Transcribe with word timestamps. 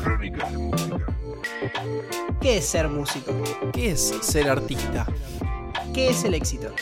Crónicas 0.00 0.52
de 0.52 0.58
música. 0.58 1.06
¿Qué 2.40 2.58
es 2.58 2.66
ser 2.66 2.88
músico? 2.88 3.32
¿Qué 3.72 3.90
es 3.90 4.14
ser 4.22 4.48
artista? 4.48 5.06
¿Qué 5.92 6.10
es 6.10 6.24
el 6.24 6.34
éxito? 6.34 6.72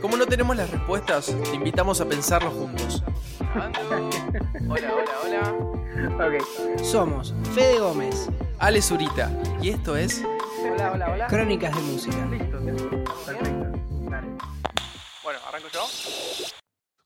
Como 0.00 0.16
no 0.16 0.26
tenemos 0.26 0.56
las 0.56 0.70
respuestas, 0.70 1.26
te 1.26 1.56
invitamos 1.56 2.00
a 2.00 2.06
pensarlo 2.06 2.50
juntos. 2.50 3.02
Hola, 3.54 3.72
hola, 4.68 5.14
hola. 5.24 5.74
Somos 6.82 7.34
Fede 7.54 7.78
Gómez, 7.78 8.28
Ale 8.58 8.80
Zurita. 8.80 9.30
Y 9.60 9.70
esto 9.70 9.96
es. 9.96 10.22
Hola, 10.72 10.92
hola, 10.92 11.10
hola. 11.10 11.26
Crónicas 11.26 11.74
de 11.74 11.82
Música. 11.82 12.26
Listo, 12.26 12.58
perfecto. 13.26 13.78
Dale. 14.10 14.28
Bueno, 15.22 15.38
arranco 15.46 15.68
yo. 15.72 15.86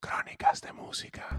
Crónicas 0.00 0.60
de 0.60 0.72
música. 0.72 1.38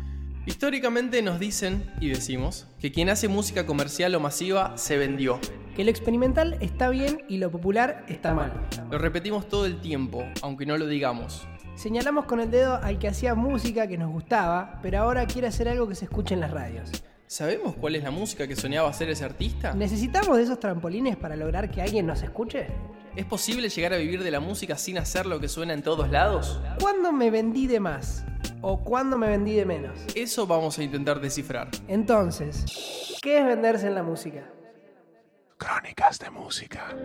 Históricamente 0.49 1.21
nos 1.21 1.39
dicen 1.39 1.85
y 2.01 2.09
decimos 2.09 2.65
que 2.79 2.91
quien 2.91 3.09
hace 3.09 3.27
música 3.27 3.67
comercial 3.67 4.15
o 4.15 4.19
masiva 4.19 4.75
se 4.79 4.97
vendió. 4.97 5.39
Que 5.75 5.83
lo 5.83 5.91
experimental 5.91 6.57
está 6.59 6.89
bien 6.89 7.21
y 7.29 7.37
lo 7.37 7.51
popular 7.51 8.03
está 8.09 8.33
mal. 8.33 8.51
Lo 8.89 8.97
repetimos 8.97 9.47
todo 9.47 9.67
el 9.67 9.79
tiempo, 9.79 10.25
aunque 10.41 10.65
no 10.65 10.75
lo 10.75 10.87
digamos. 10.87 11.47
Señalamos 11.75 12.25
con 12.25 12.39
el 12.39 12.49
dedo 12.49 12.79
al 12.81 12.97
que 12.97 13.07
hacía 13.07 13.35
música 13.35 13.85
que 13.87 13.99
nos 13.99 14.11
gustaba, 14.11 14.79
pero 14.81 14.97
ahora 14.97 15.27
quiere 15.27 15.47
hacer 15.47 15.69
algo 15.69 15.87
que 15.87 15.93
se 15.93 16.05
escuche 16.05 16.33
en 16.33 16.39
las 16.39 16.49
radios. 16.49 16.89
¿Sabemos 17.27 17.75
cuál 17.75 17.95
es 17.95 18.03
la 18.03 18.09
música 18.09 18.47
que 18.47 18.55
soñaba 18.55 18.89
hacer 18.89 19.07
ese 19.11 19.25
artista? 19.25 19.75
¿Necesitamos 19.75 20.35
de 20.35 20.43
esos 20.45 20.59
trampolines 20.59 21.15
para 21.15 21.35
lograr 21.35 21.69
que 21.69 21.83
alguien 21.83 22.07
nos 22.07 22.23
escuche? 22.23 22.65
¿Es 23.19 23.25
posible 23.25 23.67
llegar 23.67 23.91
a 23.91 23.97
vivir 23.97 24.23
de 24.23 24.31
la 24.31 24.39
música 24.39 24.77
sin 24.77 24.97
hacer 24.97 25.25
lo 25.25 25.41
que 25.41 25.49
suena 25.49 25.73
en 25.73 25.83
todos 25.83 26.09
lados? 26.09 26.61
¿Cuándo 26.79 27.11
me 27.11 27.29
vendí 27.29 27.67
de 27.67 27.81
más? 27.81 28.23
¿O 28.61 28.81
cuándo 28.81 29.17
me 29.17 29.27
vendí 29.27 29.55
de 29.55 29.65
menos? 29.65 29.99
Eso 30.15 30.47
vamos 30.47 30.79
a 30.79 30.83
intentar 30.83 31.19
descifrar. 31.19 31.67
Entonces, 31.89 33.17
¿qué 33.21 33.39
es 33.39 33.45
venderse 33.45 33.87
en 33.87 33.95
la 33.95 34.03
música? 34.03 34.49
Crónicas 35.57 36.17
de 36.19 36.29
música. 36.29 36.95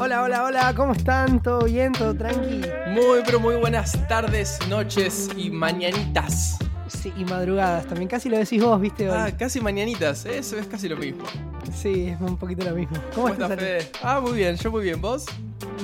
Hola, 0.00 0.22
hola, 0.22 0.44
hola, 0.44 0.74
¿cómo 0.74 0.94
están? 0.94 1.42
¿Todo 1.42 1.66
bien? 1.66 1.92
¿Todo 1.92 2.14
tranqui? 2.14 2.62
Muy, 2.86 3.20
pero 3.26 3.38
muy 3.38 3.56
buenas 3.56 3.92
tardes, 4.08 4.58
noches 4.70 5.28
y 5.36 5.50
mañanitas. 5.50 6.56
Sí, 7.00 7.12
y 7.16 7.24
madrugadas 7.24 7.86
también, 7.86 8.08
casi 8.08 8.28
lo 8.28 8.38
decís 8.38 8.62
vos, 8.62 8.80
viste 8.80 9.08
hoy. 9.08 9.16
Ah, 9.16 9.36
casi 9.36 9.60
mañanitas, 9.60 10.26
¿eh? 10.26 10.38
eso 10.38 10.58
es 10.58 10.66
casi 10.66 10.88
lo 10.88 10.96
mismo. 10.96 11.24
Sí, 11.72 12.08
es 12.08 12.20
un 12.20 12.36
poquito 12.36 12.64
lo 12.64 12.74
mismo. 12.74 12.96
¿Cómo, 13.14 13.28
¿Cómo 13.28 13.28
estás? 13.28 13.58
Fede? 13.58 13.90
Ah, 14.02 14.20
muy 14.20 14.32
bien, 14.32 14.56
yo 14.56 14.70
muy 14.70 14.84
bien, 14.84 15.00
¿vos? 15.00 15.26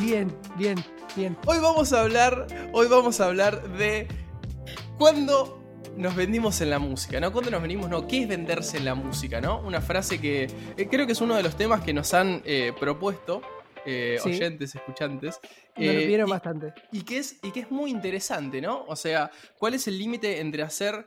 Bien, 0.01 0.33
bien, 0.57 0.77
bien. 1.17 1.37
Hoy 1.47 1.59
vamos 1.61 1.93
a 1.93 2.01
hablar, 2.01 2.47
hoy 2.73 2.87
vamos 2.89 3.21
a 3.21 3.27
hablar 3.27 3.63
de 3.79 4.07
cuándo 4.99 5.59
nos 5.97 6.15
vendimos 6.15 6.61
en 6.61 6.71
la 6.71 6.79
música, 6.79 7.21
¿no? 7.21 7.33
¿Cuándo 7.33 7.51
nos 7.51 7.63
venimos? 7.63 7.89
No, 7.89 8.07
¿qué 8.07 8.23
es 8.23 8.29
venderse 8.29 8.77
en 8.77 8.85
la 8.85 8.95
música, 8.95 9.41
no? 9.41 9.61
Una 9.61 9.81
frase 9.81 10.21
que 10.21 10.45
eh, 10.77 10.89
creo 10.89 11.07
que 11.07 11.13
es 11.13 11.21
uno 11.21 11.35
de 11.35 11.43
los 11.43 11.57
temas 11.57 11.83
que 11.83 11.93
nos 11.93 12.15
han 12.15 12.43
eh, 12.45 12.73
propuesto 12.79 13.41
eh, 13.89 14.19
Sí. 14.23 14.29
oyentes, 14.31 14.75
escuchantes. 14.75 15.41
Me 15.77 15.87
lo 15.87 15.93
eh, 15.93 16.03
pidieron 16.05 16.29
y- 16.29 16.31
bastante. 16.31 16.75
Y 16.93 17.03
que, 17.03 17.19
es, 17.19 17.39
y 17.43 17.51
que 17.51 17.61
es 17.61 17.71
muy 17.71 17.91
interesante, 17.91 18.61
¿no? 18.61 18.85
O 18.87 18.97
sea, 18.97 19.31
¿cuál 19.59 19.75
es 19.75 19.87
el 19.89 19.99
límite 19.99 20.41
entre 20.41 20.63
hacer, 20.63 21.07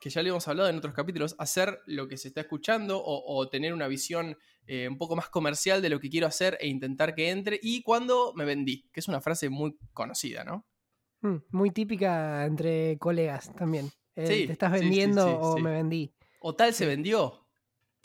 que 0.00 0.10
ya 0.10 0.22
le 0.22 0.28
hemos 0.28 0.46
hablado 0.48 0.68
en 0.68 0.76
otros 0.76 0.94
capítulos, 0.94 1.34
hacer 1.38 1.80
lo 1.86 2.06
que 2.08 2.16
se 2.16 2.28
está 2.28 2.40
escuchando 2.42 2.98
o, 3.02 3.36
o 3.36 3.48
tener 3.48 3.72
una 3.72 3.88
visión 3.88 4.36
eh, 4.66 4.86
un 4.88 4.98
poco 4.98 5.16
más 5.16 5.28
comercial 5.30 5.80
de 5.82 5.88
lo 5.88 5.98
que 5.98 6.10
quiero 6.10 6.26
hacer 6.26 6.56
e 6.60 6.68
intentar 6.68 7.14
que 7.14 7.30
entre? 7.30 7.58
Y 7.62 7.82
cuando 7.82 8.32
me 8.34 8.44
vendí, 8.44 8.88
que 8.92 9.00
es 9.00 9.08
una 9.08 9.20
frase 9.20 9.48
muy 9.48 9.76
conocida, 9.92 10.44
¿no? 10.44 10.66
Mm, 11.22 11.36
muy 11.50 11.70
típica 11.70 12.44
entre 12.44 12.96
colegas 12.98 13.52
también. 13.56 13.90
Eh, 14.14 14.26
Sí, 14.26 14.46
¿Te 14.46 14.52
estás 14.52 14.72
vendiendo 14.72 15.24
sí, 15.26 15.36
o 15.40 15.58
me 15.58 15.70
vendí? 15.72 16.14
O 16.40 16.54
tal 16.54 16.72
se 16.74 16.86
vendió. 16.86 17.47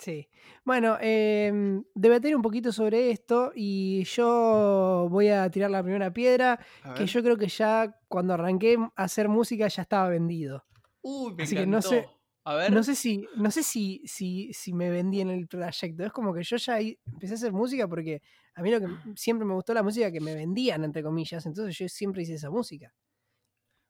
Sí. 0.03 0.27
Bueno, 0.65 0.97
eh, 0.99 1.81
debatir 1.95 2.35
un 2.35 2.41
poquito 2.41 2.73
sobre 2.73 3.09
esto 3.11 3.53
y 3.55 4.03
yo 4.03 5.07
voy 5.09 5.29
a 5.29 5.49
tirar 5.49 5.71
la 5.71 5.81
primera 5.81 6.11
piedra, 6.11 6.59
A 6.83 6.93
que 6.93 7.03
ver. 7.03 7.09
yo 7.09 7.23
creo 7.23 7.37
que 7.37 7.47
ya 7.47 8.01
cuando 8.09 8.33
arranqué 8.33 8.75
a 8.97 9.03
hacer 9.03 9.29
música 9.29 9.65
ya 9.69 9.81
estaba 9.83 10.09
vendido. 10.09 10.65
Uy, 11.01 11.33
me 11.35 11.43
así 11.43 11.55
que 11.55 11.65
no 11.65 11.81
sé- 11.81 12.05
A 12.43 12.55
ver. 12.55 12.73
No 12.73 12.83
sé 12.83 12.95
si, 12.95 13.25
no 13.37 13.49
sé 13.49 13.63
si, 13.63 14.01
si, 14.05 14.51
si 14.51 14.73
me 14.73 14.89
vendí 14.89 15.21
en 15.21 15.29
el 15.29 15.47
trayecto. 15.47 16.03
Es 16.03 16.11
como 16.11 16.33
que 16.33 16.43
yo 16.43 16.57
ya 16.57 16.79
empecé 16.79 17.35
a 17.35 17.35
hacer 17.35 17.53
música 17.53 17.87
porque 17.87 18.21
a 18.55 18.61
mí 18.61 18.71
lo 18.71 18.81
que 18.81 18.87
siempre 19.15 19.45
me 19.45 19.53
gustó 19.53 19.73
la 19.73 19.83
música 19.83 20.11
que 20.11 20.19
me 20.19 20.35
vendían, 20.35 20.83
entre 20.83 21.01
comillas. 21.01 21.45
Entonces 21.45 21.77
yo 21.77 21.87
siempre 21.87 22.23
hice 22.23 22.33
esa 22.33 22.49
música. 22.49 22.93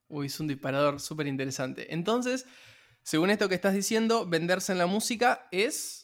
Uy, 0.09 0.28
es 0.28 0.40
un 0.40 0.46
disparador 0.47 1.00
súper 1.00 1.25
interesante. 1.25 1.91
Entonces, 1.91 2.46
según 3.02 3.31
esto 3.31 3.50
que 3.50 3.56
estás 3.56 3.73
diciendo, 3.73 4.28
venderse 4.28 4.72
en 4.73 4.78
la 4.78 4.85
música 4.85 5.47
es... 5.52 6.03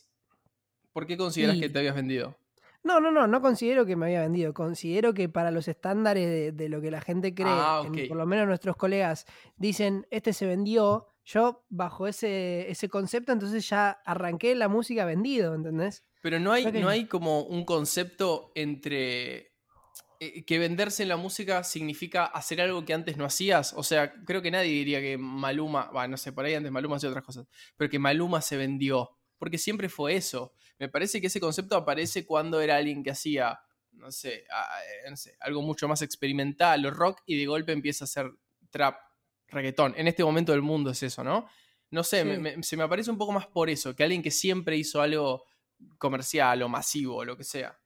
¿Por 0.93 1.05
qué 1.07 1.17
consideras 1.17 1.57
Y- 1.57 1.61
que 1.61 1.69
te 1.69 1.79
habías 1.79 1.95
vendido? 1.95 2.37
No, 2.81 3.01
no, 3.01 3.11
no, 3.11 3.27
no 3.27 3.41
considero 3.41 3.85
que 3.85 3.97
me 3.97 4.05
había 4.05 4.21
vendido. 4.21 4.53
Considero 4.53 5.13
que 5.13 5.27
para 5.27 5.51
los 5.51 5.67
estándares 5.67 6.27
de, 6.27 6.51
de 6.53 6.69
lo 6.69 6.79
que 6.79 6.91
la 6.91 7.01
gente 7.01 7.33
cree, 7.35 7.47
Ah, 7.49 7.83
en- 7.85 8.07
por 8.07 8.15
lo 8.15 8.25
menos 8.25 8.47
nuestros 8.47 8.77
colegas 8.77 9.25
dicen, 9.57 10.07
este 10.11 10.31
se 10.31 10.45
vendió, 10.45 11.07
yo 11.25 11.65
bajo 11.69 12.07
ese, 12.07 12.71
ese 12.71 12.87
concepto 12.87 13.33
entonces 13.33 13.67
ya 13.67 13.91
arranqué 14.05 14.55
la 14.55 14.69
música 14.69 15.03
vendido, 15.05 15.53
¿entendés? 15.55 16.05
Pero 16.21 16.39
no 16.39 16.53
hay, 16.53 16.65
no 16.71 16.87
hay 16.87 17.05
como 17.05 17.41
un 17.43 17.65
concepto 17.65 18.51
entre 18.55 19.51
eh, 20.21 20.43
que 20.45 20.57
venderse 20.57 21.03
en 21.03 21.09
la 21.09 21.17
música 21.17 21.63
significa 21.65 22.25
hacer 22.25 22.61
algo 22.61 22.83
que 22.85 22.93
antes 22.93 23.17
no 23.17 23.25
hacías. 23.25 23.73
O 23.73 23.83
sea, 23.83 24.13
creo 24.25 24.41
que 24.41 24.51
nadie 24.51 24.71
diría 24.71 25.01
que 25.01 25.17
Maluma, 25.17 25.91
va, 25.91 26.07
no 26.07 26.17
sé, 26.17 26.31
por 26.31 26.45
ahí 26.45 26.53
antes 26.55 26.71
Maluma 26.71 26.95
hacía 26.95 27.09
otras 27.09 27.25
cosas, 27.25 27.45
pero 27.77 27.89
que 27.89 27.99
Maluma 27.99 28.41
se 28.41 28.55
vendió. 28.57 29.11
Porque 29.37 29.57
siempre 29.57 29.87
fue 29.87 30.15
eso. 30.15 30.53
Me 30.79 30.89
parece 30.89 31.19
que 31.21 31.27
ese 31.27 31.39
concepto 31.39 31.75
aparece 31.75 32.25
cuando 32.25 32.59
era 32.61 32.77
alguien 32.77 33.03
que 33.03 33.11
hacía, 33.11 33.59
no 33.91 34.11
sé, 34.11 34.35
eh, 34.39 35.09
no 35.09 35.15
sé, 35.17 35.35
algo 35.41 35.61
mucho 35.61 35.87
más 35.87 36.01
experimental 36.01 36.85
o 36.85 36.91
rock 36.91 37.21
y 37.25 37.37
de 37.37 37.45
golpe 37.45 37.71
empieza 37.73 38.03
a 38.03 38.07
hacer 38.07 38.31
trap, 38.69 38.97
reggaetón. 39.49 39.93
En 39.97 40.07
este 40.07 40.23
momento 40.23 40.51
del 40.53 40.61
mundo 40.61 40.89
es 40.91 41.03
eso, 41.03 41.23
¿no? 41.23 41.47
No 41.91 42.03
sé, 42.03 42.23
me- 42.23 42.63
se 42.63 42.77
me 42.77 42.83
aparece 42.83 43.11
un 43.11 43.17
poco 43.17 43.31
más 43.31 43.47
por 43.47 43.69
eso, 43.69 43.95
que 43.95 44.03
alguien 44.03 44.21
que 44.21 44.31
siempre 44.31 44.77
hizo 44.77 45.01
algo 45.01 45.43
comercial 45.97 46.61
o 46.61 46.69
masivo 46.69 47.17
o 47.17 47.25
lo 47.25 47.35
que 47.35 47.43
sea. 47.43 47.77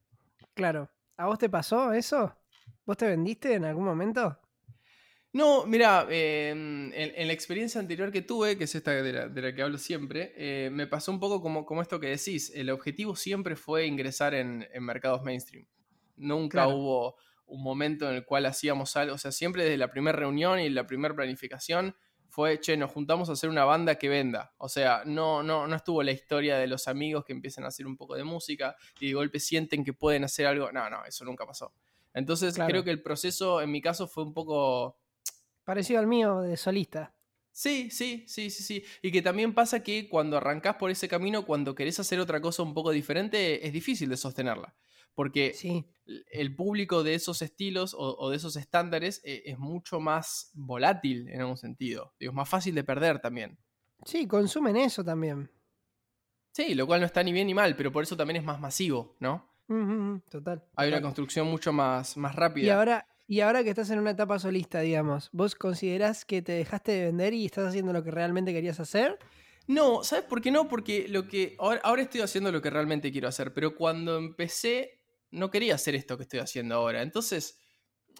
Claro. 0.53 0.89
¿A 1.17 1.25
vos 1.27 1.37
te 1.39 1.49
pasó 1.49 1.93
eso? 1.93 2.35
¿Vos 2.85 2.97
te 2.97 3.07
vendiste 3.07 3.53
en 3.53 3.65
algún 3.65 3.85
momento? 3.85 4.39
No, 5.33 5.65
mira, 5.65 6.05
eh, 6.11 6.49
en, 6.51 6.93
en 6.93 7.27
la 7.27 7.33
experiencia 7.33 7.81
anterior 7.81 8.11
que 8.11 8.21
tuve, 8.21 8.55
que 8.55 8.65
es 8.65 8.75
esta 8.75 8.91
de 8.91 9.11
la, 9.11 9.27
de 9.27 9.41
la 9.41 9.53
que 9.55 9.63
hablo 9.63 9.79
siempre, 9.79 10.31
eh, 10.37 10.69
me 10.71 10.85
pasó 10.85 11.11
un 11.11 11.19
poco 11.19 11.41
como, 11.41 11.65
como 11.65 11.81
esto 11.81 11.99
que 11.99 12.07
decís. 12.07 12.51
El 12.53 12.69
objetivo 12.69 13.15
siempre 13.15 13.55
fue 13.55 13.87
ingresar 13.87 14.35
en, 14.35 14.67
en 14.71 14.83
mercados 14.83 15.23
mainstream. 15.23 15.65
Nunca 16.17 16.65
Claro. 16.65 16.75
hubo 16.75 17.15
un 17.47 17.63
momento 17.63 18.07
en 18.09 18.15
el 18.15 18.25
cual 18.25 18.45
hacíamos 18.45 18.95
algo, 18.95 19.15
o 19.15 19.17
sea, 19.17 19.31
siempre 19.31 19.63
desde 19.63 19.77
la 19.77 19.89
primera 19.89 20.17
reunión 20.17 20.59
y 20.59 20.69
la 20.69 20.85
primera 20.85 21.15
planificación 21.15 21.95
fue, 22.29 22.59
che, 22.59 22.77
nos 22.77 22.91
juntamos 22.91 23.29
a 23.29 23.33
hacer 23.33 23.49
una 23.49 23.65
banda 23.65 23.95
que 23.95 24.09
venda. 24.09 24.53
O 24.57 24.69
sea, 24.69 25.01
no, 25.05 25.41
no, 25.43 25.67
no 25.67 25.75
estuvo 25.75 26.01
la 26.03 26.11
historia 26.11 26.57
de 26.57 26.67
los 26.67 26.87
amigos 26.87 27.25
que 27.25 27.33
empiezan 27.33 27.63
a 27.63 27.67
hacer 27.69 27.85
un 27.87 27.97
poco 27.97 28.15
de 28.15 28.23
música 28.23 28.75
y 28.99 29.07
de 29.07 29.13
golpe 29.13 29.39
sienten 29.39 29.83
que 29.83 29.93
pueden 29.93 30.23
hacer 30.23 30.45
algo. 30.47 30.71
No, 30.71 30.89
no, 30.91 31.03
eso 31.05 31.25
nunca 31.25 31.45
pasó. 31.45 31.73
Entonces 32.13 32.53
Claro. 32.55 32.69
creo 32.71 32.83
que 32.83 32.91
el 32.91 33.01
proceso 33.01 33.61
en 33.61 33.71
mi 33.71 33.81
caso 33.81 34.07
fue 34.07 34.23
un 34.23 34.33
poco 34.33 34.99
Parecido 35.63 35.99
al 35.99 36.07
mío 36.07 36.41
de 36.41 36.57
solista. 36.57 37.13
Sí, 37.51 37.89
sí, 37.91 38.25
sí, 38.27 38.49
sí, 38.49 38.63
sí. 38.63 38.83
Y 39.01 39.11
que 39.11 39.21
también 39.21 39.53
pasa 39.53 39.83
que 39.83 40.09
cuando 40.09 40.37
arrancás 40.37 40.75
por 40.77 40.89
ese 40.89 41.07
camino, 41.07 41.45
cuando 41.45 41.75
querés 41.75 41.99
hacer 41.99 42.19
otra 42.19 42.41
cosa 42.41 42.63
un 42.63 42.73
poco 42.73 42.91
diferente, 42.91 43.65
es 43.65 43.71
difícil 43.71 44.09
de 44.09 44.17
sostenerla. 44.17 44.75
Porque 45.13 45.53
Sí. 45.53 45.85
el 46.31 46.55
público 46.55 47.03
de 47.03 47.13
esos 47.13 47.43
estilos 47.43 47.93
o, 47.93 48.17
o 48.17 48.29
de 48.31 48.37
esos 48.37 48.55
estándares 48.55 49.21
eh, 49.23 49.43
es 49.45 49.59
mucho 49.59 49.99
más 49.99 50.49
volátil 50.55 51.27
en 51.29 51.41
algún 51.41 51.57
sentido. 51.57 52.15
Digo, 52.19 52.31
es 52.31 52.35
más 52.35 52.49
fácil 52.49 52.73
de 52.73 52.83
perder 52.83 53.19
también. 53.19 53.59
Sí, 54.03 54.27
consumen 54.27 54.75
eso 54.75 55.03
también. 55.03 55.51
Sí, 56.51 56.73
lo 56.75 56.87
cual 56.87 56.99
no 57.01 57.05
está 57.05 57.21
ni 57.23 57.31
bien 57.31 57.45
ni 57.47 57.53
mal, 57.53 57.75
pero 57.75 57.91
por 57.91 58.03
eso 58.03 58.17
también 58.17 58.37
es 58.37 58.43
más 58.43 58.59
masivo, 58.59 59.15
¿no? 59.19 59.51
Total. 60.29 60.63
Hay 60.75 60.89
una 60.89 61.01
construcción 61.01 61.47
mucho 61.47 61.71
más, 61.71 62.17
más 62.17 62.35
rápida. 62.35 62.65
Y 62.65 62.69
ahora, 62.69 63.07
y 63.27 63.39
ahora 63.39 63.63
que 63.63 63.69
estás 63.69 63.89
en 63.89 63.99
una 63.99 64.11
etapa 64.11 64.39
solista, 64.39 64.81
digamos, 64.81 65.29
¿vos 65.31 65.55
considerás 65.55 66.25
que 66.25 66.41
te 66.41 66.53
dejaste 66.53 66.91
de 66.91 67.05
vender 67.05 67.33
y 67.33 67.45
estás 67.45 67.67
haciendo 67.67 67.93
lo 67.93 68.03
que 68.03 68.11
realmente 68.11 68.53
querías 68.53 68.79
hacer? 68.79 69.17
No, 69.67 70.03
¿sabes 70.03 70.25
por 70.25 70.41
qué 70.41 70.51
no? 70.51 70.67
Porque 70.67 71.07
lo 71.07 71.27
que. 71.27 71.55
Ahora, 71.57 72.01
estoy 72.01 72.21
haciendo 72.21 72.51
lo 72.51 72.61
que 72.61 72.69
realmente 72.69 73.11
quiero 73.11 73.29
hacer, 73.29 73.53
pero 73.53 73.75
cuando 73.75 74.17
empecé 74.17 74.99
no 75.31 75.49
quería 75.49 75.75
hacer 75.75 75.95
esto 75.95 76.17
que 76.17 76.23
estoy 76.23 76.39
haciendo 76.39 76.75
ahora. 76.75 77.01
Entonces, 77.01 77.59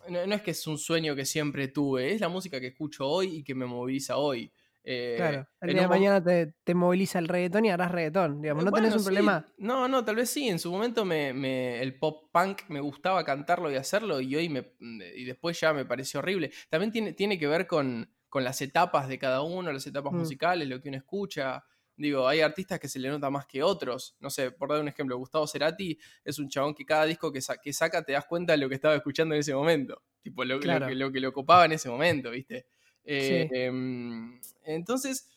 no, 0.09 0.25
no 0.25 0.35
es 0.35 0.41
que 0.41 0.51
es 0.51 0.65
un 0.67 0.77
sueño 0.77 1.15
que 1.15 1.25
siempre 1.25 1.67
tuve, 1.67 2.13
es 2.13 2.21
la 2.21 2.29
música 2.29 2.59
que 2.59 2.67
escucho 2.67 3.07
hoy 3.07 3.37
y 3.37 3.43
que 3.43 3.55
me 3.55 3.65
moviliza 3.65 4.17
hoy. 4.17 4.51
Eh, 4.85 5.13
Claro. 5.17 5.47
El 5.61 5.73
día 5.73 5.81
de 5.83 5.87
mañana 5.87 6.21
te, 6.23 6.55
te 6.63 6.75
moviliza 6.75 7.17
el 7.19 7.27
reggaetón 7.29 7.65
y 7.65 7.69
harás 7.69 7.91
reggaetón. 7.91 8.41
Digamos, 8.41 8.65
no 8.65 8.71
tenés 8.71 8.93
un 8.93 8.99
sí. 8.99 9.05
problema. 9.05 9.45
No, 9.57 9.87
no, 9.87 10.03
tal 10.03 10.17
vez 10.17 10.29
sí. 10.29 10.49
En 10.49 10.59
su 10.59 10.71
momento 10.71 11.05
me, 11.05 11.33
me- 11.33 11.81
el 11.81 11.97
pop 11.97 12.29
punk 12.33 12.63
me 12.69 12.81
gustaba 12.81 13.23
cantarlo 13.23 13.71
y 13.71 13.75
hacerlo 13.75 14.19
y 14.19 14.35
hoy 14.35 14.49
me, 14.49 14.73
y 15.15 15.23
después 15.23 15.59
ya 15.59 15.73
me 15.73 15.85
pareció 15.85 16.19
horrible. 16.19 16.51
También 16.69 16.91
tiene, 16.91 17.13
tiene 17.13 17.39
que 17.39 17.47
ver 17.47 17.65
con, 17.65 18.09
con 18.27 18.43
las 18.43 18.61
etapas 18.61 19.07
de 19.07 19.17
cada 19.17 19.41
uno, 19.41 19.71
las 19.71 19.87
etapas 19.87 20.11
Mm. 20.11 20.17
musicales, 20.17 20.67
lo 20.67 20.81
que 20.81 20.89
uno 20.89 20.97
escucha. 20.97 21.63
Digo, 21.95 22.27
hay 22.27 22.41
artistas 22.41 22.79
que 22.79 22.89
se 22.89 22.97
le 22.99 23.07
nota 23.07 23.29
más 23.29 23.45
que 23.45 23.61
otros. 23.63 24.17
No 24.19 24.29
sé, 24.31 24.51
por 24.51 24.69
dar 24.69 24.81
un 24.81 24.87
ejemplo, 24.87 25.15
Gustavo 25.17 25.45
Cerati 25.47 25.97
es 26.25 26.39
un 26.39 26.49
chabón 26.49 26.73
que 26.73 26.85
cada 26.85 27.05
disco 27.05 27.31
que, 27.31 27.39
sa- 27.39 27.57
que 27.57 27.71
saca 27.71 28.03
te 28.03 28.13
das 28.13 28.25
cuenta 28.25 28.51
de 28.53 28.57
lo 28.57 28.67
que 28.67 28.75
estaba 28.75 28.95
escuchando 28.95 29.33
en 29.35 29.39
ese 29.41 29.53
momento. 29.53 30.01
Tipo, 30.21 30.43
lo, 30.43 30.59
que, 30.59 30.67
lo 30.95 31.11
que 31.11 31.19
lo 31.19 31.31
copaba 31.31 31.65
en 31.65 31.73
ese 31.73 31.89
momento, 31.89 32.31
¿viste? 32.31 32.65
Eh, 33.05 33.47
Sí. 33.51 33.55
em, 33.57 34.39
entonces, 34.63 35.29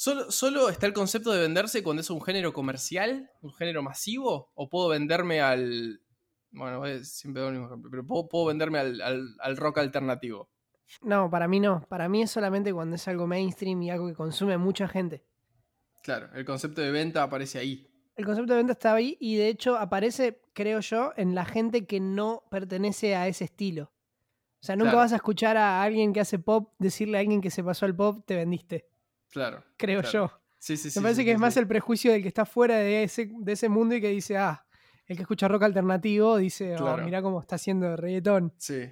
¿Solo, 0.00 0.30
¿Solo 0.30 0.68
está 0.68 0.86
el 0.86 0.92
concepto 0.92 1.32
de 1.32 1.40
venderse 1.40 1.82
cuando 1.82 2.02
es 2.02 2.10
un 2.10 2.20
género 2.22 2.52
comercial? 2.52 3.32
¿Un 3.42 3.52
género 3.52 3.82
masivo? 3.82 4.52
¿O 4.54 4.68
puedo 4.68 4.86
venderme 4.88 5.40
al. 5.40 6.00
Bueno, 6.52 6.86
es- 6.86 7.10
siempre 7.10 7.42
doy 7.42 7.50
mismo 7.50 7.66
ejemplo, 7.66 7.90
pero 7.90 8.06
puedo, 8.06 8.28
puedo 8.28 8.44
venderme 8.46 8.78
al, 8.78 9.00
al- 9.00 9.34
al 9.40 9.56
rock 9.56 9.78
alternativo. 9.78 10.48
No, 11.02 11.28
para 11.28 11.48
mí 11.48 11.58
no. 11.58 11.80
Para 11.88 12.08
mí 12.08 12.22
es 12.22 12.30
solamente 12.30 12.72
cuando 12.72 12.94
es 12.94 13.08
algo 13.08 13.26
mainstream 13.26 13.82
y 13.82 13.90
algo 13.90 14.06
que 14.06 14.14
consume 14.14 14.56
mucha 14.56 14.86
gente. 14.86 15.24
Claro, 16.04 16.28
el 16.34 16.44
concepto 16.44 16.80
de 16.80 16.92
venta 16.92 17.24
aparece 17.24 17.58
ahí. 17.58 17.90
El 18.14 18.24
concepto 18.24 18.52
de 18.52 18.58
venta 18.58 18.74
está 18.74 18.94
ahí 18.94 19.16
y 19.20 19.34
de 19.34 19.48
hecho 19.48 19.76
aparece, 19.76 20.40
creo 20.54 20.78
yo, 20.78 21.12
en 21.16 21.34
la 21.34 21.44
gente 21.44 21.86
que 21.86 21.98
no 21.98 22.44
pertenece 22.52 23.16
a 23.16 23.26
ese 23.26 23.44
estilo. 23.46 23.90
O 24.60 24.64
sea, 24.66 24.74
nunca 24.76 24.90
Claro. 24.90 24.98
vas 25.04 25.12
a 25.12 25.16
escuchar 25.16 25.56
a 25.56 25.82
alguien 25.82 26.12
que 26.12 26.20
hace 26.20 26.38
pop 26.38 26.72
decirle 26.78 27.18
a 27.18 27.20
alguien 27.20 27.40
que 27.40 27.50
se 27.50 27.62
pasó 27.62 27.86
al 27.86 27.94
pop, 27.94 28.24
te 28.26 28.34
vendiste. 28.36 28.88
Claro. 29.30 29.62
Creo 29.76 30.00
claro. 30.02 30.12
yo. 30.28 30.40
Sí, 30.58 30.76
sí, 30.76 30.90
sí. 30.90 30.98
Me 30.98 31.04
parece 31.04 31.20
sí, 31.20 31.24
que 31.26 31.30
sí, 31.30 31.34
es 31.34 31.40
más 31.40 31.56
el 31.56 31.68
prejuicio 31.68 32.10
del 32.12 32.22
que 32.22 32.28
está 32.28 32.44
fuera 32.44 32.76
de 32.76 33.04
ese, 33.04 33.30
de 33.32 33.52
ese 33.52 33.68
mundo 33.68 33.94
y 33.94 34.00
que 34.00 34.08
dice, 34.08 34.36
ah, 34.36 34.64
el 35.06 35.16
que 35.16 35.22
escucha 35.22 35.46
rock 35.48 35.62
alternativo 35.62 36.36
dice, 36.36 36.74
oh, 36.74 36.78
Claro. 36.78 37.04
mira 37.04 37.22
cómo 37.22 37.40
está 37.40 37.54
haciendo 37.56 37.96
reggaetón. 37.96 38.52
Sí. 38.58 38.82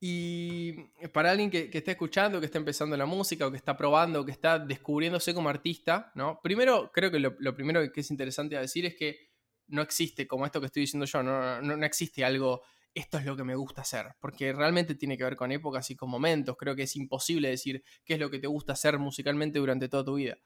Y 0.00 0.72
para 1.12 1.30
alguien 1.32 1.50
que, 1.50 1.68
que 1.70 1.78
esté 1.78 1.90
escuchando, 1.92 2.38
que 2.38 2.46
está 2.46 2.58
empezando 2.58 2.96
la 2.96 3.04
música, 3.06 3.46
o 3.46 3.50
que 3.50 3.56
está 3.56 3.76
probando, 3.76 4.20
o 4.20 4.24
que 4.24 4.30
está 4.30 4.58
descubriéndose 4.58 5.34
como 5.34 5.48
artista, 5.48 6.12
¿no? 6.14 6.38
Primero, 6.42 6.90
creo 6.92 7.10
que 7.10 7.18
lo, 7.18 7.34
lo 7.40 7.54
primero 7.54 7.80
que 7.92 8.00
es 8.00 8.10
interesante 8.10 8.56
a 8.56 8.60
decir 8.60 8.86
es 8.86 8.94
que 8.94 9.28
no 9.66 9.82
existe, 9.82 10.26
como 10.26 10.46
esto 10.46 10.60
que 10.60 10.66
estoy 10.66 10.82
diciendo 10.82 11.04
yo, 11.04 11.22
no, 11.22 11.60
no, 11.60 11.76
no 11.76 11.84
existe 11.84 12.24
algo, 12.24 12.62
esto 12.98 13.18
es 13.18 13.24
lo 13.24 13.36
que 13.36 13.44
me 13.44 13.54
gusta 13.54 13.82
hacer, 13.82 14.06
porque 14.20 14.52
realmente 14.52 14.94
tiene 14.94 15.16
que 15.16 15.24
ver 15.24 15.36
con 15.36 15.52
épocas 15.52 15.90
y 15.90 15.96
con 15.96 16.10
momentos. 16.10 16.56
Creo 16.58 16.74
que 16.76 16.82
es 16.84 16.96
imposible 16.96 17.48
decir 17.48 17.82
qué 18.04 18.14
es 18.14 18.20
lo 18.20 18.30
que 18.30 18.38
te 18.38 18.46
gusta 18.46 18.72
hacer 18.74 18.98
musicalmente 18.98 19.58
durante 19.58 19.88
toda 19.88 20.04
tu 20.04 20.14
vida. 20.14 20.38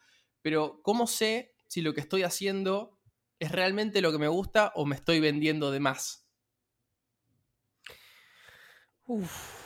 Pero, 0.42 0.80
¿cómo 0.82 1.06
sé 1.06 1.54
si 1.66 1.80
lo 1.82 1.94
que 1.94 2.00
estoy 2.00 2.22
haciendo 2.24 2.98
es 3.38 3.52
realmente 3.52 4.00
lo 4.02 4.12
que 4.12 4.18
me 4.18 4.28
gusta 4.28 4.72
o 4.74 4.86
me 4.86 4.96
estoy 4.96 5.20
vendiendo 5.20 5.70
de 5.70 5.80
más? 5.80 6.26
Uf. 9.06 9.62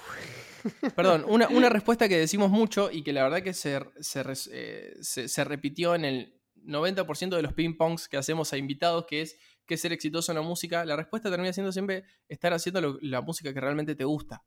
Perdón, 0.95 1.25
una, 1.29 1.49
una 1.49 1.69
respuesta 1.69 2.09
que 2.09 2.19
decimos 2.19 2.51
mucho 2.51 2.91
y 2.91 3.03
que 3.03 3.13
la 3.13 3.23
verdad 3.23 3.43
que 3.43 3.55
se, 3.55 3.79
se 4.01 4.23
eh, 4.53 4.95
se- 5.01 5.29
se 5.29 5.45
repitió 5.45 5.95
en 5.95 6.05
el 6.05 6.41
90% 6.65 7.37
de 7.37 7.43
los 7.43 7.53
ping-pongs 7.53 8.09
que 8.09 8.17
hacemos 8.17 8.53
a 8.53 8.57
invitados, 8.57 9.07
que 9.07 9.23
es 9.23 9.37
que 9.67 9.77
ser 9.77 9.93
exitoso 9.93 10.33
en 10.33 10.37
la 10.37 10.43
música, 10.43 10.85
la 10.85 10.97
respuesta 10.97 11.31
termina 11.31 11.53
siendo 11.53 11.73
siempre 11.73 12.05
estar 12.29 12.53
haciendo 12.53 12.81
lo- 12.81 12.99
la 13.03 13.21
música 13.21 13.53
que 13.53 13.61
realmente 13.61 13.95
te 13.95 14.05
gusta. 14.05 14.45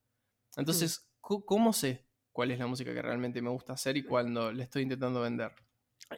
Entonces, 0.57 1.09
co- 1.21 1.45
¿cómo 1.45 1.73
sé 1.73 2.07
cuál 2.31 2.51
es 2.51 2.59
la 2.59 2.67
música 2.67 2.93
que 2.93 3.01
realmente 3.01 3.41
me 3.41 3.49
gusta 3.49 3.73
hacer 3.73 3.97
y 3.97 4.03
cuando 4.03 4.51
le 4.51 4.63
estoy 4.63 4.83
intentando 4.83 5.21
vender? 5.21 5.51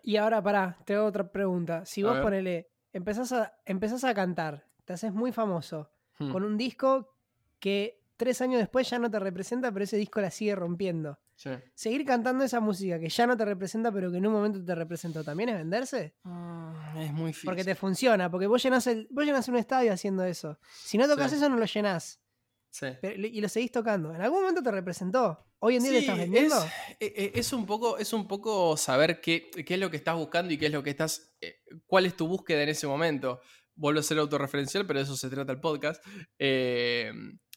Y 0.04 0.16
ahora, 0.18 0.42
pará, 0.42 0.78
te 0.86 0.96
hago 0.96 1.06
otra 1.08 1.32
pregunta. 1.32 1.86
Si 1.86 2.02
A 2.04 2.06
vos 2.08 2.14
ver. 2.16 2.24
ponele, 2.24 2.70
empezás 2.94 3.32
a, 3.32 3.54
empezás 3.66 4.04
a 4.04 4.14
cantar, 4.14 4.68
te 4.86 4.94
haces 4.94 5.12
muy 5.14 5.32
famoso, 5.32 5.92
Hmm, 6.20 6.32
con 6.32 6.44
un 6.44 6.58
disco 6.58 7.16
que 7.60 8.00
tres 8.18 8.42
años 8.42 8.60
después 8.60 8.90
ya 8.90 9.00
no 9.00 9.10
te 9.10 9.20
representa, 9.20 9.72
pero 9.72 9.84
ese 9.84 9.98
disco 9.98 10.22
la 10.22 10.30
sigue 10.32 10.56
rompiendo. 10.56 11.20
Sí. 11.42 11.50
Seguir 11.74 12.06
cantando 12.06 12.44
esa 12.44 12.60
música 12.60 13.00
que 13.00 13.10
ya 13.10 13.26
no 13.28 13.36
te 13.36 13.46
representa, 13.46 13.92
pero 13.92 14.12
que 14.12 14.18
en 14.18 14.28
un 14.28 14.34
momento 14.34 14.64
te 14.64 14.76
representó, 14.76 15.24
¿también 15.24 15.50
es 15.50 15.56
venderse? 15.58 16.16
Mm, 16.24 16.98
Es 16.98 17.14
muy 17.14 17.28
difícil. 17.28 17.48
Porque 17.48 17.64
te 17.64 17.76
funciona, 17.76 18.30
porque 18.30 18.48
vos 18.48 18.62
llenás, 18.62 18.86
el, 18.88 19.08
vos 19.12 19.26
llenás 19.26 19.48
un 19.48 19.56
estadio 19.56 19.92
haciendo 19.94 20.24
eso. 20.24 20.60
Si 20.84 20.98
no 20.98 21.08
tocas 21.08 21.32
Sí. 21.32 21.38
eso, 21.38 21.50
no 21.50 21.58
lo 21.58 21.66
llenás. 21.66 22.20
Sí. 22.74 22.88
pero- 23.02 23.16
y 23.28 23.42
lo 23.42 23.50
seguís 23.50 23.72
tocando. 23.72 24.14
En 24.16 24.22
algún 24.22 24.40
momento 24.42 24.64
te 24.64 24.72
representó. 24.72 25.46
Hoy 25.60 25.76
en 25.76 25.84
día 25.84 25.92
te 25.92 26.00
estás 26.00 26.18
vendiendo. 26.18 26.56
Es, 26.58 26.72
eh, 27.02 27.14
eh, 27.18 27.32
es 27.36 27.52
un 27.54 27.66
poco, 27.66 27.98
es 27.98 28.14
un 28.14 28.28
poco 28.28 28.78
saber 28.78 29.20
qué, 29.20 29.52
qué 29.66 29.74
es 29.74 29.80
lo 29.80 29.92
que 29.92 29.98
estás 29.98 30.16
buscando 30.16 30.54
y 30.54 30.58
qué 30.58 30.68
es 30.68 30.72
lo 30.72 30.82
que 30.82 30.90
estás. 30.92 31.36
eh, 31.42 31.60
cuál 31.86 32.06
es 32.06 32.16
tu 32.16 32.28
búsqueda 32.28 32.64
en 32.64 32.70
ese 32.70 32.88
momento. 32.88 33.42
Vuelvo 33.76 34.00
a 34.00 34.04
ser 34.04 34.18
autorreferencial, 34.20 34.86
pero 34.88 35.00
de 35.00 35.04
eso 35.06 35.18
se 35.18 35.30
trata 35.30 35.52
el 35.52 35.60
podcast. 35.60 36.02
Eh, 36.40 37.12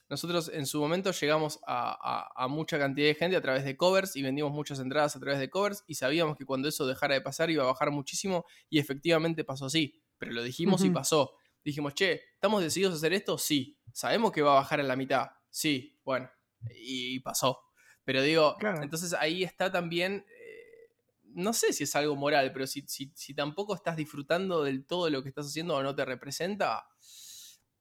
nosotros 0.09 0.51
en 0.53 0.67
su 0.67 0.81
momento 0.81 1.11
llegamos 1.13 1.61
a, 1.67 1.91
a- 2.37 2.45
a 2.45 2.49
mucha 2.49 2.79
cantidad 2.79 3.07
de 3.07 3.15
gente 3.15 3.37
a 3.37 3.41
través 3.41 3.65
de 3.65 3.77
covers 3.77 4.17
y 4.17 4.23
vendimos 4.23 4.53
muchas 4.53 4.79
entradas 4.79 5.17
a 5.17 5.21
través 5.21 5.39
de 5.41 5.49
covers 5.51 5.83
y 5.87 5.95
sabíamos 5.95 6.37
que 6.37 6.45
cuando 6.45 6.69
eso 6.69 6.87
dejara 6.87 7.15
de 7.15 7.21
pasar 7.21 7.51
iba 7.51 7.63
a 7.65 7.67
bajar 7.67 7.91
muchísimo 7.91 8.45
y 8.69 8.79
efectivamente 8.79 9.45
pasó 9.45 9.67
así. 9.67 10.03
Pero 10.19 10.33
lo 10.33 10.43
dijimos 10.43 10.85
y 10.85 10.91
pasó. 10.91 11.33
Dijimos, 11.65 11.95
che, 11.95 12.21
¿estamos 12.35 12.63
decididos 12.63 12.93
a 12.95 12.97
hacer 12.97 13.13
esto? 13.15 13.39
Sí. 13.39 13.79
¿Sabemos 13.93 14.31
que 14.33 14.43
va 14.43 14.53
a 14.53 14.57
bajar 14.57 14.81
en 14.81 14.89
la 14.89 14.97
mitad? 14.97 15.29
Sí. 15.51 15.99
Bueno, 16.05 16.31
y 16.77 17.21
pasó. 17.21 17.61
Pero 18.05 18.21
digo, 18.23 18.55
Claro. 18.59 18.83
entonces 18.83 19.15
ahí 19.15 19.43
está 19.43 19.73
también, 19.73 20.27
eh, 20.29 20.93
no 21.23 21.53
sé 21.55 21.73
si 21.73 21.85
es 21.85 21.97
algo 21.97 22.15
moral, 22.17 22.53
pero 22.53 22.67
si, 22.67 22.83
si, 22.87 23.11
si 23.17 23.35
tampoco 23.35 23.75
estás 23.75 23.97
disfrutando 23.97 24.63
del 24.63 24.87
todo 24.87 25.09
lo 25.11 25.23
que 25.23 25.31
estás 25.31 25.47
haciendo 25.47 25.75
o 25.75 25.83
no 25.83 25.95
te 25.95 26.05
representa, 26.05 26.87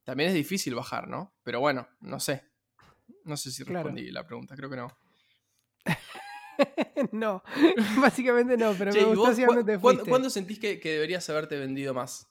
también 0.04 0.30
es 0.30 0.36
difícil 0.36 0.76
bajar, 0.76 1.08
¿no? 1.08 1.34
Pero 1.44 1.60
bueno, 1.60 1.88
no 2.02 2.20
sé. 2.20 2.44
No 3.26 3.38
sé 3.38 3.52
si 3.52 3.64
Claro. 3.64 3.84
respondí 3.84 4.12
la 4.12 4.26
pregunta, 4.26 4.56
creo 4.56 4.70
que 4.70 4.76
no. 4.78 4.88
no, 7.12 7.44
básicamente 8.02 8.58
no, 8.58 8.78
pero 8.78 8.92
Che, 8.94 9.00
me 9.00 9.06
¿y 9.06 9.08
gustó 9.08 9.28
hacia 9.28 9.48
cu- 9.48 9.54
te 9.66 9.80
cuándo, 9.80 10.30
sentís 10.30 10.60
que, 10.60 10.80
que 10.80 10.92
deberías 10.92 11.30
haberte 11.30 11.58
vendido 11.58 11.94
más? 11.94 12.28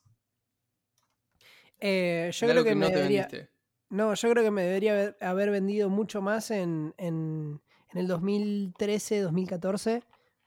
Eh, 1.81 2.31
yo 2.33 2.47
De 2.47 2.53
creo 2.53 2.65
que, 2.65 2.75
me 2.75 2.81
no 2.81 2.91
te 2.91 2.99
debería. 2.99 3.23
vendiste. 3.23 3.51
No, 3.91 4.15
yo 4.15 4.31
creo 4.31 4.45
que 4.45 4.51
me 4.51 4.63
debería 4.63 4.93
haber, 4.93 5.17
haber 5.21 5.51
vendido 5.51 5.91
mucho 5.91 6.23
más 6.23 6.51
en, 6.51 6.95
en, 6.97 7.61
en 7.93 7.99
el 7.99 8.07
2013, 8.07 9.21
2014, 9.21 10.03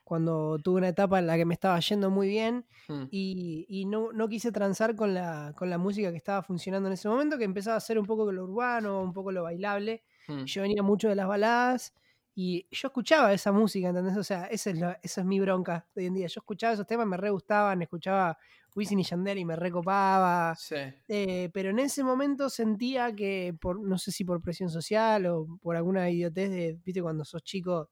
cuando 0.06 0.58
tuve 0.62 0.78
una 0.78 0.88
etapa 0.88 1.18
en 1.18 1.26
la 1.26 1.36
que 1.36 1.44
me 1.44 1.54
estaba 1.54 1.78
yendo 1.80 2.10
muy 2.10 2.28
bien 2.28 2.66
Hmm. 2.88 3.06
y, 3.10 3.66
y 3.68 3.84
no, 3.86 4.12
no 4.12 4.28
quise 4.28 4.52
transar 4.52 4.94
con 4.94 5.12
la, 5.12 5.52
con 5.56 5.68
la 5.70 5.78
música 5.78 6.12
que 6.12 6.16
estaba 6.16 6.42
funcionando 6.44 6.86
en 6.88 6.92
ese 6.94 7.08
momento, 7.08 7.36
que 7.38 7.44
empezaba 7.44 7.76
a 7.76 7.80
ser 7.80 7.98
un 7.98 8.06
poco 8.06 8.30
lo 8.32 8.44
urbano, 8.44 9.02
un 9.02 9.12
poco 9.12 9.32
lo 9.32 9.42
bailable. 9.42 10.04
Hmm. 10.28 10.44
Yo 10.44 10.62
venía 10.62 10.82
mucho 10.84 11.08
de 11.08 11.16
las 11.16 11.26
baladas 11.28 11.92
y 12.34 12.68
yo 12.70 12.88
escuchaba 12.88 13.32
esa 13.32 13.50
música, 13.50 13.88
¿entendés? 13.88 14.16
O 14.16 14.22
sea, 14.24 14.44
esa 14.46 14.70
es, 14.70 14.78
la- 14.78 15.00
esa 15.02 15.20
es 15.22 15.26
mi 15.26 15.40
bronca 15.40 15.88
de 15.94 16.02
hoy 16.02 16.06
en 16.08 16.14
día. 16.14 16.26
Yo 16.28 16.40
escuchaba 16.40 16.74
esos 16.74 16.86
temas, 16.86 17.06
me 17.08 17.16
re 17.16 17.30
gustaban, 17.30 17.82
escuchaba 17.82 18.38
Wisin 18.76 19.00
y 19.00 19.04
Yandel 19.04 19.38
y 19.38 19.44
me 19.44 19.56
recopaba. 19.56 20.54
Sí. 20.54 20.76
Eh, 21.08 21.50
pero 21.54 21.70
en 21.70 21.78
ese 21.78 22.04
momento 22.04 22.50
sentía 22.50 23.14
que, 23.14 23.56
por, 23.60 23.80
no 23.80 23.98
sé 23.98 24.12
si 24.12 24.24
por 24.24 24.42
presión 24.42 24.68
social 24.70 25.26
o 25.26 25.46
por 25.62 25.76
alguna 25.76 26.10
idiotez 26.10 26.50
de, 26.50 26.78
viste, 26.84 27.02
cuando 27.02 27.24
sos 27.24 27.42
chico, 27.42 27.90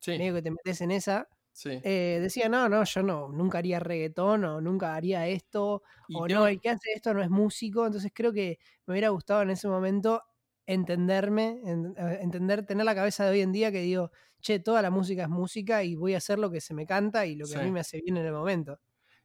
Sí. 0.00 0.12
medio 0.18 0.34
que 0.34 0.42
te 0.42 0.50
metes 0.50 0.80
en 0.80 0.90
esa, 0.92 1.28
sí. 1.52 1.82
eh, 1.82 2.18
decía, 2.22 2.48
no, 2.48 2.68
no, 2.68 2.84
yo 2.84 3.02
no, 3.02 3.28
nunca 3.32 3.58
haría 3.58 3.80
reggaetón 3.80 4.44
o 4.44 4.60
nunca 4.60 4.94
haría 4.94 5.26
esto, 5.28 5.82
Y 6.06 6.22
o 6.22 6.28
no, 6.28 6.46
el 6.46 6.60
que 6.60 6.70
hace 6.70 6.92
esto 6.94 7.14
no 7.14 7.22
es 7.22 7.30
músico, 7.30 7.86
entonces 7.86 8.12
creo 8.14 8.32
que 8.32 8.58
me 8.86 8.92
hubiera 8.94 9.08
gustado 9.10 9.42
en 9.42 9.50
ese 9.50 9.68
momento 9.68 10.22
entenderme, 10.66 11.60
en- 11.64 11.94
eh, 11.96 12.18
entender, 12.22 12.66
tener 12.66 12.84
la 12.86 12.94
cabeza 12.94 13.24
de 13.24 13.30
hoy 13.32 13.40
en 13.40 13.52
día 13.52 13.72
que 13.72 13.80
digo, 13.82 14.10
che, 14.40 14.58
toda 14.60 14.82
la 14.82 14.90
música 14.90 15.22
es 15.24 15.28
música 15.30 15.82
y 15.84 15.94
voy 15.96 16.14
a 16.14 16.18
hacer 16.18 16.38
lo 16.38 16.50
que 16.50 16.60
se 16.60 16.74
me 16.74 16.86
canta 16.86 17.26
y 17.26 17.34
lo 17.36 17.48
que 17.48 17.56
a 17.56 17.60
mí 17.60 17.70
me 17.70 17.80
hace 17.80 18.00
bien 18.02 18.16
en 18.18 18.26
el 18.26 18.32
momento. 18.32 18.78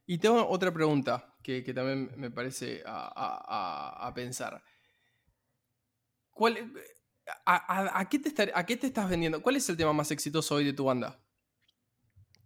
Y 0.06 0.18
tengo 0.18 0.46
otra 0.48 0.72
pregunta 0.72 1.36
que, 1.42 1.62
que 1.64 1.74
también 1.74 2.12
me 2.16 2.30
parece 2.30 2.82
a, 2.86 3.06
a- 3.14 4.06
a- 4.08 4.14
pensar. 4.14 4.62
¿Cuál, 6.30 6.72
a, 7.46 7.56
a- 7.56 8.00
a 8.00 8.08
qué 8.08 8.18
te 8.18 8.28
estar- 8.28 8.52
a 8.54 8.66
qué 8.66 8.76
te 8.76 8.86
estás 8.88 9.08
vendiendo? 9.10 9.42
¿Cuál 9.42 9.56
es 9.56 9.68
el 9.68 9.76
tema 9.76 9.92
más 9.92 10.10
exitoso 10.10 10.56
hoy 10.56 10.64
de 10.64 10.72
tu 10.72 10.84
banda? 10.84 11.25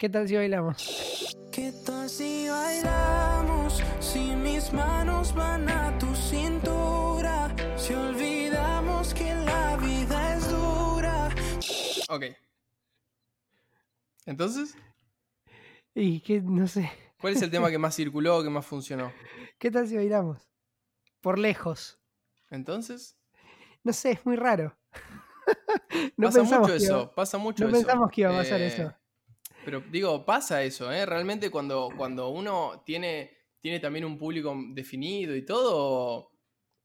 ¿Qué 0.00 0.08
tal 0.08 0.26
si 0.26 0.34
bailamos? 0.36 1.36
¿Qué 1.52 1.72
tal 1.84 2.08
si 2.08 2.48
bailamos? 2.48 3.82
Si 4.00 4.34
mis 4.34 4.72
manos 4.72 5.34
van 5.34 5.68
a 5.68 5.98
tu 5.98 6.14
cintura. 6.14 7.54
Si 7.76 7.92
olvidamos 7.92 9.12
que 9.12 9.34
la 9.34 9.76
vida 9.76 10.36
es 10.36 10.48
dura. 10.50 11.28
Ok. 12.08 12.24
Entonces, 14.24 14.74
Y 15.94 16.20
que, 16.20 16.40
no 16.40 16.66
sé, 16.66 16.90
¿cuál 17.20 17.34
es 17.34 17.42
el 17.42 17.50
tema 17.50 17.68
que 17.70 17.76
más 17.78 17.94
circuló, 17.94 18.42
que 18.42 18.48
más 18.48 18.64
funcionó? 18.64 19.12
¿qué 19.58 19.70
tal 19.70 19.86
si 19.86 19.96
bailamos? 19.96 20.48
Por 21.20 21.38
lejos. 21.38 22.00
Entonces, 22.48 23.18
No 23.84 23.92
sé, 23.92 24.12
es 24.12 24.24
muy 24.24 24.36
raro. 24.36 24.78
no 26.16 26.28
pasa 26.28 26.40
pensamos 26.40 26.68
mucho 26.68 26.78
que 26.78 26.84
iba- 26.84 26.96
eso, 27.02 27.12
pasa 27.14 27.36
mucho 27.38 27.64
no 27.64 27.68
eso. 27.70 27.78
pensamos 27.78 28.10
que 28.10 28.20
iba 28.22 28.30
a 28.30 28.36
pasar 28.38 28.60
Eh, 28.62 28.66
eso. 28.68 28.94
Pero 29.64 29.80
digo, 29.90 30.24
pasa 30.24 30.62
eso, 30.62 30.90
¿eh? 30.92 31.04
Realmente 31.06 31.50
cuando, 31.50 31.90
cuando 31.96 32.28
uno 32.30 32.82
tiene, 32.84 33.30
tiene 33.60 33.78
también 33.80 34.04
un 34.04 34.16
público 34.18 34.56
definido 34.72 35.36
y 35.36 35.44
todo, 35.44 36.32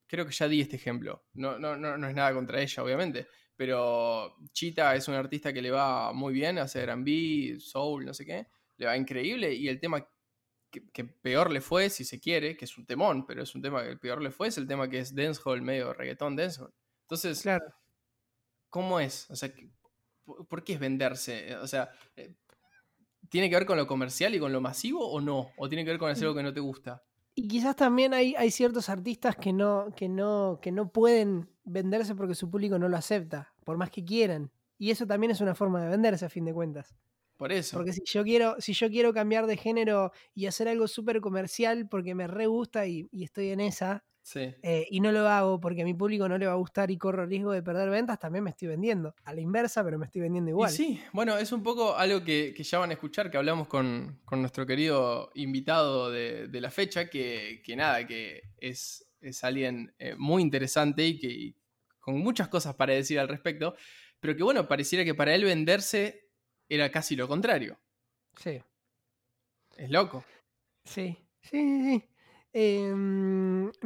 creo 0.08 0.26
que 0.26 0.34
ya 0.34 0.48
di 0.48 0.62
este 0.62 0.76
ejemplo. 0.76 1.26
No, 1.34 1.58
no, 1.58 1.76
no, 1.78 1.98
no 1.98 2.08
es 2.08 2.16
nada 2.16 2.34
contra 2.34 2.62
ella, 2.62 2.84
obviamente. 2.84 3.28
Pero 3.56 4.36
Chita 4.52 4.96
es 4.96 5.08
un 5.08 5.14
artista 5.16 5.54
que 5.54 5.62
le 5.62 5.72
va 5.72 6.12
muy 6.12 6.34
bien, 6.34 6.58
hace 6.60 6.82
R&B, 6.82 7.58
soul, 7.60 8.06
no 8.06 8.14
sé 8.14 8.26
qué. 8.26 8.48
Le 8.78 8.86
va 8.86 8.98
increíble 8.98 9.54
y 9.54 9.70
el 9.70 9.80
tema 9.80 10.06
que, 10.70 10.90
que 10.92 11.06
peor 11.06 11.52
le 11.52 11.62
fue, 11.62 11.90
si 11.90 12.04
se 12.04 12.20
quiere, 12.20 12.58
que 12.58 12.66
es 12.66 12.78
un 12.78 12.86
temón, 12.86 13.26
pero 13.26 13.42
es 13.44 13.56
un 13.56 13.62
tema 13.62 13.82
que 13.86 13.96
peor 13.96 14.22
le 14.22 14.32
fue, 14.32 14.50
es 14.50 14.58
el 14.58 14.68
tema 14.68 14.90
que 14.90 15.00
es 15.00 15.16
dancehall, 15.16 15.62
medio 15.62 15.94
reggaetón 15.94 16.36
dancehall. 16.36 16.74
Entonces, 17.06 17.42
Claro. 17.42 17.66
¿cómo 18.70 19.00
es? 19.00 19.30
O 19.32 19.36
sea, 19.38 19.54
que- 19.54 19.70
¿por 20.26 20.46
por 20.48 20.64
qué 20.66 20.74
es 20.74 20.80
venderse? 20.80 21.56
O 21.58 21.68
sea, 21.68 21.90
eh, 22.18 22.36
¿tiene 23.30 23.50
que 23.50 23.56
ver 23.56 23.66
con 23.66 23.78
lo 23.78 23.88
comercial 23.88 24.36
y 24.36 24.40
con 24.40 24.52
lo 24.52 24.62
masivo 24.62 25.08
o 25.10 25.22
no? 25.22 25.52
¿O 25.58 25.70
tiene 25.70 25.84
que 25.84 25.92
ver 25.92 26.00
con 26.00 26.10
hacer 26.10 26.26
algo 26.26 26.38
que 26.38 26.44
no 26.44 26.54
te 26.54 26.60
gusta? 26.60 27.04
Y 27.36 27.48
quizás 27.48 27.76
también 27.76 28.14
hay, 28.14 28.34
hay 28.36 28.50
ciertos 28.50 28.90
artistas 28.90 29.36
que 29.36 29.52
no, 29.52 29.94
que, 29.96 30.08
no, 30.08 30.60
que 30.62 30.72
no 30.72 30.92
pueden 30.92 31.50
venderse 31.66 32.16
porque 32.16 32.36
su 32.36 32.50
público 32.50 32.80
no 32.80 32.88
lo 32.88 32.96
acepta, 32.96 33.54
por 33.66 33.78
más 33.78 33.92
que 33.92 34.06
quieran. 34.06 34.52
Y 34.78 34.92
eso 34.92 35.06
también 35.06 35.32
es 35.32 35.42
una 35.42 35.56
forma 35.56 35.82
de 35.84 35.90
venderse 35.90 36.26
a 36.26 36.30
fin 36.30 36.46
de 36.46 36.54
cuentas. 36.54 36.96
Por 37.38 37.52
eso. 37.52 37.78
Porque 37.78 37.92
si 37.92 38.04
yo 38.06 38.24
quiero, 38.24 38.56
si 38.60 38.74
yo 38.74 38.90
quiero 38.90 39.14
cambiar 39.14 39.48
de 39.48 39.58
género 39.58 40.12
y 40.34 40.46
hacer 40.46 40.70
algo 40.70 40.88
súper 40.88 41.20
comercial 41.20 41.88
porque 41.90 42.16
me 42.16 42.28
re 42.28 42.48
gusta 42.48 42.88
y, 42.88 43.10
y 43.12 43.26
estoy 43.26 43.50
en 43.50 43.60
esa, 43.60 44.06
Sí. 44.28 44.56
eh, 44.64 44.88
y 44.90 45.02
no 45.02 45.12
lo 45.12 45.28
hago 45.30 45.60
porque 45.60 45.84
a 45.84 45.86
mi 45.86 45.94
público 45.94 46.28
no 46.28 46.40
le 46.40 46.48
va 46.48 46.54
a 46.54 46.56
gustar 46.56 46.90
y 46.90 46.98
corro 46.98 47.28
riesgo 47.28 47.52
de 47.52 47.62
perder 47.62 47.92
ventas, 47.92 48.18
también 48.18 48.44
me 48.44 48.50
estoy 48.50 48.68
vendiendo. 48.70 49.14
A 49.24 49.32
la 49.36 49.40
inversa, 49.42 49.84
pero 49.84 50.00
me 50.00 50.06
estoy 50.08 50.22
vendiendo 50.22 50.50
Y 50.50 50.54
igual. 50.54 50.72
sí, 50.72 51.00
bueno, 51.14 51.38
es 51.38 51.52
un 51.52 51.62
poco 51.62 51.96
algo 51.96 52.24
que, 52.24 52.52
que 52.58 52.64
ya 52.64 52.80
van 52.80 52.90
a 52.90 52.94
escuchar, 52.94 53.30
que 53.30 53.38
hablamos 53.38 53.68
con, 53.68 54.20
con 54.26 54.40
nuestro 54.42 54.66
querido 54.66 55.32
invitado 55.36 56.10
de, 56.10 56.48
de 56.48 56.60
la 56.60 56.72
fecha, 56.72 57.08
que, 57.08 57.62
que 57.64 57.76
nada, 57.76 58.08
que 58.08 58.42
es, 58.58 59.08
es 59.22 59.44
alguien 59.44 59.94
eh, 60.00 60.16
muy 60.18 60.42
interesante 60.42 61.06
y 61.06 61.20
que 61.20 61.28
y 61.28 61.56
con 62.00 62.18
muchas 62.18 62.48
cosas 62.48 62.74
para 62.74 62.94
decir 62.94 63.20
al 63.20 63.28
respecto, 63.28 63.76
pero 64.20 64.36
que 64.36 64.42
bueno, 64.42 64.68
pareciera 64.68 65.06
que 65.06 65.14
para 65.14 65.36
él 65.36 65.44
venderse 65.44 66.32
era 66.68 66.90
casi 66.90 67.16
lo 67.16 67.28
contrario. 67.28 67.80
Sí. 68.38 68.60
Es 69.78 69.90
loco. 69.92 70.24
Sí, 70.84 71.16
sí, 71.44 71.50
sí. 71.52 71.84
sí. 72.00 72.10
Em, 72.58 73.25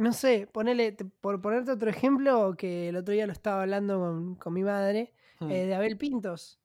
no 0.00 0.12
sé, 0.12 0.48
ponele, 0.52 0.92
te- 0.92 1.04
por 1.04 1.40
ponerte 1.40 1.70
otro 1.72 1.90
ejemplo, 1.90 2.54
que 2.56 2.88
el 2.88 2.96
otro 2.96 3.12
día 3.14 3.26
lo 3.26 3.32
estaba 3.32 3.62
hablando 3.62 3.98
con, 4.00 4.34
con 4.36 4.52
mi 4.52 4.62
madre, 4.62 5.12
Hmm. 5.38 5.50
eh, 5.50 5.66
de 5.66 5.74
Abel 5.74 5.96
Pintos, 5.96 6.60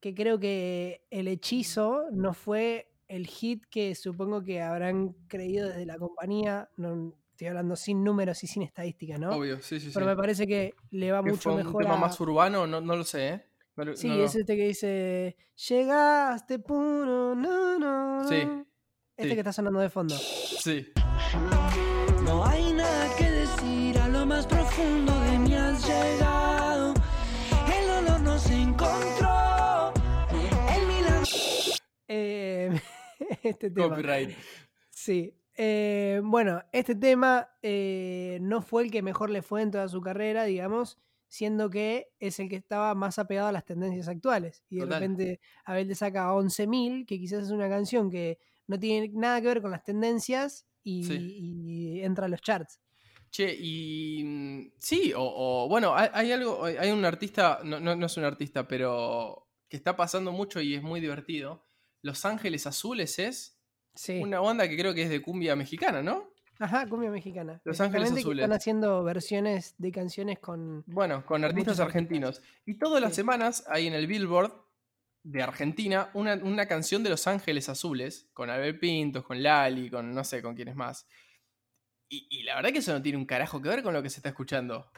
que 0.00 0.14
creo 0.14 0.38
que 0.38 1.04
el 1.10 1.26
hechizo 1.28 2.04
no 2.12 2.34
fue 2.34 2.92
el 3.08 3.26
hit 3.26 3.64
que 3.70 3.94
supongo 3.94 4.42
que 4.44 4.62
habrán 4.62 5.14
creído 5.28 5.68
desde 5.68 5.86
la 5.86 5.98
compañía, 5.98 6.68
no 6.76 7.14
estoy 7.32 7.48
hablando 7.48 7.74
sin 7.76 8.04
números 8.04 8.42
y 8.44 8.46
sin 8.46 8.62
estadísticas, 8.62 9.18
¿no? 9.18 9.30
Obvio, 9.30 9.56
sí, 9.60 9.80
sí, 9.80 9.86
sí. 9.88 9.92
Pero 9.94 10.06
me 10.06 10.14
parece 10.16 10.46
que 10.46 10.72
le 10.90 11.10
va 11.12 11.22
¿Que 11.22 11.30
mucho 11.30 11.42
fue 11.42 11.52
un 11.52 11.58
mejor 11.58 11.82
tema 11.82 11.94
a... 11.96 11.98
más 11.98 12.20
urbano? 12.20 12.66
No, 12.66 12.80
no 12.80 12.94
lo 12.96 13.04
sé, 13.04 13.28
¿eh? 13.28 13.46
No 13.74 13.96
Sí, 13.96 14.06
no 14.08 14.14
es 14.22 14.34
este 14.36 14.54
que 14.56 14.66
dice, 14.68 15.36
llegaste 15.68 16.58
puro, 16.58 17.34
no, 17.34 17.78
no, 17.78 18.28
Sí, 18.28 18.44
no". 18.44 18.66
Este 19.16 19.30
sí. 19.30 19.34
que 19.34 19.40
está 19.40 19.52
sonando 19.52 19.80
de 19.80 19.90
fondo. 19.90 20.14
Sí. 20.16 20.86
No 22.24 22.44
hay 22.46 22.61
este 33.48 33.70
tema. 33.70 33.88
Copyright. 33.88 34.30
Sí. 34.90 35.34
Eh, 35.54 36.20
bueno, 36.24 36.62
este 36.72 36.94
tema 36.94 37.50
eh, 37.62 38.38
no 38.40 38.62
fue 38.62 38.84
el 38.84 38.90
que 38.90 39.02
mejor 39.02 39.30
le 39.30 39.42
fue 39.42 39.62
en 39.62 39.70
toda 39.70 39.88
su 39.88 40.00
carrera, 40.00 40.44
digamos, 40.44 40.98
siendo 41.28 41.68
que 41.70 42.08
es 42.20 42.40
el 42.40 42.48
que 42.48 42.56
estaba 42.56 42.94
más 42.94 43.18
apegado 43.18 43.48
a 43.48 43.52
las 43.52 43.64
tendencias 43.64 44.08
actuales. 44.08 44.64
Y 44.70 44.76
de 44.76 44.82
Total. 44.82 45.00
repente 45.00 45.40
Abel 45.64 45.88
te 45.88 45.94
saca 45.94 46.32
11.000, 46.32 47.06
que 47.06 47.18
quizás 47.18 47.44
es 47.44 47.50
una 47.50 47.68
canción 47.68 48.10
que 48.10 48.38
no 48.66 48.78
tiene 48.78 49.10
nada 49.14 49.40
que 49.40 49.48
ver 49.48 49.62
con 49.62 49.70
las 49.70 49.84
tendencias 49.84 50.66
y, 50.82 51.04
Sí. 51.04 51.16
y 51.18 52.00
entra 52.02 52.26
a 52.26 52.28
los 52.28 52.40
charts. 52.40 52.80
Che, 53.30 53.54
y 53.58 54.22
mm, 54.24 54.72
sí, 54.78 55.12
o, 55.14 55.22
o, 55.22 55.68
bueno, 55.68 55.94
hay, 55.96 56.08
hay 56.12 56.32
algo, 56.32 56.64
hay 56.64 56.76
hay 56.76 56.90
un 56.90 57.04
artista, 57.04 57.60
no, 57.64 57.80
no, 57.80 57.96
no 57.96 58.06
es 58.06 58.16
un 58.18 58.24
artista, 58.24 58.68
pero 58.68 59.48
que 59.68 59.76
está 59.78 59.96
pasando 59.96 60.32
mucho 60.32 60.60
y 60.60 60.74
es 60.74 60.82
muy 60.82 61.00
divertido. 61.00 61.64
Los 62.02 62.24
Ángeles 62.24 62.66
Azules 62.66 63.18
es 63.18 63.58
Sí. 63.94 64.20
una 64.20 64.40
banda 64.40 64.68
que 64.68 64.76
creo 64.76 64.94
que 64.94 65.02
es 65.02 65.10
de 65.10 65.20
cumbia 65.22 65.54
mexicana, 65.56 66.02
¿no? 66.02 66.30
Ajá, 66.58 66.86
cumbia 66.86 67.10
mexicana. 67.10 67.60
Los 67.64 67.80
Ángeles 67.80 68.12
que 68.12 68.20
Azules. 68.20 68.42
Están 68.44 68.56
haciendo 68.56 69.02
versiones 69.04 69.74
de 69.78 69.90
canciones 69.92 70.38
con. 70.38 70.82
Bueno, 70.86 71.24
con 71.26 71.44
artistas 71.44 71.80
argentinos. 71.80 72.40
Y 72.64 72.78
todas 72.78 73.02
las 73.02 73.14
semanas 73.14 73.64
hay 73.68 73.86
en 73.86 73.94
el 73.94 74.06
Billboard 74.06 74.52
de 75.24 75.42
Argentina 75.42 76.10
una, 76.14 76.34
una 76.34 76.66
canción 76.66 77.02
de 77.02 77.10
Los 77.10 77.26
Ángeles 77.26 77.68
Azules, 77.68 78.28
con 78.32 78.50
Abel 78.50 78.78
Pintos, 78.78 79.24
con 79.24 79.42
Lali, 79.42 79.90
con 79.90 80.14
no 80.14 80.24
sé, 80.24 80.40
con 80.42 80.54
quién 80.54 80.68
es 80.68 80.76
más. 80.76 81.06
Y, 82.08 82.26
y 82.30 82.42
la 82.44 82.56
verdad 82.56 82.72
que 82.72 82.78
eso 82.78 82.92
no 82.92 83.02
tiene 83.02 83.18
un 83.18 83.26
carajo 83.26 83.60
que 83.60 83.68
ver 83.68 83.82
con 83.82 83.94
lo 83.94 84.02
que 84.02 84.10
se 84.10 84.16
está 84.18 84.28
escuchando. 84.30 84.90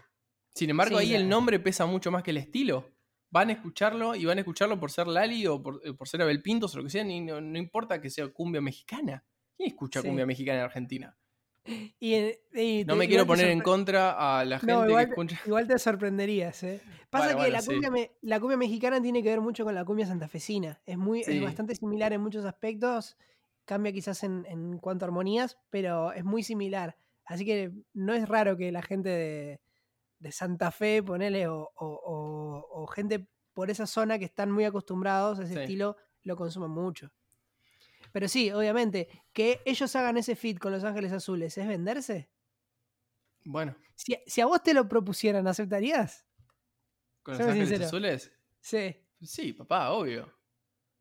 Sin 0.55 0.71
embargo, 0.71 0.99
Sí, 0.99 1.07
ahí 1.07 1.15
el 1.15 1.29
nombre 1.29 1.59
pesa 1.61 1.87
mucho 1.87 2.11
más 2.11 2.23
que 2.23 2.31
el 2.31 2.37
estilo. 2.39 2.94
Van 3.35 3.49
a 3.50 3.53
escucharlo 3.55 4.14
y 4.14 4.25
van 4.26 4.38
a 4.38 4.43
escucharlo 4.43 4.79
por 4.79 4.93
ser 4.93 5.09
Lali 5.09 5.45
o 5.49 5.61
por, 5.61 5.81
eh, 5.85 5.93
por 5.93 6.07
ser 6.09 6.23
Abel 6.23 6.41
Pintos 6.41 6.73
o 6.75 6.79
lo 6.79 6.85
que 6.85 6.91
sea, 6.91 7.03
ni- 7.03 7.21
no, 7.21 7.41
no 7.41 7.59
importa 7.59 8.00
que 8.00 8.09
sea 8.09 8.29
cumbia 8.29 8.61
mexicana. 8.61 9.25
¿Quién 9.57 9.71
escucha 9.71 10.00
Sí. 10.00 10.07
cumbia 10.07 10.25
mexicana 10.25 10.59
en 10.61 10.64
Argentina? 10.64 11.19
Y, 11.99 12.12
eh, 12.14 12.41
y 12.55 12.85
No 12.85 12.95
me 12.95 13.09
quiero 13.09 13.26
poner 13.26 13.49
en 13.49 13.61
contra 13.61 14.38
a 14.38 14.45
la 14.45 14.59
gente 14.61 14.73
No, 14.73 14.83
que 14.83 14.88
igual, 14.91 15.05
te- 15.07 15.11
escucha. 15.11 15.41
igual 15.47 15.67
te 15.67 15.79
sorprenderías, 15.79 16.62
¿eh? 16.62 16.81
Pasa 17.11 17.25
Bueno, 17.25 17.29
que 17.31 17.43
bueno, 17.43 17.53
la, 17.55 17.61
sí. 17.62 17.71
cumbia 17.71 17.91
me- 17.91 18.11
la 18.21 18.38
cumbia 18.38 18.57
mexicana 18.57 19.03
tiene 19.03 19.23
que 19.23 19.31
ver 19.31 19.41
mucho 19.41 19.64
con 19.64 19.75
la 19.75 19.85
cumbia 19.85 20.07
santafesina. 20.07 20.81
Es, 20.87 20.97
muy, 20.99 21.25
Sí. 21.25 21.37
es 21.38 21.43
bastante 21.43 21.75
similar 21.75 22.12
en 22.12 22.21
muchos 22.21 22.45
aspectos. 22.45 23.17
Cambia 23.64 23.93
quizás 23.93 24.23
en, 24.25 24.45
en 24.47 24.79
cuanto 24.79 25.05
a 25.05 25.09
armonías, 25.09 25.59
pero 25.71 26.12
es 26.12 26.25
muy 26.25 26.43
similar. 26.45 26.99
Así 27.25 27.45
que 27.47 27.73
no 27.95 28.12
es 28.14 28.29
raro 28.29 28.57
que 28.59 28.71
la 28.71 28.83
gente 28.83 29.09
de, 29.09 29.61
de 30.25 30.33
Santa 30.33 30.71
Fe, 30.73 31.02
ponele, 31.02 31.47
o, 31.49 31.71
o- 31.76 31.87
o- 31.87 32.83
o 32.83 32.87
gente 32.87 33.28
por 33.52 33.71
esa 33.71 33.87
zona 33.87 34.19
que 34.19 34.25
están 34.25 34.50
muy 34.50 34.64
acostumbrados 34.64 35.38
a 35.38 35.43
ese 35.45 35.52
Sí. 35.52 35.61
estilo, 35.61 35.97
lo 36.23 36.35
consuman 36.35 36.71
mucho. 36.71 37.12
Pero 38.11 38.26
sí, 38.26 38.50
obviamente, 38.50 39.07
que 39.35 39.61
ellos 39.66 39.95
hagan 39.97 40.16
ese 40.16 40.35
fit 40.35 40.59
con 40.59 40.73
Los 40.73 40.83
Ángeles 40.83 41.12
Azules, 41.12 41.57
¿es 41.59 41.69
venderse? 41.69 42.31
Bueno, 43.45 43.76
Si, 43.95 44.16
si 44.26 44.40
a 44.40 44.47
vos 44.47 44.62
te 44.62 44.73
lo 44.75 44.88
propusieran, 44.88 45.47
¿aceptarías? 45.47 46.25
con 47.23 47.35
Los 47.35 47.43
Ángeles 47.47 47.69
sincero. 47.69 47.87
Azules. 47.87 48.33
Sí, 48.61 48.97
Sí, 49.23 49.52
papá, 49.52 49.90
obvio. 49.90 50.34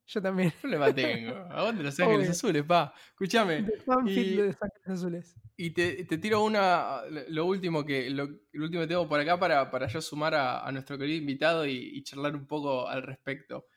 Yo 0.06 0.22
también. 0.22 0.52
¿Qué 0.52 0.58
problema 0.62 0.94
tengo? 0.94 1.36
Aguante 1.52 1.84
Los 1.84 2.00
Ángeles 2.00 2.20
Obvio. 2.22 2.32
Azules, 2.32 2.64
pa. 2.64 2.94
Escúchame. 3.10 3.66
Y- 4.06 4.36
de 4.36 4.46
Los 4.48 4.62
Ángeles 4.62 4.88
Azules. 4.88 5.36
Y 5.56 5.72
te, 5.72 6.06
te 6.06 6.18
tiro 6.18 6.44
una. 6.44 7.02
Lo 7.30 7.46
último 7.46 7.86
que. 7.86 8.10
Lo, 8.10 8.24
último 8.54 8.82
que 8.82 8.88
tengo 8.88 9.08
por 9.08 9.20
acá 9.20 9.40
para, 9.40 9.70
para 9.72 9.88
yo 9.88 10.02
sumar 10.02 10.36
a, 10.36 10.66
a 10.66 10.72
nuestro 10.72 10.98
querido 10.98 11.18
invitado 11.18 11.66
y, 11.66 11.74
y 11.94 12.04
charlar 12.04 12.36
un 12.36 12.48
poco 12.48 12.88
al 12.88 13.04
respecto. 13.04 13.68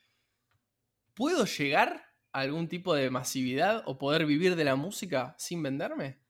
¿Puedo 1.15 1.45
llegar 1.47 2.03
a 2.33 2.41
algún 2.41 2.69
tipo 2.69 2.95
de 2.95 3.09
masividad 3.11 3.83
o 3.87 3.97
poder 3.99 4.27
vivir 4.27 4.57
de 4.57 4.65
la 4.65 4.77
música 4.77 5.35
sin 5.39 5.63
venderme? 5.63 6.21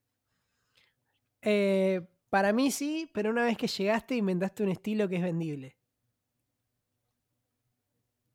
Eh, 1.43 2.07
para 2.29 2.53
mí 2.53 2.71
sí, 2.71 3.11
pero 3.15 3.31
una 3.31 3.45
vez 3.45 3.57
que 3.57 3.67
llegaste 3.69 4.17
inventaste 4.17 4.63
un 4.63 4.71
estilo 4.71 5.09
que 5.09 5.17
es 5.17 5.23
vendible. 5.23 5.76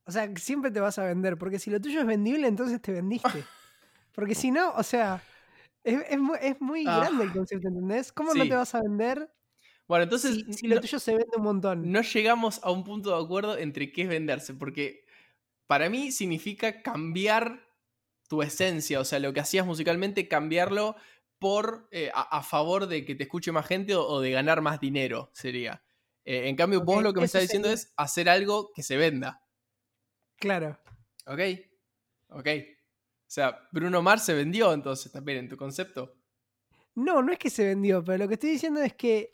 O 0.06 0.12
sea, 0.12 0.30
siempre 0.38 0.72
te 0.72 0.80
vas 0.80 0.98
a 1.00 1.06
vender, 1.06 1.38
porque 1.38 1.60
si 1.60 1.70
lo 1.72 1.80
tuyo 1.82 2.02
es 2.02 2.08
vendible, 2.08 2.48
entonces 2.48 2.82
te 2.82 2.92
vendiste. 2.92 3.50
Porque 4.14 4.36
si 4.36 4.52
no, 4.52 4.72
o 4.74 4.84
sea, 4.84 5.28
es, 5.84 6.04
es 6.10 6.20
mu- 6.20 6.36
es 6.36 6.62
muy 6.62 6.94
Ah, 6.94 6.98
grande 6.98 7.26
el 7.26 7.34
concepto, 7.34 7.68
¿entendés? 7.70 8.12
¿Cómo 8.14 8.34
no 8.36 8.48
te 8.48 8.56
vas 8.56 8.76
a 8.76 8.82
vender 8.84 9.34
Bueno, 9.88 10.04
entonces. 10.04 10.40
si, 10.40 10.54
si 10.54 10.68
lo 10.68 10.80
no- 10.80 10.82
tuyo 10.82 11.00
se 11.00 11.14
vende 11.16 11.38
un 11.38 11.44
montón? 11.44 11.94
no 11.94 12.02
llegamos 12.04 12.60
a 12.64 12.72
un 12.72 12.84
punto 12.84 13.16
de 13.18 13.24
acuerdo 13.24 13.58
entre 13.58 13.92
qué 13.92 14.04
es 14.04 14.10
venderse, 14.10 14.54
porque 14.54 15.06
para 15.68 15.90
mí 15.90 16.12
significa 16.12 16.82
cambiar 16.84 17.62
tu 18.30 18.42
esencia, 18.44 19.00
o 19.02 19.06
sea, 19.06 19.20
lo 19.20 19.34
que 19.34 19.42
hacías 19.42 19.66
musicalmente, 19.66 20.28
cambiarlo 20.28 20.96
por 21.40 21.90
eh, 21.92 22.12
a, 22.14 22.40
a 22.40 22.44
favor 22.44 22.88
de 22.88 23.06
que 23.06 23.16
te 23.16 23.24
escuche 23.24 23.52
más 23.52 23.68
gente 23.68 23.96
o, 23.96 24.08
o 24.08 24.22
de 24.22 24.32
ganar 24.32 24.62
más 24.62 24.80
dinero, 24.82 25.32
sería. 25.34 25.84
Eh, 26.26 26.50
en 26.50 26.56
cambio, 26.58 26.82
vos 26.84 27.04
lo 27.04 27.14
que 27.14 27.22
me 27.22 27.28
estás 27.28 27.44
diciendo 27.44 27.70
es 27.70 27.94
hacer 27.98 28.30
algo 28.30 28.72
que 28.76 28.84
se 28.84 28.98
venda, 28.98 29.41
Claro. 30.42 30.76
¿ok? 31.28 31.40
Ok. 32.30 32.48
O 32.48 33.34
sea, 33.34 33.60
Bruno 33.72 34.02
Mars 34.02 34.24
se 34.26 34.34
vendió 34.34 34.74
entonces 34.74 35.12
también 35.12 35.38
en 35.38 35.48
tu 35.48 35.56
concepto. 35.56 36.16
No, 36.96 37.22
no 37.22 37.32
es 37.32 37.38
que 37.38 37.50
se 37.50 37.64
vendió, 37.64 38.04
pero 38.04 38.18
lo 38.18 38.28
que 38.28 38.34
estoy 38.34 38.50
diciendo 38.50 38.82
es 38.82 38.94
que 38.94 39.30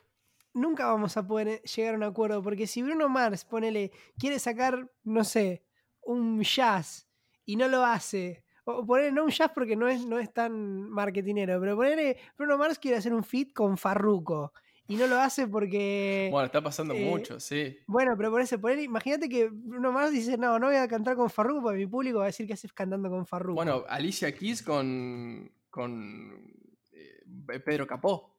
nunca 0.54 0.88
vamos 0.88 1.16
a 1.16 1.26
poder 1.26 1.48
eh, 1.48 1.62
llegar 1.76 1.94
a 1.94 1.98
un 1.98 2.04
acuerdo, 2.04 2.44
porque 2.44 2.68
si 2.68 2.84
Bruno 2.84 3.08
Mars, 3.08 3.46
ponele, 3.46 3.92
quiere 4.20 4.38
sacar, 4.38 4.92
no 5.04 5.24
sé, 5.24 5.64
un 6.02 6.42
jazz 6.44 7.08
y 7.46 7.56
no 7.56 7.68
lo 7.68 7.84
hace. 7.86 8.44
O 8.66 8.86
poner 8.86 9.14
no 9.14 9.24
un 9.24 9.32
jazz 9.32 9.52
porque 9.56 9.78
no 9.78 9.88
es, 9.88 10.06
no 10.06 10.20
es 10.20 10.32
tan 10.34 10.90
marketinero, 10.90 11.60
pero 11.62 11.78
ponerle 11.78 12.18
Bruno 12.38 12.58
Mars 12.58 12.78
quiere 12.78 12.98
hacer 12.98 13.14
un 13.14 13.24
fit 13.24 13.54
con 13.54 13.78
Farruko 13.78 14.52
y 14.88 14.96
no 14.96 15.08
lo 15.08 15.20
hace 15.20 15.48
porque. 15.48 16.30
Bueno, 16.32 16.46
está 16.46 16.62
pasando 16.62 16.94
eh, 16.94 17.06
mucho, 17.06 17.40
sí. 17.40 17.78
Bueno, 17.88 18.16
pero 18.16 18.32
por 18.32 18.42
eso, 18.42 18.60
poner, 18.60 18.80
imagínate 18.80 19.28
que 19.28 19.50
Bruno 19.52 19.92
Mars 19.92 20.12
dice, 20.12 20.38
no, 20.38 20.58
no 20.60 20.68
voy 20.68 20.78
a 20.78 20.88
cantar 20.88 21.16
con 21.16 21.30
Farruko 21.30 21.62
porque 21.64 21.80
mi 21.80 21.88
público 21.88 22.20
va 22.20 22.26
a 22.26 22.28
decir 22.28 22.48
que 22.48 22.54
haces 22.54 22.72
cantando 22.74 23.10
con 23.10 23.26
Farruko. 23.26 23.56
Bueno, 23.56 23.84
Alicia 23.88 24.34
Keys 24.34 24.64
con, 24.64 25.52
con 25.70 26.52
eh, 26.92 27.60
Pedro 27.60 27.86
Capó. 27.86 28.34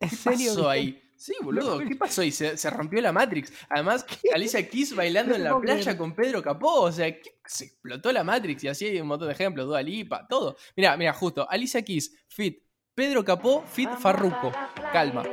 ¿En 0.00 0.08
¿Qué 0.08 0.16
serio? 0.16 0.54
pasó 0.54 0.68
ahí? 0.68 1.00
Sí, 1.16 1.32
boludo, 1.40 1.78
¿qué 1.78 1.94
pasó 1.94 2.20
ahí? 2.20 2.32
Se, 2.32 2.56
se 2.56 2.68
rompió 2.70 3.00
la 3.00 3.12
Matrix. 3.12 3.52
Además, 3.70 4.04
Alicia 4.34 4.68
Keys 4.68 4.94
bailando 4.94 5.34
en 5.34 5.44
la 5.44 5.58
playa 5.58 5.96
con 5.96 6.14
Pedro 6.14 6.42
Capó. 6.42 6.82
O 6.82 6.92
sea, 6.92 7.06
¿qué? 7.18 7.38
se 7.46 7.66
explotó 7.66 8.12
la 8.12 8.24
Matrix 8.24 8.64
y 8.64 8.68
así 8.68 8.86
hay 8.86 9.00
un 9.00 9.06
montón 9.06 9.28
de 9.28 9.34
ejemplos. 9.34 9.66
Dua 9.66 9.80
Lipa, 9.80 10.26
todo. 10.28 10.56
Mira, 10.76 10.96
mira, 10.96 11.12
justo. 11.12 11.48
Alicia 11.48 11.82
Keys, 11.82 12.14
fit. 12.28 12.63
Pedro 12.94 13.24
Capó, 13.24 13.64
fit 13.66 13.90
Farruko. 13.98 14.52
Calma. 14.92 15.24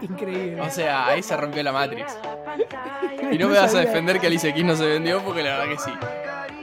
Increíble. 0.00 0.60
O 0.60 0.70
sea, 0.70 1.08
ahí 1.08 1.22
se 1.22 1.36
rompió 1.36 1.62
la 1.62 1.72
Matrix. 1.72 2.16
Y 3.32 3.38
no 3.38 3.46
No 3.46 3.52
me 3.52 3.58
vas 3.60 3.74
a 3.76 3.80
defender 3.80 4.18
que 4.18 4.26
Alicia 4.26 4.52
Keys 4.52 4.64
no 4.66 4.74
se 4.74 4.84
vendió 4.86 5.22
porque 5.22 5.42
la 5.42 5.58
verdad 5.58 5.72
que 5.72 5.78
sí. 5.78 5.90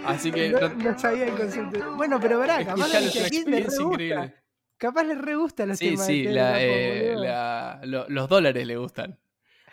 Así 0.05 0.31
que 0.31 0.49
no, 0.49 0.59
no- 0.59 0.69
no 0.91 0.99
sabía 0.99 1.25
el 1.25 1.33
concepto. 1.35 1.95
Bueno, 1.95 2.19
pero 2.19 2.39
verá, 2.39 2.57
capaz 2.65 2.73
es 2.85 2.89
una 2.89 2.97
Alicia 2.97 3.29
Keys 3.29 3.45
le 3.45 3.51
re 3.51 3.57
experiencia 3.59 3.83
gusta. 3.85 3.93
increíble. 4.03 4.33
Capaz 4.77 5.03
le 5.03 5.15
re 5.15 5.35
gusta 5.35 5.65
los 5.65 5.77
Sí, 5.79 5.89
temas 5.91 6.05
sí, 6.05 6.23
de 6.23 6.29
Pedro 6.29 6.35
la, 6.35 6.51
Capó, 6.51 6.61
eh, 6.61 7.09
boludo. 7.13 7.23
la- 7.23 7.79
lo- 7.83 8.09
los 8.09 8.29
dólares 8.29 8.67
le 8.67 8.75
gustan. 8.77 9.19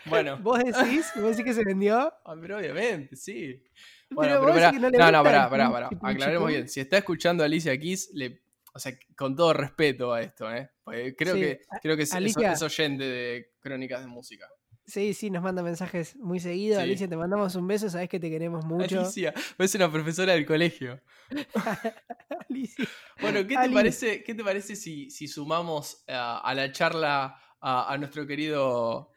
Bueno, 0.04 0.38
¿Vos 0.42 0.58
decís? 0.62 1.10
¿Vos 1.16 1.36
decís 1.36 1.44
que 1.44 1.54
se 1.54 1.64
vendió? 1.64 2.12
ah, 2.24 2.34
pero 2.40 2.58
obviamente, 2.58 3.16
sí. 3.16 3.60
Pero 4.08 4.16
Bueno, 4.16 4.34
vos 4.40 4.40
pero 4.40 4.54
decís 4.54 4.62
pará, 4.66 4.70
que 4.72 4.78
no 4.78 4.90
le 4.90 4.98
no, 4.98 5.10
no, 5.12 5.22
pará, 5.24 5.50
pará, 5.50 5.90
Aclaremos 6.02 6.48
bien. 6.48 6.68
Si 6.68 6.78
está 6.80 6.98
escuchando 6.98 7.42
a 7.42 7.46
Alicia 7.46 7.76
Keys, 7.76 8.10
le, 8.14 8.43
o 8.74 8.78
sea, 8.78 8.92
con 9.16 9.36
todo 9.36 9.52
respeto 9.52 10.12
a 10.12 10.20
esto, 10.20 10.52
¿eh? 10.52 10.70
Porque 10.82 11.14
creo 11.16 11.34
Sí, 11.34 11.40
que, 11.40 11.60
creo 11.80 11.96
que 11.96 12.02
es, 12.02 12.12
Alicia. 12.12 12.52
es 12.52 12.62
oyente 12.62 13.04
de 13.04 13.52
crónicas 13.60 14.00
de 14.00 14.08
música. 14.08 14.48
Sí, 14.86 15.14
sí, 15.14 15.30
nos 15.30 15.42
manda 15.42 15.62
mensajes 15.62 16.14
muy 16.16 16.40
seguidos. 16.40 16.78
Sí. 16.78 16.82
Alicia, 16.82 17.08
te 17.08 17.16
mandamos 17.16 17.54
un 17.54 17.66
beso, 17.66 17.88
sabes 17.88 18.08
que 18.08 18.20
te 18.20 18.28
queremos 18.28 18.66
mucho. 18.66 19.00
Alicia, 19.00 19.32
es 19.58 19.74
una 19.76 19.90
profesora 19.90 20.34
del 20.34 20.44
colegio. 20.44 21.00
Alicia. 22.50 22.84
Bueno, 23.20 23.46
¿qué 23.46 23.56
te 23.56 23.70
parece, 23.70 24.22
qué 24.22 24.34
te 24.34 24.44
parece 24.44 24.76
si, 24.76 25.08
si 25.10 25.28
sumamos 25.28 26.04
a, 26.08 26.38
a 26.38 26.54
la 26.54 26.70
charla 26.72 27.40
a 27.60 27.96
nuestro 27.98 28.26
querido 28.26 29.10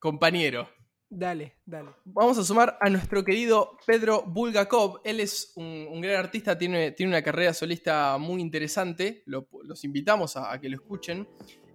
compañero? 0.00 0.68
Dale, 1.10 1.54
dale. 1.64 1.90
Vamos 2.04 2.36
a 2.36 2.44
sumar 2.44 2.76
a 2.80 2.90
nuestro 2.90 3.24
querido 3.24 3.78
Pedro 3.86 4.24
Bulgakov. 4.26 5.00
Él 5.04 5.20
es 5.20 5.52
un, 5.56 6.00
gran 6.02 6.16
artista, 6.16 6.56
tiene, 6.58 6.92
tiene 6.92 7.12
una 7.12 7.22
carrera 7.22 7.54
solista 7.54 8.18
muy 8.18 8.42
interesante. 8.42 9.22
Lo- 9.24 9.48
los 9.62 9.84
invitamos 9.84 10.36
a, 10.36 10.60
que 10.60 10.68
lo 10.68 10.76
escuchen. 10.76 11.26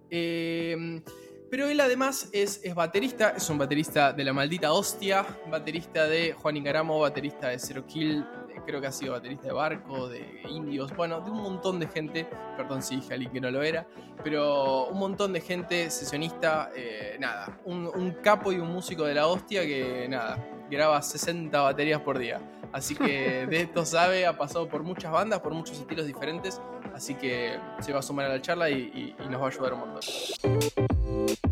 Eh, 0.08 1.02
pero 1.50 1.68
él 1.68 1.80
además 1.80 2.30
es, 2.32 2.60
es 2.64 2.74
baterista, 2.74 3.34
es 3.36 3.48
un 3.50 3.58
baterista 3.58 4.12
de 4.12 4.24
la 4.24 4.32
maldita 4.32 4.72
hostia, 4.72 5.24
baterista 5.50 6.06
de 6.06 6.32
Juan 6.32 6.56
Ingaramo, 6.56 6.98
baterista 7.00 7.48
de 7.48 7.58
Zero 7.58 7.86
Kill, 7.86 8.24
creo 8.64 8.80
que 8.80 8.86
ha 8.86 8.92
sido 8.92 9.12
baterista 9.12 9.46
de 9.48 9.52
Barco, 9.52 10.08
de 10.08 10.40
Indios, 10.48 10.94
bueno, 10.96 11.20
de 11.20 11.30
un 11.30 11.42
montón 11.42 11.78
de 11.80 11.86
gente. 11.88 12.26
Perdón 12.56 12.82
si 12.82 12.96
dije 12.96 13.14
alguien 13.14 13.32
que 13.32 13.40
no 13.40 13.50
lo 13.50 13.62
era, 13.62 13.86
pero 14.22 14.86
un 14.86 14.98
montón 14.98 15.32
de 15.32 15.40
gente 15.40 15.90
sesionista, 15.90 16.70
eh, 16.76 17.16
nada, 17.20 17.58
un, 17.64 17.86
un 17.94 18.12
capo 18.22 18.52
y 18.52 18.56
un 18.58 18.72
músico 18.72 19.04
de 19.04 19.14
la 19.14 19.26
hostia 19.26 19.62
que 19.62 20.06
nada, 20.08 20.38
graba 20.70 21.00
60 21.02 21.60
baterías 21.60 22.00
por 22.00 22.18
día. 22.18 22.40
Así 22.72 22.94
que 22.96 23.46
de 23.50 23.60
esto 23.60 23.84
sabe, 23.84 24.26
ha 24.26 24.36
pasado 24.36 24.68
por 24.68 24.82
muchas 24.82 25.12
bandas, 25.12 25.40
por 25.40 25.52
muchos 25.54 25.78
estilos 25.78 26.06
diferentes, 26.06 26.60
así 26.94 27.14
que 27.14 27.58
se 27.80 27.92
va 27.92 27.98
a 28.00 28.02
sumar 28.02 28.26
a 28.26 28.28
la 28.30 28.40
charla 28.42 28.70
y, 28.70 28.74
y- 29.18 29.24
y 29.24 29.28
nos 29.28 29.40
va 29.40 29.46
a 29.46 29.48
ayudar 29.48 29.74
un 29.74 29.80
montón. 29.80 31.43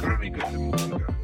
Crónicas 0.00 0.52
de 0.52 0.58
música. 0.58 1.18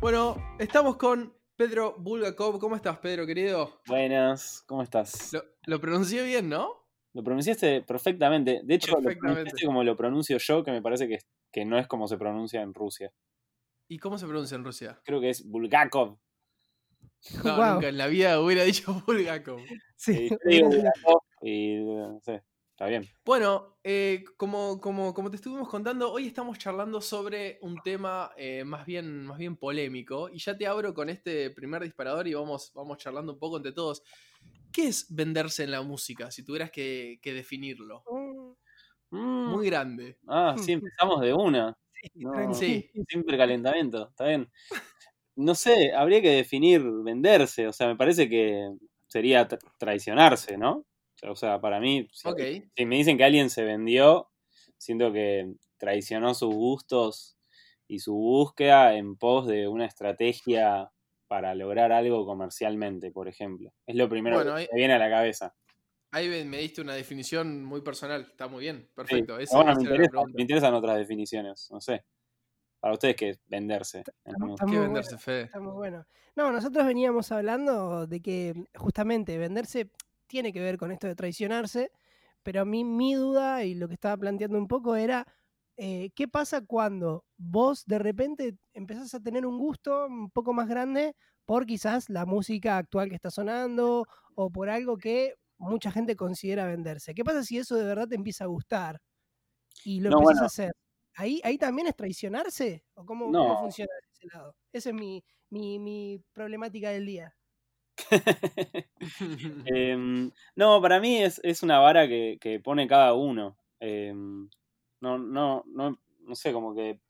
Bueno, 0.00 0.36
estamos 0.58 0.96
con 0.96 1.34
Pedro 1.56 1.94
Bulgakov. 1.98 2.58
¿Cómo 2.58 2.74
estás, 2.76 2.98
Pedro, 2.98 3.26
querido? 3.26 3.82
Buenas, 3.86 4.64
¿cómo 4.66 4.82
estás? 4.82 5.32
Lo, 5.34 5.42
lo 5.66 5.78
pronuncié 5.78 6.22
bien, 6.22 6.48
¿no? 6.48 6.86
Lo 7.12 7.22
pronunciaste 7.22 7.82
perfectamente. 7.82 8.62
De 8.64 8.74
hecho, 8.76 8.92
lo 8.92 9.02
Perfectamente. 9.02 9.20
pronunciaste 9.42 9.66
como 9.66 9.84
lo 9.84 9.94
pronuncio 9.94 10.38
yo, 10.38 10.64
que 10.64 10.70
me 10.70 10.80
parece 10.80 11.06
que, 11.06 11.18
que 11.52 11.66
no 11.66 11.78
es 11.78 11.86
como 11.86 12.08
se 12.08 12.16
pronuncia 12.16 12.62
en 12.62 12.72
Rusia. 12.72 13.12
¿Y 13.88 13.98
cómo 13.98 14.16
se 14.16 14.26
pronuncia 14.26 14.54
en 14.54 14.64
Rusia? 14.64 15.00
Creo 15.04 15.20
que 15.20 15.28
es 15.30 15.46
Bulgakov. 15.46 16.18
No, 17.44 17.74
nunca 17.74 17.88
en 17.88 17.98
la 17.98 18.06
vida 18.06 18.40
hubiera 18.40 18.62
dicho 18.62 19.02
Bulgakov. 19.06 19.60
Sí, 19.96 20.28
Y 20.28 20.30
yo 20.30 20.38
digo 20.46 20.68
Bulgakov 20.68 21.22
y 21.42 21.76
no 21.84 22.20
sé, 22.22 22.42
está 22.78 22.86
bien. 22.86 23.10
Bueno, 23.24 23.78
eh, 23.84 24.24
como, 24.36 24.80
como, 24.80 25.12
como 25.12 25.30
te 25.30 25.36
estuvimos 25.36 25.68
contando, 25.68 26.10
hoy 26.12 26.26
estamos 26.26 26.58
charlando 26.58 27.00
sobre 27.00 27.58
un 27.62 27.82
tema 27.82 28.30
eh, 28.36 28.64
más, 28.64 28.86
bien, 28.86 29.26
más 29.26 29.38
bien 29.38 29.56
polémico. 29.56 30.30
Y 30.30 30.38
ya 30.38 30.56
te 30.56 30.66
abro 30.66 30.94
con 30.94 31.10
este 31.10 31.50
primer 31.50 31.82
disparador 31.82 32.26
y 32.26 32.34
vamos, 32.34 32.72
vamos 32.74 32.96
charlando 32.98 33.34
un 33.34 33.38
poco 33.38 33.58
entre 33.58 33.72
todos. 33.72 34.02
¿Qué 34.72 34.88
es 34.88 35.06
venderse 35.14 35.64
en 35.64 35.72
la 35.72 35.82
música? 35.82 36.30
Si 36.30 36.44
tuvieras 36.44 36.70
que, 36.70 37.18
que 37.22 37.34
definirlo. 37.34 38.06
Mm, 39.10 39.50
Muy 39.50 39.66
grande. 39.66 40.18
Ah, 40.26 40.56
sí, 40.58 40.72
empezamos 40.72 41.20
de 41.20 41.32
una. 41.34 41.74
No, 42.14 42.32
tranqui. 42.32 42.54
Sí. 42.54 42.90
Sin 43.08 43.24
precalentamiento, 43.24 44.08
está 44.10 44.26
bien. 44.26 44.50
No 45.36 45.54
sé, 45.54 45.92
habría 45.94 46.22
que 46.22 46.30
definir 46.30 46.82
venderse. 47.04 47.68
O 47.68 47.72
sea, 47.72 47.88
me 47.88 47.96
parece 47.96 48.28
que 48.28 48.70
sería 49.08 49.48
tra- 49.48 49.60
traicionarse, 49.78 50.58
¿no? 50.58 50.84
O 51.22 51.36
sea, 51.36 51.60
para 51.60 51.80
mí, 51.80 52.08
si, 52.12 52.84
me 52.86 52.96
dicen 52.96 53.16
que 53.18 53.24
alguien 53.24 53.50
se 53.50 53.64
vendió, 53.64 54.28
siento 54.76 55.12
que 55.12 55.52
traicionó 55.76 56.34
sus 56.34 56.54
gustos 56.54 57.36
y 57.86 58.00
su 58.00 58.14
búsqueda 58.14 58.94
en 58.94 59.16
pos 59.16 59.46
de 59.46 59.66
una 59.68 59.86
estrategia 59.86 60.90
para 61.26 61.54
lograr 61.54 61.92
algo 61.92 62.24
comercialmente, 62.24 63.10
por 63.10 63.28
ejemplo. 63.28 63.72
Es 63.86 63.96
lo 63.96 64.08
primero 64.08 64.36
Bueno, 64.36 64.54
que 64.54 64.60
ahí- 64.62 64.68
me 64.72 64.78
viene 64.78 64.94
a 64.94 64.98
la 64.98 65.10
cabeza. 65.10 65.54
Ahí 66.10 66.28
me, 66.44 66.58
diste 66.58 66.80
una 66.80 66.94
definición 66.94 67.64
muy 67.64 67.82
personal. 67.82 68.22
Está 68.30 68.48
muy 68.48 68.60
bien. 68.62 68.88
Perfecto. 68.94 69.38
Esa- 69.38 69.56
bueno, 69.56 69.74
me, 69.76 69.82
interesa- 69.82 70.10
pregunta. 70.10 70.32
me 70.34 70.42
interesan 70.42 70.74
otras 70.74 70.96
definiciones, 70.96 71.68
no 71.70 71.80
sé. 71.80 72.04
Para 72.80 72.94
ustedes, 72.94 73.16
¿qué 73.16 73.28
es 73.30 73.40
venderse? 73.46 74.04
Está 74.24 74.38
bueno. 74.38 74.56
venderse, 74.80 75.18
Fede? 75.18 75.42
Está 75.42 75.60
muy 75.60 75.72
bueno. 75.72 76.06
No, 76.36 76.52
nosotros 76.52 76.86
veníamos 76.86 77.30
hablando 77.32 78.06
de 78.06 78.20
que 78.20 78.54
justamente 78.76 79.36
venderse 79.36 79.90
tiene 80.28 80.52
que 80.52 80.60
ver 80.60 80.78
con 80.78 80.92
esto 80.92 81.06
de 81.08 81.16
traicionarse, 81.16 81.90
pero 82.42 82.62
a 82.62 82.64
mí 82.64 82.84
mi 82.84 83.14
duda 83.14 83.64
y 83.64 83.74
lo 83.74 83.88
que 83.88 83.94
estaba 83.94 84.16
planteando 84.18 84.58
un 84.58 84.68
poco 84.68 84.96
era, 84.96 85.26
eh, 85.76 86.10
¿qué 86.14 86.28
pasa 86.28 86.62
cuando 86.66 87.24
vos 87.36 87.84
de 87.86 87.98
repente 87.98 88.56
empezás 88.74 89.14
a 89.14 89.20
tener 89.20 89.46
un 89.46 89.58
gusto 89.58 90.06
un 90.06 90.30
poco 90.30 90.52
más 90.54 90.68
grande 90.68 91.14
por 91.46 91.66
quizás 91.66 92.10
la 92.10 92.26
música 92.26 92.78
actual 92.78 93.08
que 93.08 93.14
está 93.16 93.30
sonando 93.30 94.06
o 94.34 94.50
por 94.50 94.70
algo 94.70 94.96
que 94.98 95.34
mucha 95.58 95.90
gente 95.92 96.16
considera 96.16 96.66
venderse? 96.66 97.14
¿Qué 97.14 97.24
pasa 97.24 97.42
si 97.44 97.58
eso 97.58 97.76
de 97.76 97.84
verdad 97.84 98.08
te 98.08 98.16
empieza 98.16 98.44
a 98.44 98.48
gustar 98.48 99.00
y 99.84 100.00
lo 100.00 100.08
No, 100.08 100.10
empiezas 100.10 100.42
bueno. 100.42 100.42
a 100.42 100.46
hacer? 100.46 100.72
¿Ahí, 101.14 101.40
¿Ahí 101.44 101.58
también 101.58 101.88
es 101.88 101.96
traicionarse? 101.96 102.84
¿O 102.94 103.04
cómo, 103.06 103.36
cómo 103.36 103.56
No. 103.56 103.56
funciona 103.56 103.92
de 103.94 104.08
ese 104.12 104.36
lado? 104.36 104.56
Esa 104.72 104.90
es 104.90 104.94
mi, 104.96 105.24
mi, 105.50 105.78
mi 105.80 106.22
problemática 106.34 106.90
del 106.90 107.06
día. 107.06 107.37
Em, 109.66 110.30
no, 110.56 110.80
para 110.82 111.00
mí 111.00 111.18
es, 111.22 111.40
es 111.44 111.62
una 111.62 111.78
vara 111.78 112.08
que, 112.08 112.38
que 112.40 112.60
pone 112.60 112.86
cada 112.88 113.14
uno. 113.14 113.56
Em, 113.80 114.48
no, 115.00 115.18
no, 115.18 115.64
no, 115.66 115.98
no 116.20 116.34
sé, 116.34 116.52
como 116.52 116.74
que 116.74 117.00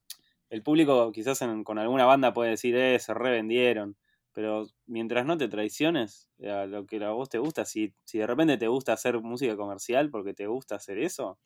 el 0.50 0.62
público 0.62 1.12
quizás 1.12 1.40
con 1.64 1.78
alguna 1.78 2.06
banda 2.06 2.34
puede 2.34 2.50
decir, 2.52 2.76
eh, 2.76 2.98
se 2.98 3.14
revendieron. 3.14 3.96
Pero 4.32 4.68
mientras 4.86 5.26
no 5.26 5.36
te 5.38 5.48
traiciones 5.48 6.30
a 6.44 6.66
lo 6.66 6.86
que 6.86 7.04
a 7.04 7.10
vos 7.10 7.28
te 7.28 7.38
gusta, 7.38 7.64
si, 7.64 7.94
si 8.04 8.18
de 8.18 8.26
repente 8.26 8.58
te 8.58 8.68
gusta 8.68 8.92
hacer 8.94 9.20
música 9.20 9.56
comercial 9.56 10.10
porque 10.10 10.34
te 10.34 10.46
gusta 10.46 10.76
hacer 10.76 10.98
eso, 10.98 11.38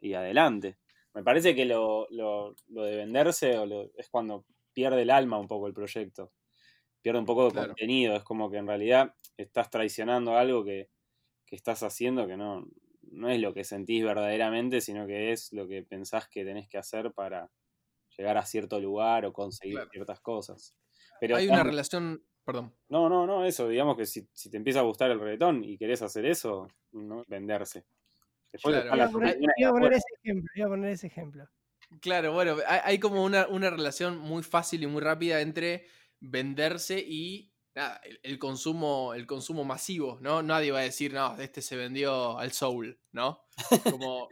y 0.00 0.14
adelante. 0.14 0.78
Me 1.14 1.22
parece 1.22 1.54
que 1.54 1.64
lo, 1.64 2.06
lo, 2.10 2.54
lo 2.68 2.84
de 2.84 2.96
venderse 2.96 3.58
o 3.58 3.90
es 3.96 4.08
cuando 4.10 4.44
pierde 4.72 5.02
el 5.02 5.10
alma 5.10 5.38
un 5.38 5.48
poco 5.48 5.66
el 5.66 5.74
proyecto. 5.74 6.32
Pierde 7.06 7.20
un 7.20 7.24
poco 7.24 7.44
de 7.44 7.52
Claro. 7.52 7.68
contenido. 7.68 8.16
Es 8.16 8.24
como 8.24 8.50
que 8.50 8.56
en 8.56 8.66
realidad 8.66 9.14
estás 9.36 9.70
traicionando 9.70 10.36
algo 10.36 10.64
que, 10.64 10.90
que 11.44 11.54
estás 11.54 11.84
haciendo 11.84 12.26
que 12.26 12.36
no, 12.36 12.66
no 13.02 13.30
es 13.30 13.40
lo 13.40 13.54
que 13.54 13.62
sentís 13.62 14.02
verdaderamente, 14.02 14.80
sino 14.80 15.06
que 15.06 15.30
es 15.30 15.52
lo 15.52 15.68
que 15.68 15.84
pensás 15.84 16.26
que 16.28 16.44
tenés 16.44 16.66
que 16.68 16.78
hacer 16.78 17.12
para 17.12 17.48
llegar 18.18 18.36
a 18.38 18.44
cierto 18.44 18.80
lugar 18.80 19.24
o 19.24 19.32
conseguir 19.32 19.76
Claro. 19.76 19.90
ciertas 19.92 20.18
cosas. 20.20 20.74
Pero 21.20 21.36
Hay 21.36 21.46
una 21.46 21.62
relación. 21.62 22.24
Perdón. 22.44 22.74
no, 22.88 23.08
no, 23.08 23.24
no, 23.24 23.44
eso, 23.44 23.68
digamos 23.68 23.96
que 23.96 24.04
si, 24.06 24.26
si 24.32 24.50
te 24.50 24.56
empieza 24.56 24.80
a 24.80 24.82
gustar 24.82 25.12
el 25.12 25.20
reggaetón 25.20 25.62
y 25.62 25.78
querés 25.78 26.02
hacer 26.02 26.26
eso, 26.26 26.66
no 26.90 27.22
venderse. 27.28 27.84
Después 28.50 28.74
Claro. 28.74 28.84
están 28.86 28.96
Iba 28.96 29.04
a 29.04 29.06
las 29.06 29.12
poner, 29.12 29.28
oportunidades 29.28 29.58
iba 29.58 29.68
a 29.68 29.72
poner 29.72 29.92
afuera. 29.92 29.96
ese 29.98 30.14
ejemplo, 30.24 30.50
iba 30.56 30.66
a 30.66 30.70
poner 30.70 30.90
ese 30.90 31.06
ejemplo. 31.06 31.48
Claro, 32.00 32.32
bueno, 32.32 32.56
hay, 32.66 32.80
hay 32.82 32.98
como 32.98 33.22
una, 33.24 33.46
una 33.46 33.70
relación 33.70 34.18
muy 34.18 34.42
fácil 34.42 34.82
y 34.82 34.88
muy 34.88 35.00
rápida 35.00 35.40
entre 35.40 35.86
venderse 36.20 36.98
y 37.00 37.52
nada, 37.74 38.00
el, 38.04 38.20
el 38.22 38.38
consumo, 38.38 39.14
el 39.14 39.26
consumo 39.26 39.64
masivo, 39.64 40.18
¿no? 40.20 40.42
Nadie 40.42 40.72
va 40.72 40.80
a 40.80 40.82
decir, 40.82 41.12
no, 41.12 41.36
este 41.40 41.62
se 41.62 41.76
vendió 41.76 42.38
al 42.38 42.52
soul, 42.52 42.98
¿no? 43.12 43.44
Como, 43.86 44.28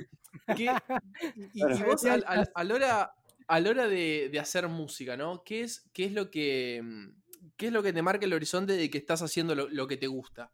¿qué- 0.54 0.82
y, 1.52 1.82
vos 1.82 2.04
a 2.06 2.18
la 2.64 2.74
hora, 2.74 3.14
a 3.46 3.60
la 3.60 3.70
hora 3.70 3.88
de, 3.88 4.28
de 4.30 4.38
hacer 4.40 4.68
música, 4.68 5.16
¿no? 5.16 5.42
¿Qué 5.44 5.62
es, 5.62 5.88
qué 5.92 6.04
es 6.06 6.12
lo 6.12 6.30
que 6.30 6.80
mm, 6.82 7.08
qué 7.56 7.66
es 7.68 7.72
lo 7.72 7.82
que 7.82 7.92
te 7.92 8.02
marca 8.02 8.24
el 8.26 8.32
horizonte 8.32 8.74
de 8.74 8.90
que 8.90 8.98
estás 8.98 9.22
haciendo 9.22 9.54
lo, 9.54 9.68
lo 9.68 9.86
que 9.86 9.96
te 9.96 10.06
gusta? 10.06 10.52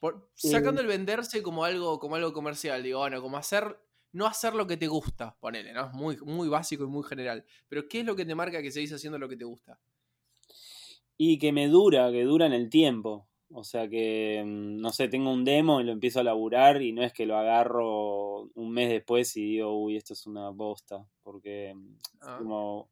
Por- 0.00 0.30
sacando 0.34 0.80
el 0.80 0.86
venderse 0.86 1.42
como 1.42 1.64
algo, 1.64 1.98
como 1.98 2.16
algo 2.16 2.32
comercial, 2.32 2.82
digo, 2.82 2.98
bueno, 3.00 3.20
como 3.22 3.36
hacer, 3.38 3.78
no 4.16 4.26
hacer 4.26 4.54
lo 4.54 4.66
que 4.66 4.76
te 4.76 4.88
gusta, 4.88 5.36
ponele, 5.40 5.72
¿no? 5.72 5.86
Es 5.86 5.92
muy, 5.92 6.16
muy 6.18 6.48
básico 6.48 6.84
y 6.84 6.88
muy 6.88 7.04
general. 7.04 7.44
Pero 7.68 7.88
¿qué 7.88 8.00
es 8.00 8.06
lo 8.06 8.16
que 8.16 8.24
te 8.26 8.34
marca 8.34 8.62
que 8.62 8.72
seguís 8.72 8.92
haciendo 8.92 9.18
lo 9.18 9.28
que 9.28 9.36
te 9.36 9.44
gusta? 9.44 9.80
Y 11.18 11.38
que 11.38 11.52
me 11.52 11.68
dura, 11.68 12.10
que 12.12 12.24
dura 12.24 12.46
en 12.46 12.52
el 12.52 12.68
tiempo. 12.70 13.28
O 13.50 13.64
sea 13.64 13.88
que, 13.88 14.42
mm, 14.44 14.80
no 14.80 14.90
sé, 14.90 15.08
tengo 15.08 15.32
un 15.32 15.44
demo 15.44 15.80
y 15.80 15.84
lo 15.84 15.92
empiezo 15.92 16.20
a 16.20 16.24
laburar 16.24 16.82
y 16.82 16.92
no 16.92 17.02
es 17.02 17.12
que 17.12 17.26
lo 17.26 17.36
agarro 17.36 18.42
un 18.54 18.70
mes 18.72 18.90
después 18.90 19.36
y 19.36 19.44
digo, 19.52 19.78
uy, 19.82 19.96
esto 19.96 20.12
es 20.14 20.26
una 20.26 20.50
bosta. 20.50 21.06
Porque, 21.22 21.72
mm, 21.74 21.96
Ah, 22.20 22.38
como, 22.38 22.90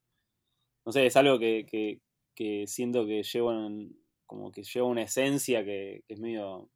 no 0.87 0.93
sé, 0.93 1.07
es 1.07 1.17
algo 1.17 1.39
que, 1.39 1.67
que, 1.71 2.01
que 2.35 2.67
siento 2.69 3.07
que 3.07 3.23
llevo 3.25 3.53
en- 3.53 3.99
como 4.27 4.53
que 4.53 4.65
lleva 4.65 4.87
una 4.89 5.03
esencia 5.03 5.65
que, 5.65 6.05
que 6.07 6.15
es 6.15 6.21
medio, 6.21 6.71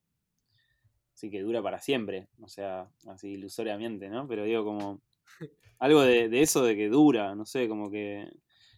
sí, 1.19 1.31
que 1.31 1.43
dura 1.43 1.61
para 1.63 1.81
siempre. 1.81 2.29
O 2.41 2.49
sea, 2.49 2.89
así 3.09 3.31
ilusoriamente, 3.31 4.09
¿no? 4.09 4.29
Pero 4.29 4.45
digo 4.45 4.65
como, 4.65 5.01
algo 5.81 6.03
de, 6.03 6.29
de 6.29 6.43
eso 6.43 6.63
de 6.65 6.77
que 6.77 6.89
dura, 6.89 7.35
no 7.35 7.45
sé, 7.45 7.69
como 7.69 7.91
que 7.91 8.29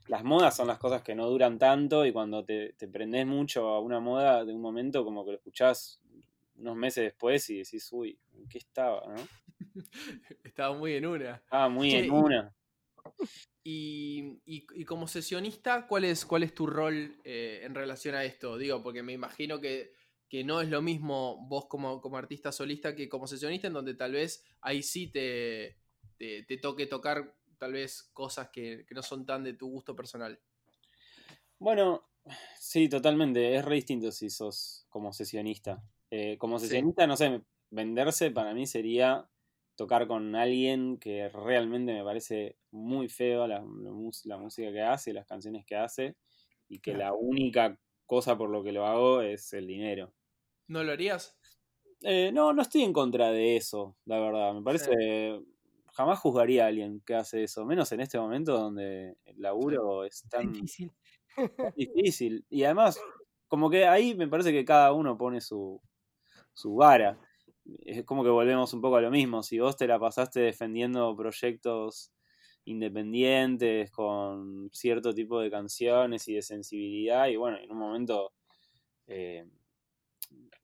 las 0.08 0.24
modas 0.24 0.56
son 0.56 0.66
las 0.68 0.78
cosas 0.78 1.02
que 1.02 1.14
no 1.14 1.28
duran 1.28 1.58
tanto 1.58 2.06
y 2.06 2.12
cuando 2.12 2.44
te, 2.44 2.72
te 2.72 2.88
prendés 2.88 3.26
mucho 3.26 3.68
a 3.68 3.80
una 3.80 4.00
moda 4.00 4.44
de 4.44 4.52
un 4.54 4.60
momento 4.60 5.04
como 5.04 5.24
que 5.24 5.32
lo 5.32 5.36
escuchás 5.36 6.00
unos 6.56 6.76
meses 6.76 7.04
después 7.04 7.48
y 7.50 7.58
decís, 7.58 7.88
uy, 7.92 8.18
¿en 8.34 8.48
qué 8.48 8.58
estaba? 8.58 9.02
¿no? 9.06 9.22
Estaba 10.44 10.74
muy 10.76 10.94
en 10.94 11.06
una. 11.06 11.34
Estaba 11.36 11.68
muy 11.68 11.92
en 11.92 12.06
y- 12.06 12.10
una. 12.10 12.54
Y, 13.62 14.40
y- 14.46 14.66
y 14.74 14.84
como 14.84 15.06
sesionista, 15.06 15.86
¿cuál 15.86 16.04
es, 16.04 16.24
cuál 16.24 16.42
es 16.42 16.54
tu 16.54 16.66
rol 16.66 17.16
eh, 17.24 17.60
en 17.62 17.74
relación 17.74 18.14
a 18.14 18.24
esto? 18.24 18.56
Digo, 18.56 18.82
porque 18.82 19.02
me 19.02 19.12
imagino 19.12 19.60
que, 19.60 19.92
que 20.30 20.44
no 20.44 20.62
es 20.62 20.70
lo 20.70 20.82
mismo 20.82 21.46
vos 21.48 21.66
como, 21.66 22.00
como 22.00 22.16
artista 22.18 22.52
solista 22.52 22.96
que 22.96 23.10
como 23.10 23.26
sesionista, 23.28 23.68
en 23.68 23.74
donde 23.74 23.94
tal 23.96 24.12
vez 24.14 24.46
ahí 24.62 24.82
sí 24.84 25.08
te, 25.12 25.78
te, 26.18 26.44
te 26.44 26.58
toque 26.58 26.86
tocar 26.86 27.36
tal 27.58 27.74
vez 27.74 28.04
cosas 28.14 28.50
que, 28.50 28.86
que 28.88 28.94
no 28.94 29.02
son 29.02 29.26
tan 29.26 29.44
de 29.44 29.54
tu 29.54 29.68
gusto 29.70 29.96
personal. 29.96 30.40
Bueno, 31.58 32.08
sí, 32.58 32.88
totalmente. 32.88 33.54
Es 33.56 33.64
re 33.64 33.76
distinto 33.76 34.10
si 34.12 34.30
sos 34.30 34.86
como 34.88 35.12
sesionista. 35.12 35.82
Eh, 36.10 36.38
como 36.38 36.58
Sí. 36.58 36.58
sesionista, 36.58 37.06
no 37.06 37.16
sé, 37.16 37.42
venderse 37.70 38.30
para 38.30 38.54
mí 38.54 38.66
sería 38.66 39.30
tocar 39.76 40.06
con 40.06 40.34
alguien 40.36 40.98
que 40.98 41.28
realmente 41.28 41.92
me 41.94 42.04
parece 42.04 42.58
muy 42.70 43.08
feo 43.08 43.46
la, 43.46 43.58
la 43.60 43.92
mus- 43.92 44.26
la 44.26 44.36
música 44.38 44.72
que 44.72 44.82
hace, 44.82 45.12
las 45.12 45.26
canciones 45.26 45.64
que 45.64 45.76
hace, 45.76 46.16
y 46.68 46.80
que 46.80 46.94
la 46.94 47.14
única 47.14 47.78
cosa 48.06 48.36
por 48.36 48.50
lo 48.50 48.62
que 48.62 48.72
lo 48.72 48.86
hago 48.86 49.22
es 49.22 49.52
el 49.52 49.66
dinero. 49.66 50.14
¿No 50.70 50.82
lo 50.84 50.92
harías? 50.92 51.36
Eh, 52.02 52.30
no, 52.32 52.52
no 52.52 52.62
estoy 52.62 52.82
en 52.82 52.92
contra 52.92 53.30
de 53.30 53.56
eso, 53.56 53.96
la 54.06 54.18
verdad. 54.20 54.54
Me 54.54 54.62
parece. 54.62 55.40
Jamás 55.92 56.20
juzgaría 56.20 56.64
a 56.64 56.68
alguien 56.68 57.00
que 57.04 57.14
hace 57.14 57.42
eso, 57.42 57.66
menos 57.66 57.90
en 57.92 58.00
este 58.00 58.18
momento 58.18 58.56
donde 58.56 59.16
el 59.24 59.40
laburo 59.42 60.04
es 60.04 60.24
tan 60.30 60.46
Difícil. 60.52 60.92
difícil. 61.74 62.44
Y 62.48 62.64
además, 62.64 63.00
como 63.48 63.70
que 63.70 63.86
ahí 63.86 64.14
me 64.14 64.28
parece 64.28 64.52
que 64.52 64.64
cada 64.64 64.92
uno 64.92 65.16
pone 65.18 65.40
su, 65.40 65.80
su 66.54 66.74
vara. 66.76 67.18
Es 67.84 68.04
como 68.04 68.24
que 68.24 68.30
volvemos 68.30 68.72
un 68.74 68.80
poco 68.80 68.96
a 68.96 69.00
lo 69.02 69.10
mismo. 69.10 69.42
Si 69.42 69.58
vos 69.58 69.76
te 69.76 69.86
la 69.86 69.98
pasaste 69.98 70.40
defendiendo 70.40 71.14
proyectos 71.16 72.12
independientes 72.64 73.90
con 73.90 74.70
cierto 74.72 75.14
tipo 75.14 75.40
de 75.40 75.50
canciones 75.50 76.28
y 76.28 76.34
de 76.34 76.42
sensibilidad, 76.42 77.28
y 77.28 77.36
bueno, 77.36 77.58
en 77.58 77.70
un 77.72 77.78
momento, 77.78 78.32
eh, 79.06 79.46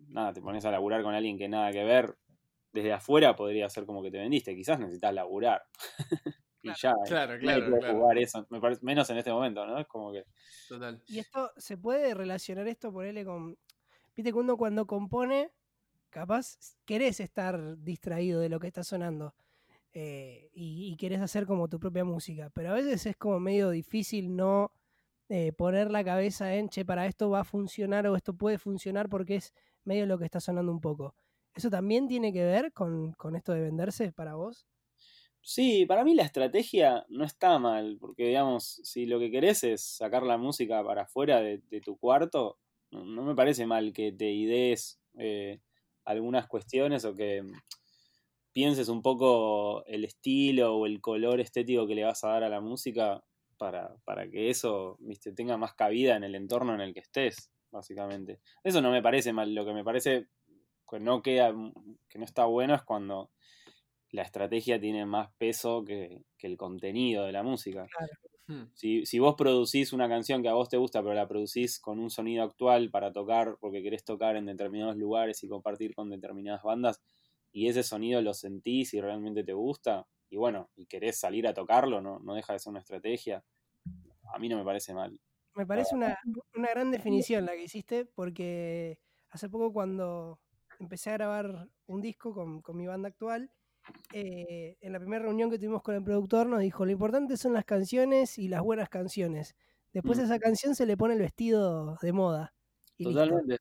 nada, 0.08 0.32
te 0.32 0.42
pones 0.42 0.64
a 0.64 0.70
laburar 0.70 1.02
con 1.02 1.14
alguien 1.14 1.38
que 1.38 1.48
nada 1.48 1.72
que 1.72 1.84
ver. 1.84 2.16
Desde 2.72 2.92
afuera 2.92 3.34
podría 3.36 3.68
ser 3.70 3.86
como 3.86 4.02
que 4.02 4.10
te 4.10 4.18
vendiste, 4.18 4.54
quizás 4.54 4.78
necesitas 4.78 5.14
laburar. 5.14 5.62
y 6.62 6.72
ya, 6.74 6.92
Claro, 7.04 7.38
claro, 7.38 7.68
puede 7.68 7.80
claro. 7.80 7.98
jugar 7.98 8.18
eso, 8.18 8.46
me 8.50 8.60
parece, 8.60 8.84
menos 8.84 9.08
en 9.10 9.18
este 9.18 9.32
momento, 9.32 9.66
¿no? 9.66 9.78
Es 9.78 9.86
como 9.86 10.12
que. 10.12 10.24
Total. 10.68 11.02
Y 11.06 11.18
esto, 11.20 11.52
¿se 11.56 11.76
puede 11.78 12.14
relacionar 12.14 12.66
esto, 12.68 12.92
ponerle 12.92 13.24
con. 13.24 13.58
Viste 14.16 14.32
que 14.32 14.38
uno 14.38 14.56
cuando 14.56 14.86
compone, 14.86 15.50
capaz 16.10 16.56
querés 16.86 17.20
estar 17.20 17.78
distraído 17.78 18.40
de 18.40 18.48
lo 18.48 18.60
que 18.60 18.66
está 18.68 18.84
sonando. 18.84 19.34
eh, 19.92 20.50
y, 20.54 20.92
y 20.92 20.96
querés 20.96 21.20
hacer 21.22 21.46
como 21.46 21.68
tu 21.68 21.80
propia 21.80 22.04
música. 22.04 22.50
Pero 22.50 22.70
a 22.70 22.74
veces 22.74 23.06
es 23.06 23.16
como 23.16 23.40
medio 23.40 23.70
difícil 23.70 24.36
no 24.36 24.72
eh, 25.28 25.52
poner 25.52 25.90
la 25.90 26.04
cabeza 26.04 26.54
en, 26.56 26.68
che, 26.68 26.84
para 26.84 27.06
esto 27.06 27.30
va 27.30 27.40
a 27.40 27.44
funcionar 27.44 28.06
o 28.06 28.16
esto 28.16 28.34
puede 28.34 28.58
funcionar 28.58 29.08
porque 29.08 29.36
es 29.36 29.52
medio 29.86 30.06
lo 30.06 30.18
que 30.18 30.24
está 30.24 30.40
sonando 30.40 30.72
un 30.72 30.80
poco. 30.80 31.14
¿Eso 31.54 31.70
también 31.70 32.06
tiene 32.06 32.32
que 32.32 32.44
ver 32.44 32.72
con, 32.72 33.12
con 33.12 33.36
esto 33.36 33.52
de 33.52 33.62
venderse 33.62 34.12
para 34.12 34.34
vos? 34.34 34.66
Sí, 35.48 35.86
para 35.86 36.02
mí 36.02 36.14
la 36.14 36.24
estrategia 36.24 37.06
no 37.08 37.24
está 37.24 37.60
mal, 37.60 37.98
porque 38.00 38.26
digamos, 38.26 38.80
si 38.82 39.06
lo 39.06 39.20
que 39.20 39.30
querés 39.30 39.62
es 39.62 39.80
sacar 39.80 40.24
la 40.24 40.38
música 40.38 40.82
para 40.82 41.02
afuera 41.02 41.40
de, 41.40 41.60
tu 41.80 41.96
cuarto, 41.98 42.58
no, 42.90 43.22
me 43.22 43.36
parece 43.36 43.64
mal 43.64 43.92
que 43.92 44.10
te 44.10 44.32
idees 44.32 44.98
eh, 45.16 45.60
algunas 46.04 46.48
cuestiones 46.48 47.04
o 47.04 47.14
que 47.14 47.44
pienses 48.52 48.88
un 48.88 49.02
poco 49.02 49.84
el 49.86 50.04
estilo 50.04 50.76
o 50.76 50.84
el 50.84 51.00
color 51.00 51.38
estético 51.38 51.86
que 51.86 51.94
le 51.94 52.02
vas 52.04 52.24
a 52.24 52.30
dar 52.30 52.42
a 52.42 52.48
la 52.48 52.60
música 52.60 53.22
para, 53.56 53.94
para 54.04 54.28
que 54.28 54.50
eso 54.50 54.98
tenga 55.36 55.56
más 55.56 55.74
cabida 55.74 56.16
en 56.16 56.24
el 56.24 56.34
entorno 56.34 56.74
en 56.74 56.80
el 56.80 56.92
que 56.92 57.00
estés, 57.00 57.52
básicamente. 57.76 58.40
Eso 58.64 58.82
no 58.82 58.90
me 58.90 59.02
parece 59.02 59.32
mal, 59.32 59.54
lo 59.54 59.64
que 59.64 59.72
me 59.72 59.84
parece 59.84 60.28
que 60.88 61.00
no 61.00 61.22
queda, 61.22 61.54
que 62.08 62.18
no 62.18 62.24
está 62.24 62.44
bueno 62.46 62.74
es 62.74 62.82
cuando 62.82 63.30
la 64.10 64.22
estrategia 64.22 64.80
tiene 64.80 65.04
más 65.04 65.30
peso 65.38 65.84
que, 65.84 66.24
que 66.38 66.46
el 66.46 66.56
contenido 66.56 67.24
de 67.24 67.32
la 67.32 67.42
música. 67.42 67.86
Hmm. 68.48 68.64
Si, 68.74 69.04
si 69.04 69.18
vos 69.18 69.34
producís 69.36 69.92
una 69.92 70.08
canción 70.08 70.42
que 70.42 70.48
a 70.48 70.54
vos 70.54 70.68
te 70.68 70.76
gusta, 70.76 71.02
pero 71.02 71.14
la 71.14 71.26
producís 71.26 71.80
con 71.80 71.98
un 71.98 72.10
sonido 72.10 72.44
actual 72.44 72.90
para 72.90 73.12
tocar, 73.12 73.56
porque 73.60 73.82
querés 73.82 74.04
tocar 74.04 74.36
en 74.36 74.46
determinados 74.46 74.96
lugares 74.96 75.42
y 75.42 75.48
compartir 75.48 75.94
con 75.94 76.10
determinadas 76.10 76.62
bandas, 76.62 77.02
y 77.52 77.68
ese 77.68 77.82
sonido 77.82 78.22
lo 78.22 78.34
sentís 78.34 78.94
y 78.94 79.00
realmente 79.00 79.42
te 79.42 79.52
gusta, 79.52 80.06
y 80.30 80.36
bueno, 80.36 80.70
y 80.76 80.86
querés 80.86 81.18
salir 81.18 81.46
a 81.48 81.54
tocarlo, 81.54 82.00
no, 82.00 82.20
no 82.20 82.34
deja 82.34 82.52
de 82.52 82.60
ser 82.60 82.70
una 82.70 82.80
estrategia, 82.80 83.44
a 84.32 84.38
mí 84.38 84.48
no 84.48 84.56
me 84.56 84.64
parece 84.64 84.94
mal. 84.94 85.18
Me 85.56 85.66
parece 85.66 85.94
una, 85.94 86.18
una 86.54 86.68
gran 86.70 86.90
definición 86.90 87.46
la 87.46 87.52
que 87.52 87.64
hiciste, 87.64 88.04
porque 88.06 88.98
hace 89.30 89.48
poco 89.48 89.72
cuando 89.72 90.40
empecé 90.78 91.10
a 91.10 91.14
grabar 91.14 91.68
un 91.86 92.00
disco 92.02 92.34
con, 92.34 92.60
con 92.62 92.76
mi 92.76 92.86
banda 92.86 93.08
actual, 93.08 93.50
eh, 94.12 94.76
en 94.80 94.92
la 94.92 95.00
primera 95.00 95.24
reunión 95.24 95.50
que 95.50 95.58
tuvimos 95.58 95.82
con 95.82 95.94
el 95.96 96.02
productor 96.04 96.46
nos 96.48 96.60
dijo, 96.60 96.84
lo 96.86 96.92
importante 96.92 97.36
son 97.36 97.54
las 97.54 97.64
canciones 97.64 98.38
y 98.38 98.48
las 98.48 98.62
buenas 98.62 98.88
canciones. 98.90 99.56
Después 99.92 100.18
Mm. 100.18 100.20
a 100.20 100.24
esa 100.24 100.38
canción 100.40 100.74
se 100.76 100.86
le 100.86 100.96
pone 100.96 101.14
el 101.14 101.20
vestido 101.20 101.96
de 102.02 102.12
moda. 102.12 102.54
Y 102.98 103.06
listo. 103.06 103.30
Totalmente. 103.30 103.58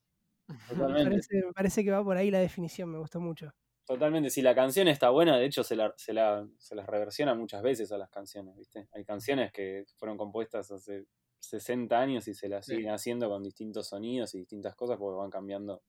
Me 0.93 0.99
Totalmente. 0.99 1.03
parece, 1.03 1.36
me 1.45 1.53
parece 1.53 1.84
que 1.84 1.91
va 1.91 2.03
por 2.03 2.17
ahí 2.17 2.31
la 2.31 2.39
definición, 2.39 2.91
me 2.91 2.99
gustó 2.99 3.19
mucho. 3.21 3.51
Totalmente, 3.88 4.31
si 4.31 4.41
la 4.41 4.55
canción 4.55 4.88
está 4.88 5.12
buena, 5.12 5.38
de 5.38 5.45
hecho 5.45 5.63
se, 5.63 5.75
la, 5.75 5.93
se, 5.95 6.12
la, 6.12 6.47
se 6.58 6.73
las 6.73 6.88
reversiona 6.88 7.36
muchas 7.36 7.62
veces 7.62 7.91
a 7.91 7.99
las 7.99 8.10
canciones, 8.10 8.55
¿viste? 8.58 8.88
Hay 8.91 9.05
canciones 9.05 9.51
que 9.51 9.86
fueron 9.97 10.17
compuestas 10.17 10.71
hace 10.71 11.05
60 11.47 11.99
años 11.99 12.27
y 12.27 12.34
se 12.34 12.47
Sí. 12.62 12.75
siguen 12.75 12.91
haciendo 12.91 13.29
con 13.29 13.43
distintos 13.43 13.88
sonidos 13.88 14.34
y 14.36 14.39
distintas 14.39 14.75
cosas 14.75 14.97
porque 14.97 15.17
van 15.17 15.29
cambiando 15.29 15.81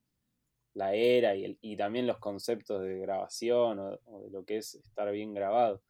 la 0.75 0.95
era 0.95 1.35
y, 1.35 1.45
el- 1.45 1.59
y 1.63 1.77
también 1.77 2.07
los 2.07 2.19
conceptos 2.19 2.83
de 2.83 2.99
grabación 2.99 3.79
o, 3.79 3.99
o 4.07 4.23
de 4.23 4.31
lo 4.31 4.45
que 4.45 4.59
es 4.59 4.75
estar 4.75 5.11
bien 5.13 5.33
grabado. 5.35 5.83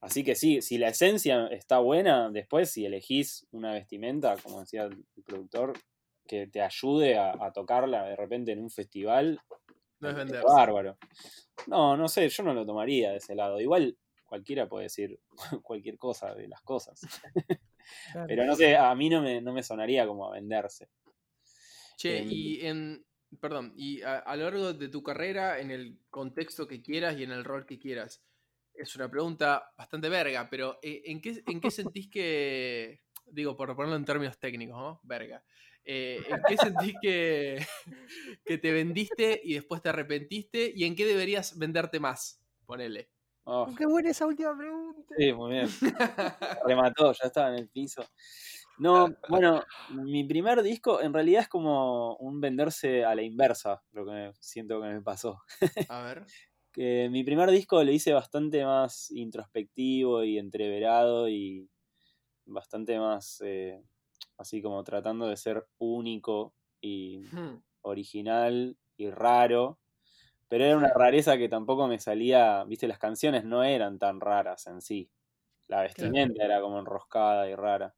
Así 0.00 0.24
que 0.24 0.34
sí, 0.34 0.62
si 0.62 0.78
la 0.78 0.88
esencia 0.88 1.46
está 1.48 1.78
buena, 1.78 2.30
después 2.30 2.70
si 2.70 2.86
elegís 2.86 3.46
una 3.50 3.72
vestimenta, 3.74 4.36
como 4.42 4.60
decía 4.60 4.84
el 4.84 5.04
productor, 5.24 5.74
que 6.26 6.46
te 6.46 6.62
ayude 6.62 7.18
a, 7.18 7.32
a 7.32 7.52
tocarla 7.52 8.04
de 8.04 8.16
repente 8.16 8.52
en 8.52 8.60
un 8.60 8.70
festival, 8.70 9.40
No 10.00 10.10
es 10.10 10.42
bárbaro. 10.42 10.96
No, 11.66 11.96
no 11.96 12.08
sé, 12.08 12.28
yo 12.28 12.42
no 12.42 12.54
lo 12.54 12.64
tomaría 12.64 13.10
de 13.10 13.18
ese 13.18 13.34
lado. 13.34 13.60
Igual 13.60 13.98
cualquiera 14.24 14.68
puede 14.68 14.84
decir 14.84 15.20
cualquier 15.62 15.98
cosa 15.98 16.34
de 16.34 16.48
las 16.48 16.62
cosas. 16.62 17.00
Claro. 18.12 18.26
Pero 18.28 18.44
no 18.44 18.54
sé, 18.56 18.76
a 18.76 18.94
mí 18.94 19.08
no 19.08 19.22
me, 19.22 19.40
no 19.40 19.52
me 19.52 19.62
sonaría 19.62 20.06
como 20.06 20.26
a 20.26 20.32
venderse. 20.32 20.88
Che, 21.96 22.18
Em, 22.18 22.28
y 22.30 22.66
en. 22.66 23.04
Perdón, 23.40 23.72
y 23.76 24.02
a, 24.02 24.18
a 24.18 24.36
lo 24.36 24.44
largo 24.44 24.72
de 24.72 24.88
tu 24.88 25.02
carrera, 25.02 25.60
en 25.60 25.70
el 25.70 25.98
contexto 26.10 26.66
que 26.66 26.82
quieras 26.82 27.16
y 27.16 27.22
en 27.22 27.30
el 27.30 27.44
rol 27.44 27.64
que 27.64 27.78
quieras, 27.78 28.24
es 28.74 28.96
una 28.96 29.10
pregunta 29.10 29.70
bastante 29.76 30.08
verga, 30.08 30.48
pero 30.50 30.78
eh, 30.82 31.02
¿en 31.06 31.20
qué, 31.20 31.42
en 31.46 31.60
qué 31.60 31.70
sentís 31.70 32.08
que. 32.08 33.02
digo, 33.26 33.56
por 33.56 33.74
ponerlo 33.76 33.96
en 33.96 34.04
términos 34.04 34.38
técnicos, 34.38 34.76
¿no? 34.76 35.00
Verga. 35.04 35.44
Eh, 35.84 36.22
¿En 36.28 36.40
qué 36.46 36.56
sentís 36.56 36.94
que, 37.00 37.66
que 38.44 38.58
te 38.58 38.72
vendiste 38.72 39.40
y 39.42 39.54
después 39.54 39.82
te 39.82 39.88
arrepentiste? 39.88 40.72
¿Y 40.74 40.84
en 40.84 40.94
qué 40.94 41.06
deberías 41.06 41.58
venderte 41.58 42.00
más? 42.00 42.42
Ponele. 42.66 43.10
Oh, 43.46 43.70
Qué 43.76 43.86
buena 43.86 44.10
esa 44.10 44.26
última 44.26 44.56
pregunta. 44.56 45.14
sí, 45.16 45.32
muy 45.32 45.52
bien. 45.52 45.78
Remató, 46.66 47.12
ya 47.12 47.26
estaba 47.28 47.50
en 47.50 47.56
el 47.56 47.70
piso. 47.70 48.10
No, 48.78 49.08
bueno, 49.28 49.66
mi 49.88 50.24
primer 50.24 50.62
disco 50.62 51.00
en 51.02 51.12
realidad 51.14 51.42
es 51.42 51.48
como 51.48 52.16
un 52.18 52.40
venderse 52.40 53.04
a 53.04 53.14
la 53.14 53.22
inversa, 53.22 53.82
lo 53.92 54.04
que 54.06 54.12
me- 54.12 54.32
siento 54.40 54.80
que 54.82 54.88
me 54.88 55.02
pasó. 55.02 55.38
A 55.88 56.00
ver. 56.04 56.32
que 56.72 57.08
mi 57.10 57.24
primer 57.24 57.50
disco 57.50 57.82
lo 57.84 57.90
hice 57.92 58.12
bastante 58.12 58.64
más 58.64 59.10
introspectivo 59.10 60.24
y 60.24 60.38
entreverado 60.38 61.28
y 61.28 61.68
bastante 62.46 62.98
más 62.98 63.42
eh, 63.44 63.82
así 64.38 64.62
como 64.62 64.84
tratando 64.84 65.28
de 65.28 65.36
ser 65.36 65.66
único 65.78 66.54
y 66.80 67.22
Hmm. 67.30 67.62
original 67.82 68.78
y 68.96 69.10
raro. 69.10 69.80
Pero 70.50 70.66
era 70.66 70.78
una 70.78 70.90
rareza 70.94 71.38
que 71.38 71.48
tampoco 71.48 71.88
me 71.88 72.00
salía, 72.00 72.64
viste, 72.66 72.88
las 72.88 73.00
canciones 73.00 73.44
no 73.46 73.64
eran 73.64 73.98
tan 74.00 74.20
raras 74.20 74.68
en 74.68 74.82
sí. 74.82 75.10
La 75.68 75.82
vestimenta 75.82 76.44
era 76.44 76.60
como 76.62 76.80
enroscada 76.80 77.48
y 77.50 77.56
rara. 77.56 77.94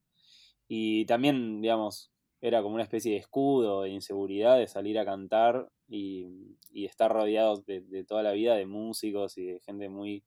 Y 0.68 1.04
también, 1.06 1.60
digamos, 1.62 2.12
era 2.40 2.62
como 2.62 2.74
una 2.74 2.84
especie 2.84 3.12
de 3.12 3.18
escudo 3.18 3.82
de 3.82 3.90
inseguridad 3.90 4.58
de 4.58 4.68
salir 4.68 4.98
a 4.98 5.04
cantar 5.04 5.70
y, 5.88 6.58
y 6.72 6.86
estar 6.86 7.12
rodeados 7.12 7.64
de, 7.66 7.80
de 7.82 8.04
toda 8.04 8.22
la 8.22 8.32
vida 8.32 8.56
de 8.56 8.66
músicos 8.66 9.38
y 9.38 9.44
de 9.46 9.60
gente 9.60 9.88
muy 9.88 10.24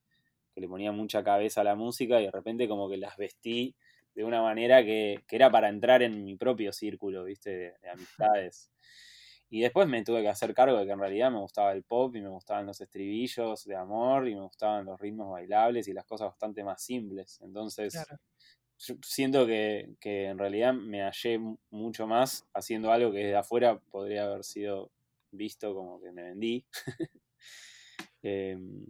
que 0.53 0.61
le 0.61 0.67
ponía 0.69 0.91
mucha 0.91 1.23
cabeza 1.23 1.61
a 1.61 1.65
la 1.65 1.75
música 1.75 2.21
y 2.21 2.25
de 2.25 2.31
repente 2.31 2.67
como 2.67 2.89
que 2.89 2.97
las 2.97 3.17
vestí 3.17 3.75
de 4.15 4.23
una 4.23 4.41
manera 4.41 4.83
que, 4.85 5.23
que 5.27 5.35
era 5.35 5.51
para 5.51 5.69
entrar 5.69 6.01
en 6.03 6.23
mi 6.23 6.35
propio 6.37 6.71
círculo, 6.73 7.25
viste, 7.25 7.49
de, 7.51 7.73
de 7.81 7.89
amistades. 7.89 8.71
Y 9.49 9.61
después 9.61 9.87
me 9.87 10.03
tuve 10.03 10.21
que 10.21 10.29
hacer 10.29 10.53
cargo 10.53 10.77
de 10.79 10.85
que 10.85 10.91
en 10.91 10.99
realidad 10.99 11.31
me 11.31 11.39
gustaba 11.39 11.71
el 11.73 11.83
pop 11.83 12.15
y 12.15 12.21
me 12.21 12.29
gustaban 12.29 12.65
los 12.65 12.81
estribillos 12.81 13.63
de 13.65 13.75
amor 13.75 14.27
y 14.27 14.35
me 14.35 14.41
gustaban 14.41 14.85
los 14.85 14.99
ritmos 14.99 15.31
bailables 15.31 15.87
y 15.87 15.93
las 15.93 16.05
cosas 16.05 16.29
bastante 16.29 16.63
más 16.63 16.83
simples. 16.83 17.39
Entonces, 17.41 17.93
Claro. 17.93 18.17
yo 18.79 18.95
siento 19.05 19.45
que, 19.47 19.95
que 19.99 20.25
en 20.25 20.37
realidad 20.39 20.73
me 20.73 21.01
hallé 21.03 21.39
mu- 21.39 21.57
mucho 21.71 22.07
más 22.07 22.47
haciendo 22.53 22.91
algo 22.91 23.11
que 23.11 23.19
desde 23.19 23.37
afuera 23.37 23.79
podría 23.91 24.25
haber 24.25 24.43
sido 24.43 24.91
visto 25.31 25.73
como 25.75 26.01
que 26.01 26.11
me 26.11 26.23
vendí. 26.23 26.65
Em, 28.23 28.85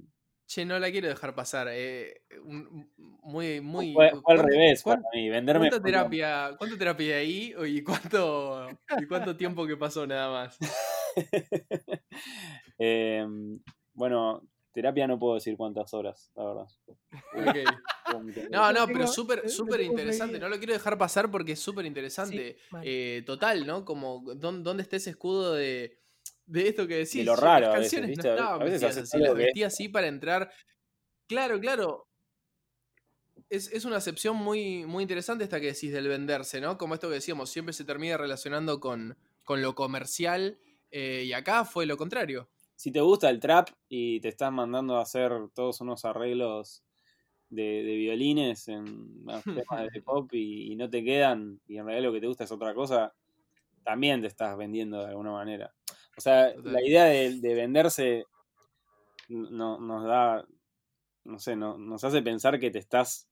Che, 0.47 0.63
no 0.63 0.77
la 0.77 0.91
quiero 0.91 1.07
dejar 1.07 1.33
pasar. 1.33 1.67
eh, 1.71 2.21
un- 2.43 2.91
muy, 3.23 3.61
muy. 3.61 3.93
fue, 3.93 4.09
fue 4.09 4.17
al 4.17 4.21
¿cuánto- 4.23 4.43
revés 4.43 4.83
para 4.83 5.01
mí, 5.13 5.29
venderme 5.29 5.69
¿Cuánta 5.69 5.83
terapia, 5.85 6.55
¿Cuánta 6.57 6.77
terapia 6.77 7.15
hay 7.17 7.51
ahí 7.53 7.77
y 7.77 7.81
cuánto, 7.83 8.67
y 9.01 9.05
cuánto 9.07 9.35
tiempo 9.35 9.65
que 9.65 9.75
pasó 9.77 10.05
nada 10.05 10.29
más? 10.31 10.57
Em, 12.77 13.59
bueno, 13.93 14.41
terapia 14.73 15.07
no 15.07 15.17
puedo 15.17 15.35
decir 15.35 15.55
cuántas 15.57 15.93
horas, 15.93 16.31
la 16.35 16.43
verdad. 16.45 16.67
Ok. 17.33 17.57
No, 18.51 18.71
no, 18.71 18.85
pero 18.87 19.07
súper, 19.07 19.49
súper 19.49 19.81
interesante. 19.81 20.39
No 20.39 20.47
lo 20.49 20.57
quiero 20.57 20.73
dejar 20.73 20.97
pasar 20.97 21.31
porque 21.31 21.53
es 21.53 21.59
súper 21.59 21.85
interesante. 21.85 22.57
Eh, 22.83 23.23
total, 23.25 23.65
¿no? 23.65 23.83
Como, 23.85 24.21
¿dón- 24.35 24.61
¿dónde 24.63 24.83
está 24.83 24.97
ese 24.97 25.09
escudo 25.11 25.53
de, 25.53 25.97
de 26.45 26.67
esto 26.69 26.87
que 26.87 26.95
decís? 26.97 27.25
lo 27.25 27.35
Che, 27.35 27.45
raro 27.45 27.67
Las 27.67 27.71
a 27.71 27.77
veces, 27.79 27.93
canciones 27.93 28.11
no 28.15 28.23
A 28.57 28.63
estaban 28.63 28.63
veces 28.63 28.81
vestidas 28.81 28.97
así, 28.97 29.19
las 29.19 29.33
así 29.65 29.89
para 29.89 30.07
entrar. 30.07 30.51
Claro, 31.27 31.59
claro. 31.59 32.07
Es, 33.49 33.71
es 33.71 33.85
una 33.85 33.97
acepción 33.97 34.37
muy, 34.37 34.85
muy 34.85 35.03
interesante 35.03 35.43
esta 35.43 35.59
que 35.59 35.67
decís 35.73 35.91
del 35.91 36.07
venderse, 36.07 36.61
¿no? 36.61 36.77
Como 36.77 36.93
esto 36.95 37.07
que 37.09 37.15
decíamos, 37.15 37.49
siempre 37.49 37.73
se 37.73 37.85
termina 37.85 38.17
relacionando 38.17 38.79
con, 38.79 39.17
con 39.43 39.61
lo 39.61 39.75
comercial 39.75 40.59
eh, 40.91 41.23
y 41.25 41.33
acá 41.33 41.65
fue 41.65 41.85
lo 41.85 41.97
contrario. 41.97 42.49
si 42.75 42.91
te 42.91 43.01
gusta 43.01 43.29
el 43.29 43.39
trap 43.39 43.69
y 43.87 44.19
te 44.21 44.29
estás 44.29 44.51
mandando 44.51 44.97
a 44.97 45.01
hacer 45.01 45.31
todos 45.53 45.81
unos 45.81 46.05
arreglos 46.05 46.83
de, 47.49 47.83
de 47.83 47.95
violines 47.95 48.67
en 48.67 48.85
unos 49.23 49.45
temas 49.53 49.91
de 49.93 50.01
pop 50.01 50.33
y, 50.33 50.73
y 50.73 50.75
no 50.75 50.89
te 50.89 51.03
quedan, 51.03 51.61
y 51.67 51.77
en 51.77 51.85
realidad 51.85 52.07
lo 52.09 52.13
que 52.13 52.21
te 52.21 52.27
gusta 52.27 52.43
es 52.45 52.51
otra 52.51 52.73
cosa, 52.73 53.15
también 53.83 54.21
te 54.21 54.27
estás 54.27 54.57
vendiendo 54.57 54.99
de 55.01 55.09
alguna 55.09 55.31
manera. 55.33 55.73
O 56.17 56.21
sea, 56.21 56.53
Total. 56.53 56.73
la 56.73 56.81
idea 56.85 57.05
de, 57.05 57.39
de 57.39 57.53
venderse 57.55 58.25
no, 59.29 59.79
nos 59.79 60.03
da, 60.05 60.45
no 61.25 61.39
sé, 61.39 61.55
no- 61.55 61.77
nos 61.77 62.03
hace 62.03 62.21
pensar 62.21 62.59
que 62.59 62.71
te 62.71 62.79
estás 62.79 63.29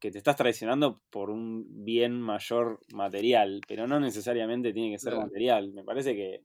que 0.00 0.10
te 0.10 0.18
estás 0.18 0.36
traicionando 0.36 1.02
por 1.10 1.30
un 1.30 1.84
bien 1.84 2.20
mayor 2.22 2.80
material, 2.94 3.60
pero 3.68 3.86
no 3.86 4.00
necesariamente 4.00 4.72
tiene 4.72 4.92
que 4.92 4.98
ser 4.98 5.12
Claro. 5.12 5.26
material. 5.26 5.72
Me 5.72 5.84
parece 5.84 6.14
que 6.14 6.44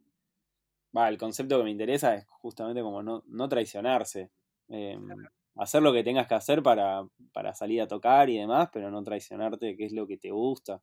va, 0.96 1.10
el 1.10 1.18
concepto 1.18 1.58
que 1.58 1.64
me 1.66 1.72
interesa 1.72 2.16
es 2.16 2.26
justamente 2.28 2.82
como 2.82 3.04
no, 3.04 3.24
no 3.28 3.50
traicionarse. 3.50 4.32
Eh, 4.70 4.98
hacer 5.58 5.82
lo 5.84 5.94
que 5.94 6.04
tengas 6.04 6.28
que 6.28 6.36
hacer 6.36 6.64
para, 6.64 7.08
para 7.34 7.54
salir 7.54 7.82
a 7.82 7.88
tocar 7.88 8.30
y 8.30 8.38
demás, 8.38 8.70
pero 8.74 8.92
no 8.92 9.04
traicionarte, 9.04 9.76
que 9.78 9.86
es 9.86 9.94
lo 9.94 10.08
que 10.08 10.18
te 10.18 10.32
gusta. 10.32 10.82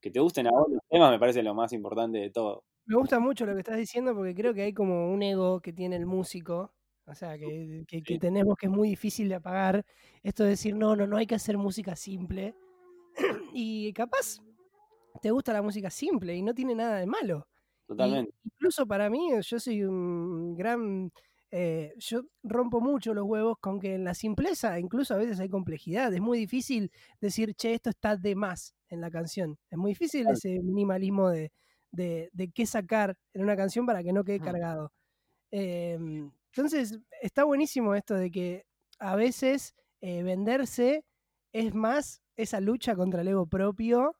Que 0.00 0.10
te 0.10 0.20
gusten 0.20 0.46
a 0.48 0.50
vos 0.52 0.68
los 0.70 0.82
temas 0.90 1.10
me 1.12 1.18
parece 1.18 1.42
lo 1.42 1.54
más 1.54 1.72
importante 1.72 2.18
de 2.18 2.30
todo. 2.30 2.64
Me 2.86 2.96
gusta 2.96 3.18
mucho 3.18 3.46
lo 3.46 3.54
que 3.54 3.60
estás 3.60 3.76
diciendo 3.78 4.14
porque 4.14 4.34
creo 4.34 4.54
que 4.54 4.62
hay 4.62 4.72
como 4.72 5.12
un 5.12 5.22
ego 5.22 5.60
que 5.60 5.72
tiene 5.72 5.96
el 5.96 6.06
músico, 6.06 6.72
o 7.04 7.14
sea, 7.14 7.36
que, 7.38 7.84
que- 7.88 8.18
tenemos 8.18 8.56
que 8.56 8.66
es 8.66 8.72
muy 8.72 8.88
difícil 8.88 9.28
de 9.28 9.34
apagar. 9.36 9.84
Esto 10.22 10.44
de 10.44 10.50
decir, 10.50 10.74
no, 10.76 10.94
no, 10.96 11.06
no 11.06 11.16
hay 11.16 11.26
que 11.26 11.34
hacer 11.34 11.58
música 11.58 11.96
simple. 11.96 12.54
y 13.54 13.92
capaz 13.94 14.38
te 15.22 15.30
gusta 15.32 15.52
la 15.52 15.62
música 15.62 15.90
simple 15.90 16.36
y 16.36 16.42
no 16.42 16.54
tiene 16.54 16.74
nada 16.74 16.98
de 16.98 17.06
malo. 17.06 17.48
Y 17.96 18.18
Totalmente. 18.18 18.32
incluso 18.44 18.86
para 18.86 19.10
mí, 19.10 19.30
yo 19.42 19.60
soy 19.60 19.84
un 19.84 20.54
gran... 20.56 21.12
eh, 21.50 21.94
yo 21.98 22.22
rompo 22.44 22.80
mucho 22.80 23.14
los 23.14 23.24
huevos 23.26 23.58
con 23.60 23.80
que 23.80 23.94
en 23.96 24.04
la 24.04 24.14
simpleza 24.14 24.78
incluso 24.80 25.14
a 25.14 25.18
veces 25.18 25.40
hay 25.40 25.48
complejidad. 25.50 26.12
Es 26.14 26.20
muy 26.20 26.38
difícil 26.38 26.90
decir, 27.20 27.54
che, 27.56 27.74
esto 27.74 27.90
está 27.90 28.16
de 28.16 28.34
más 28.36 28.74
en 28.88 29.00
la 29.02 29.10
canción. 29.10 29.58
Es 29.70 29.78
muy 29.78 29.92
difícil 29.92 30.22
Claro. 30.24 30.32
ese 30.32 30.60
minimalismo 30.62 31.30
de, 31.30 31.52
de, 31.92 32.30
de 32.32 32.50
qué 32.50 32.66
sacar 32.66 33.16
en 33.34 33.42
una 33.42 33.56
canción 33.56 33.86
para 33.86 34.02
que 34.02 34.12
no 34.12 34.24
quede 34.24 34.40
Ujú. 34.40 34.42
cargado. 34.42 34.92
Em, 35.50 36.32
entonces, 36.54 36.98
está 37.22 37.44
buenísimo 37.44 37.94
esto 37.94 38.14
de 38.14 38.30
que 38.30 38.64
a 38.98 39.16
veces 39.16 39.74
eh, 40.00 40.22
venderse 40.22 41.04
es 41.52 41.74
más 41.74 42.22
esa 42.36 42.60
lucha 42.60 42.96
contra 42.96 43.22
el 43.22 43.28
ego 43.28 43.46
propio 43.48 44.16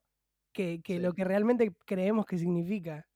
que, 0.55 0.81
que 0.83 0.99
Sí. 0.99 1.01
lo 1.01 1.15
que 1.15 1.25
realmente 1.25 1.73
creemos 1.87 2.27
que 2.27 2.39
significa. 2.39 3.09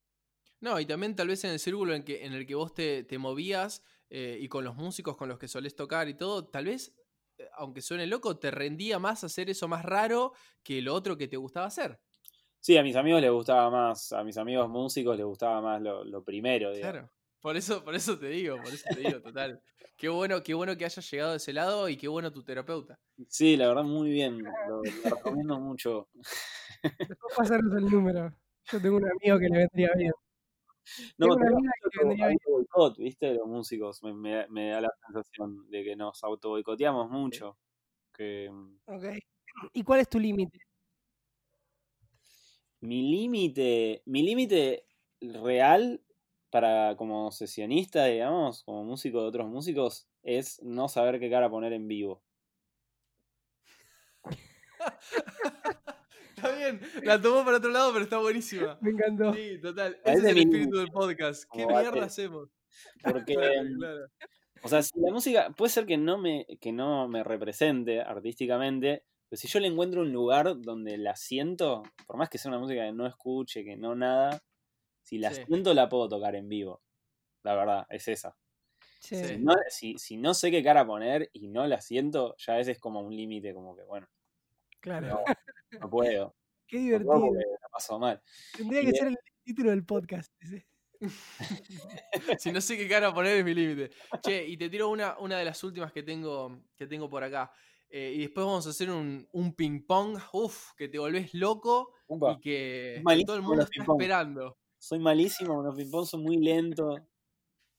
No, 0.61 0.79
y 0.79 0.87
también 0.87 1.17
tal 1.17 1.29
vez 1.29 1.43
en 1.45 1.51
el 1.53 1.59
círculo 1.59 1.95
en, 1.95 2.03
que, 2.05 2.25
en 2.25 2.33
el 2.35 2.47
que 2.47 2.55
vos 2.55 2.75
te, 2.75 3.03
te 3.05 3.19
movías 3.19 3.83
eh, 4.11 4.39
y 4.41 4.49
con 4.49 4.65
los 4.65 4.77
músicos 4.77 5.17
con 5.17 5.29
los 5.29 5.39
que 5.39 5.49
solés 5.49 5.75
tocar 5.75 6.09
y 6.09 6.15
todo, 6.15 6.49
tal 6.49 6.67
vez, 6.67 6.95
eh, 7.39 7.49
aunque 7.57 7.81
suene 7.83 8.07
loco, 8.07 8.39
te 8.39 8.51
rendía 8.51 8.99
más 8.99 9.25
hacer 9.25 9.49
eso 9.51 9.69
más 9.69 9.85
raro 9.85 10.33
que 10.63 10.83
lo 10.83 10.95
otro 10.95 11.17
que 11.17 11.29
te 11.29 11.37
gustaba 11.39 11.67
hacer. 11.67 12.01
Sí, 12.61 12.77
a 12.77 12.83
mis 12.83 12.95
amigos 12.97 13.21
les 13.23 13.31
gustaba 13.31 13.71
más, 13.71 14.13
a 14.13 14.23
mis 14.23 14.37
amigos 14.37 14.69
músicos 14.69 15.17
les 15.17 15.25
gustaba 15.27 15.61
más 15.63 15.81
lo, 15.81 16.05
lo 16.05 16.23
primero, 16.23 16.73
digamos. 16.73 16.93
Claro. 16.93 17.11
Por 17.41 17.57
eso, 17.57 17.83
por 17.83 17.95
eso 17.95 18.19
te 18.19 18.29
digo, 18.29 18.57
por 18.57 18.69
eso 18.69 18.85
te 18.93 19.01
digo, 19.01 19.21
total. 19.23 19.63
Qué 19.97 20.09
bueno, 20.11 20.43
qué 20.43 20.53
bueno 20.55 20.77
que 20.77 20.85
hayas 20.85 21.11
llegado 21.11 21.31
de 21.31 21.37
ese 21.39 21.53
lado 21.55 21.89
y 21.89 21.97
qué 21.97 22.07
bueno 22.09 22.31
tu 22.33 22.43
terapeuta. 22.43 22.99
Sí, 23.29 23.57
la 23.57 23.69
verdad, 23.69 23.85
muy 23.85 24.11
bien. 24.11 24.43
Lo, 24.43 24.83
lo 24.83 24.83
recomiendo 25.17 25.59
mucho. 25.59 26.09
Después 26.83 27.35
pasarnos 27.37 27.75
el 27.77 27.85
número. 27.91 28.31
Yo 28.71 28.81
tengo 28.81 28.97
un 28.97 29.05
amigo 29.07 29.39
que 29.39 29.49
le 29.49 29.59
vendría 29.59 29.91
bien. 29.97 30.13
No, 31.19 31.27
Tengo 31.29 31.35
una 31.35 31.45
tenemos 31.45 31.59
amiga 31.59 31.73
que 31.77 31.87
mucho 31.87 32.01
le 32.01 32.09
vendría 32.09 32.27
bien. 32.29 32.39
boicot, 32.47 32.97
¿viste? 32.99 33.35
Los 33.35 33.47
músicos. 33.47 34.03
Me, 34.03 34.13
me- 34.15 34.49
me 34.49 34.71
da 34.71 34.81
la 34.83 34.91
sensación 35.07 35.71
de 35.71 35.85
que 35.85 35.97
nos 35.97 36.23
auto 36.25 36.51
boicoteamos 36.51 37.11
mucho. 37.11 37.57
Que 38.13 38.51
Ok. 38.87 39.05
¿Y 39.73 39.83
cuál 39.83 40.01
es 40.01 40.09
tu 40.09 40.19
límite? 40.19 40.59
Mi 42.81 43.03
límite, 43.11 44.03
mi 44.07 44.23
límite 44.23 44.87
real 45.21 46.03
para 46.51 46.97
como 46.97 47.31
sesionista, 47.33 48.07
digamos, 48.07 48.63
como 48.65 48.85
músico 48.85 49.23
de 49.23 49.29
otros 49.29 49.49
músicos, 49.49 50.09
es 50.23 50.61
no 50.63 50.89
saber 50.89 51.21
qué 51.21 51.31
cara 51.31 51.51
poner 51.51 51.73
en 51.73 51.89
vivo. 51.89 52.23
Está 56.37 56.57
bien, 56.57 56.81
la 57.03 57.21
tomó 57.21 57.45
para 57.45 57.59
otro 57.59 57.71
lado, 57.71 57.93
pero 57.93 58.05
está 58.05 58.19
buenísima. 58.19 58.79
Me 58.81 58.91
encantó. 58.91 59.35
Sí, 59.35 59.61
total. 59.61 59.99
Ese 60.05 60.13
es 60.19 60.25
es 60.25 60.27
el 60.31 60.35
mi 60.35 60.41
espíritu 60.41 60.59
límite. 60.75 60.79
del 60.79 60.89
podcast. 60.91 61.43
¿Qué 61.53 61.63
Como 61.65 61.67
bate. 61.67 61.91
mierda 61.91 62.07
hacemos? 62.07 62.49
Porque 63.03 63.35
Claro, 63.35 63.69
claro. 63.79 64.07
O 64.63 64.69
sea, 64.69 64.83
si 64.83 64.99
la 65.01 65.13
música 65.13 65.51
puede 65.57 65.71
ser 65.71 65.87
que 65.87 65.97
no 65.99 66.17
me, 66.19 66.47
que 66.61 66.73
no 66.73 67.09
me 67.09 67.25
represente 67.25 68.01
artísticamente, 68.01 69.05
pero 69.31 69.41
si 69.41 69.49
yo 69.49 69.61
le 69.61 69.69
encuentro 69.69 70.03
un 70.03 70.13
lugar 70.13 70.61
donde 70.61 70.99
la 70.99 71.17
siento, 71.17 71.85
por 72.07 72.17
más 72.19 72.29
que 72.29 72.37
sea 72.37 72.51
una 72.51 72.59
música 72.59 72.85
que 72.85 72.93
no 72.93 73.07
escuche, 73.07 73.65
que 73.65 73.77
no 73.77 73.95
nada, 73.95 74.43
si 75.05 75.17
la 75.19 75.33
Sí. 75.33 75.43
siento 75.47 75.73
la 75.73 75.89
puedo 75.89 76.09
tocar 76.09 76.35
en 76.35 76.49
vivo. 76.49 76.83
La 77.45 77.55
verdad, 77.55 77.87
es 77.89 78.07
esa. 78.09 78.37
Sí. 78.99 79.17
Si 79.25 79.39
no, 79.39 79.55
si, 79.69 79.97
si 79.99 80.17
no 80.19 80.35
sé 80.35 80.51
qué 80.51 80.63
cara 80.63 80.85
poner 80.87 81.31
y 81.33 81.49
no 81.49 81.67
la 81.67 81.81
siento, 81.81 82.37
ya 82.37 82.59
ese 82.59 82.73
es 82.73 82.79
como 82.79 83.01
un 83.01 83.17
límite, 83.17 83.55
como 83.55 83.75
que 83.77 83.85
bueno, 83.85 84.07
Claro. 84.81 85.07
no, 85.09 85.21
no 85.81 85.89
puedo. 85.91 86.35
Qué 86.67 86.77
No, 86.79 86.83
divertido. 86.83 87.21
porque 87.21 87.39
la 87.63 87.69
paso 87.71 87.99
mal. 87.99 88.21
Tendría 88.57 88.83
y 88.83 88.87
que 88.87 88.93
de- 88.93 88.99
ser 88.99 89.09
el 89.09 89.19
título 89.45 89.71
del 89.71 89.85
podcast. 89.87 90.33
ese. 90.43 90.67
Si 92.39 92.53
no 92.53 92.61
sé 92.61 92.77
qué 92.77 92.89
cara 92.89 93.13
poner 93.15 93.37
es 93.39 93.45
mi 93.45 93.55
límite. 93.55 93.91
Che, 94.23 94.47
y 94.47 94.57
te 94.57 94.69
tiro 94.69 94.89
una, 94.91 95.19
una 95.19 95.39
de 95.39 95.45
las 95.45 95.63
últimas 95.65 95.93
que 95.93 96.03
tengo, 96.03 96.61
que 96.77 96.87
tengo 96.87 97.09
por 97.09 97.25
acá. 97.25 97.51
Eh, 97.91 98.13
y 98.17 98.19
después 98.21 98.47
vamos 98.47 98.67
a 98.67 98.71
hacer 98.71 98.91
un, 98.91 99.27
un 99.33 99.55
ping 99.55 99.83
pong. 99.87 100.17
Uf, 100.33 100.73
que 100.77 100.89
te 100.89 100.99
volvés 100.99 101.35
loco 101.35 101.93
Upa, 102.07 102.33
y 102.33 102.41
que, 102.41 103.03
todo 103.27 103.37
el 103.37 103.43
mundo 103.43 103.63
está 103.63 103.73
ping-pong. 103.73 104.01
esperando. 104.01 104.57
Soy 104.79 104.99
malísimo 105.01 105.57
con 105.57 105.67
los 105.67 105.75
ping-pong, 105.77 106.07
son 106.07 106.23
muy 106.23 106.37
lentos. 106.39 107.01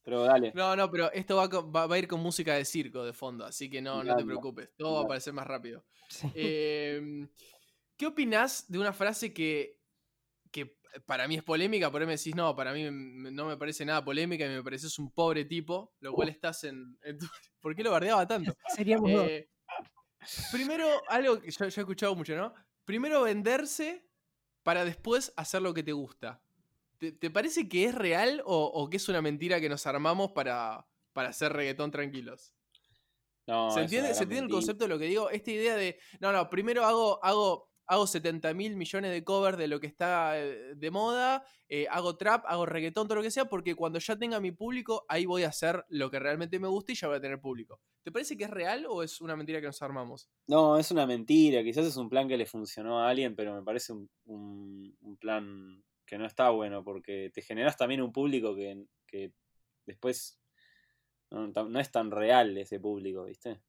Pero 0.03 0.23
dale. 0.23 0.51
No, 0.55 0.75
no, 0.75 0.89
pero 0.91 1.11
esto 1.13 1.35
va, 1.37 1.49
con- 1.49 1.71
va- 1.73 1.87
va 1.87 1.95
a 1.95 1.99
ir 1.99 2.07
con 2.07 2.19
música 2.21 2.55
de 2.55 2.65
circo 2.65 3.03
de 3.05 3.13
fondo, 3.13 3.45
así 3.45 3.69
que 3.69 3.81
no, 3.81 4.03
no 4.03 4.15
te 4.15 4.25
preocupes. 4.25 4.69
Todo 4.75 4.89
va 4.89 4.93
a 4.95 4.99
encanta. 5.01 5.07
parecer 5.09 5.33
más 5.33 5.47
rápido. 5.47 5.85
Sí. 6.09 6.27
Eh, 6.33 7.27
¿Qué 7.95 8.07
opinás 8.07 8.65
de 8.69 8.79
una 8.79 8.93
frase 8.93 9.31
que, 9.31 9.79
que 10.51 10.75
para 11.05 11.27
mí 11.27 11.35
es 11.35 11.43
polémica? 11.43 11.91
Por 11.91 12.01
ahí 12.01 12.07
me 12.07 12.17
decís, 12.17 12.35
no, 12.35 12.55
para 12.55 12.73
mí 12.73 12.83
no 12.91 13.45
me 13.45 13.57
parece 13.57 13.85
nada 13.85 14.03
polémica 14.03 14.45
y 14.45 14.49
me 14.49 14.63
pareces 14.63 14.97
un 14.99 15.11
pobre 15.11 15.45
tipo, 15.45 15.93
lo 15.99 16.11
cual 16.13 16.29
estás 16.29 16.63
en, 16.63 16.97
en 17.03 17.19
tu- 17.19 17.25
¿Por 17.61 17.75
qué 17.75 17.83
lo 17.83 17.91
bardeaba 17.91 18.27
tanto? 18.27 18.53
Seríamos 18.75 19.11
dos. 19.11 19.27
Eh, 19.29 19.49
primero, 20.51 20.87
algo 21.07 21.39
que 21.39 21.51
yo, 21.51 21.67
yo 21.67 21.81
he 21.81 21.83
escuchado 21.83 22.15
mucho, 22.15 22.35
¿no? 22.35 22.53
Primero 22.85 23.21
venderse 23.23 24.05
para 24.63 24.85
después 24.85 25.33
hacer 25.35 25.61
lo 25.61 25.73
que 25.73 25.83
te 25.83 25.91
gusta. 25.91 26.41
¿Te, 26.97 27.11
te 27.11 27.29
parece 27.31 27.67
que 27.67 27.85
es 27.85 27.95
real 27.95 28.41
o, 28.45 28.65
o 28.65 28.89
que 28.89 28.97
es 28.97 29.09
una 29.09 29.21
mentira 29.21 29.59
que 29.59 29.69
nos 29.69 29.87
armamos 29.87 30.31
para, 30.31 30.85
para 31.13 31.29
hacer 31.29 31.53
reggaetón 31.53 31.91
tranquilos? 31.91 32.53
No, 33.47 33.71
¿Se 33.71 33.81
entiende, 33.81 34.13
¿se 34.13 34.23
entiende 34.23 34.45
el 34.45 34.51
concepto 34.51 34.85
de 34.85 34.89
lo 34.89 34.99
que 34.99 35.05
digo? 35.05 35.29
Esta 35.29 35.51
idea 35.51 35.75
de, 35.75 35.99
no, 36.19 36.31
no, 36.31 36.49
primero 36.49 36.85
hago, 36.85 37.23
hago, 37.23 37.70
hago 37.91 38.07
70 38.07 38.53
mil 38.53 38.75
millones 38.75 39.11
de 39.11 39.23
covers 39.23 39.57
de 39.57 39.67
lo 39.67 39.79
que 39.79 39.87
está 39.87 40.39
eh, 40.39 40.73
de 40.75 40.91
moda, 40.91 41.43
eh, 41.69 41.87
hago 41.89 42.17
trap, 42.17 42.45
hago 42.47 42.65
reggaetón, 42.65 43.07
todo 43.07 43.15
lo 43.17 43.21
que 43.23 43.31
sea, 43.31 43.45
porque 43.45 43.75
cuando 43.75 43.99
ya 43.99 44.17
tenga 44.17 44.39
mi 44.39 44.51
público, 44.51 45.05
ahí 45.09 45.25
voy 45.25 45.43
a 45.43 45.49
hacer 45.49 45.85
lo 45.89 46.09
que 46.11 46.19
realmente 46.19 46.59
me 46.59 46.67
gusta 46.67 46.91
y 46.91 46.95
ya 46.95 47.07
voy 47.07 47.17
a 47.17 47.21
tener 47.21 47.39
público. 47.41 47.81
¿Te 48.03 48.11
parece 48.11 48.37
que 48.37 48.45
es 48.45 48.49
real 48.49 48.85
o 48.87 49.03
es 49.03 49.21
una 49.21 49.35
mentira 49.35 49.59
que 49.61 49.67
nos 49.67 49.81
armamos? 49.81 50.29
No, 50.47 50.77
es 50.77 50.91
una 50.91 51.05
mentira. 51.07 51.63
Quizás 51.63 51.85
es 51.85 51.97
un 51.97 52.09
plan 52.09 52.27
que 52.27 52.37
le 52.37 52.45
funcionó 52.45 52.99
a 52.99 53.09
alguien, 53.09 53.35
pero 53.35 53.55
me 53.55 53.63
parece 53.63 53.93
un, 53.93 54.09
un- 54.25 54.97
un 55.01 55.17
plan 55.17 55.83
que 56.05 56.17
no 56.17 56.25
está 56.25 56.49
bueno 56.49 56.83
porque 56.83 57.31
te 57.33 57.41
generas 57.41 57.77
también 57.77 58.01
un 58.01 58.11
público 58.11 58.53
que, 58.55 58.85
que 59.07 59.33
después 59.85 60.41
no, 61.31 61.79
es 61.79 61.91
tan 61.91 62.11
real 62.11 62.57
ese 62.57 62.79
público, 62.79 63.25
¿viste? 63.25 63.61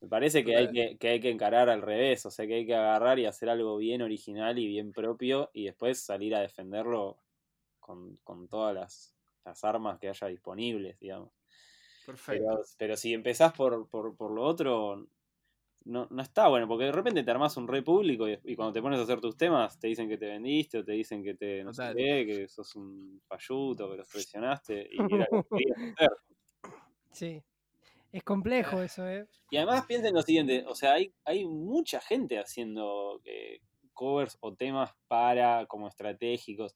Me 0.00 0.08
parece 0.08 0.44
que 0.44 0.56
hay 0.56 0.70
que, 0.70 0.98
que 0.98 1.08
hay 1.08 1.20
que 1.20 1.30
encarar 1.30 1.68
al 1.70 1.82
revés, 1.82 2.26
o 2.26 2.30
sea 2.30 2.46
que 2.46 2.54
hay 2.56 2.66
que 2.66 2.74
agarrar 2.74 3.18
y 3.18 3.26
hacer 3.26 3.48
algo 3.48 3.76
bien 3.78 4.02
original 4.02 4.58
y 4.58 4.66
bien 4.66 4.92
propio 4.92 5.50
y 5.54 5.64
después 5.64 6.00
salir 6.00 6.34
a 6.34 6.40
defenderlo 6.40 7.18
con, 7.80 8.16
con 8.24 8.48
todas 8.48 8.74
las, 8.74 9.14
las 9.44 9.64
armas 9.64 9.98
que 9.98 10.08
haya 10.08 10.26
disponibles, 10.28 10.98
digamos. 11.00 11.32
Perfecto. 12.04 12.44
Pero, 12.48 12.62
pero 12.78 12.96
si 12.96 13.14
empezás 13.14 13.52
por, 13.54 13.88
por, 13.88 14.16
por 14.16 14.30
lo 14.32 14.44
otro, 14.44 15.06
no, 15.84 16.06
no 16.10 16.22
está 16.22 16.48
bueno, 16.48 16.68
porque 16.68 16.84
de 16.86 16.92
repente 16.92 17.22
te 17.22 17.30
armás 17.30 17.56
un 17.56 17.68
re 17.68 17.82
público 17.82 18.28
y, 18.28 18.38
y 18.44 18.56
cuando 18.56 18.72
te 18.72 18.82
pones 18.82 18.98
a 19.00 19.02
hacer 19.04 19.20
tus 19.20 19.36
temas 19.36 19.78
te 19.78 19.88
dicen 19.88 20.08
que 20.08 20.18
te 20.18 20.26
vendiste 20.26 20.78
o 20.78 20.84
te 20.84 20.92
dicen 20.92 21.22
que 21.22 21.34
te 21.34 21.64
no 21.64 21.72
sé 21.72 21.84
qué, 21.96 22.26
que 22.26 22.48
sos 22.48 22.74
un 22.76 23.22
payuto, 23.28 23.90
que 23.90 23.96
los 23.98 24.08
traicionaste 24.08 24.88
y 24.90 25.14
era 25.14 25.26
lo 25.30 25.38
que 25.42 25.64
querías 25.64 25.78
hacer. 25.96 26.10
Sí. 27.12 27.42
Es 28.16 28.24
complejo 28.24 28.82
eso, 28.82 29.06
¿eh? 29.06 29.28
Y 29.50 29.56
además 29.58 29.86
piensen 29.86 30.14
lo 30.14 30.22
siguiente, 30.22 30.64
o 30.66 30.74
sea, 30.74 30.94
hay, 30.94 31.14
hay 31.24 31.44
mucha 31.44 32.00
gente 32.00 32.38
haciendo 32.38 33.20
eh, 33.24 33.60
covers 33.92 34.36
o 34.40 34.54
temas 34.54 34.92
para, 35.06 35.66
como 35.66 35.88
estratégicos. 35.88 36.74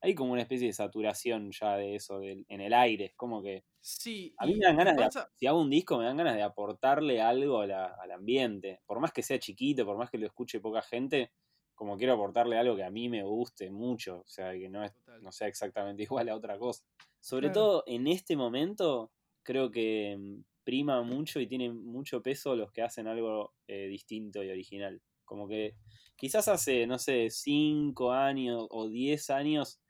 Hay 0.00 0.14
como 0.14 0.32
una 0.32 0.42
especie 0.42 0.68
de 0.68 0.72
saturación 0.72 1.50
ya 1.52 1.76
de 1.76 1.96
eso 1.96 2.20
en 2.22 2.60
el 2.60 2.72
aire. 2.74 3.06
Es 3.06 3.14
como 3.16 3.42
que 3.42 3.64
Sí, 3.80 4.34
a 4.38 4.46
mí 4.46 4.54
me 4.56 4.66
dan 4.66 4.76
ganas 4.76 4.96
de, 4.96 5.10
si 5.34 5.46
hago 5.46 5.60
un 5.60 5.70
disco, 5.70 5.98
me 5.98 6.04
dan 6.04 6.16
ganas 6.16 6.36
de 6.36 6.42
aportarle 6.42 7.20
algo 7.22 7.60
a 7.60 7.66
la- 7.66 7.96
al 8.00 8.10
ambiente. 8.12 8.80
Por 8.86 9.00
más 9.00 9.12
que 9.12 9.22
sea 9.22 9.38
chiquito, 9.38 9.84
por 9.86 9.96
más 9.98 10.10
que 10.10 10.18
lo 10.18 10.26
escuche 10.26 10.60
poca 10.60 10.82
gente, 10.82 11.32
como 11.74 11.96
quiero 11.96 12.14
aportarle 12.14 12.58
algo 12.58 12.76
que 12.76 12.84
a 12.84 12.90
mí 12.90 13.08
me 13.08 13.24
guste 13.24 13.70
mucho. 13.70 14.20
O 14.20 14.28
sea, 14.28 14.52
que 14.52 14.68
no, 14.68 14.84
es, 14.84 14.92
no 15.20 15.32
sea 15.32 15.48
exactamente 15.48 16.02
igual 16.04 16.28
a 16.28 16.36
otra 16.36 16.58
cosa. 16.58 16.84
Sobre 17.20 17.50
Claro. 17.50 17.50
todo 17.50 17.84
en 17.86 18.06
este 18.08 18.36
momento, 18.36 19.12
creo 19.42 19.70
que 19.70 20.16
mm, 20.18 20.42
prima 20.64 21.02
mucho 21.02 21.40
y 21.40 21.46
tiene 21.48 21.70
mucho 21.72 22.22
peso 22.22 22.56
los 22.56 22.72
que 22.72 22.82
hacen 22.82 23.06
algo 23.08 23.54
eh, 23.66 23.86
distinto 23.88 24.42
y 24.44 24.50
original. 24.50 25.02
Como 25.24 25.48
que 25.48 25.76
quizás 26.16 26.48
hace, 26.48 26.86
no 26.86 26.98
sé, 26.98 27.30
5 27.30 28.12
años 28.12 28.66
o 28.70 28.88
10 28.88 29.30
años 29.30 29.80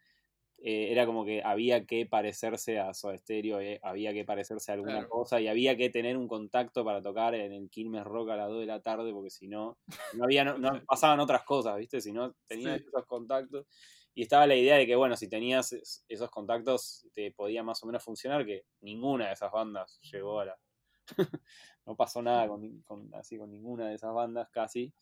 eh, 0.59 0.93
era 0.93 1.07
como 1.07 1.25
que 1.25 1.43
había 1.43 1.87
que 1.87 2.07
parecerse 2.07 2.79
a 2.79 2.95
Soda 2.95 3.19
Stereo, 3.19 3.61
eh, 3.61 3.81
había 3.83 4.13
que 4.13 4.25
parecerse 4.25 4.71
a 4.71 4.75
alguna 4.75 5.05
Claro. 5.05 5.09
cosa 5.09 5.41
y 5.41 5.49
había 5.49 5.77
que 5.77 5.91
tener 5.91 6.17
un 6.17 6.29
contacto 6.29 6.85
para 6.85 7.03
tocar 7.03 7.35
en 7.35 7.53
el 7.53 7.69
Quilmes 7.71 8.05
Rock 8.05 8.31
a 8.31 8.37
las 8.37 8.49
2 8.49 8.61
de 8.61 8.67
la 8.67 8.81
tarde 8.83 9.13
porque 9.13 9.31
si 9.31 9.49
no, 9.49 9.79
no, 10.13 10.25
había, 10.25 10.45
no, 10.45 10.59
no 10.59 10.71
pasaban 10.87 11.19
otras 11.21 11.43
cosas, 11.45 11.77
¿viste? 11.79 12.01
Si 12.01 12.13
no 12.13 12.35
tenías 12.47 12.79
Sí. 12.79 12.87
esos 12.87 13.07
contactos. 13.07 13.67
Y 14.15 14.23
estaba 14.23 14.47
la 14.47 14.55
idea 14.57 14.77
de 14.77 14.87
que, 14.87 14.97
bueno, 14.97 15.17
si 15.17 15.29
tenías 15.29 15.73
es- 15.73 16.05
esos 16.09 16.31
contactos, 16.31 17.07
te 17.15 17.31
podía 17.33 17.63
más 17.63 17.83
o 17.83 17.87
menos 17.87 18.03
funcionar, 18.05 18.45
que 18.45 18.65
ninguna 18.81 19.29
de 19.29 19.33
esas 19.35 19.51
bandas 19.53 19.99
llegó 20.11 20.41
a 20.41 20.45
la... 20.47 20.59
no 21.87 21.97
pasó 21.97 22.23
nada 22.23 22.47
con, 22.49 22.85
así 23.15 23.39
con 23.39 23.51
ninguna 23.51 23.89
de 23.89 23.95
esas 23.95 24.13
bandas 24.15 24.49
casi. 24.51 24.93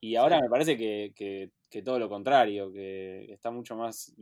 Y 0.00 0.16
ahora 0.16 0.40
me 0.40 0.48
parece 0.48 0.76
que, 0.76 1.12
que- 1.14 1.50
que 1.70 1.82
todo 1.82 1.98
lo 1.98 2.08
contrario, 2.08 2.70
que 2.72 3.32
está 3.32 3.50
mucho 3.50 3.74
más 3.76 4.14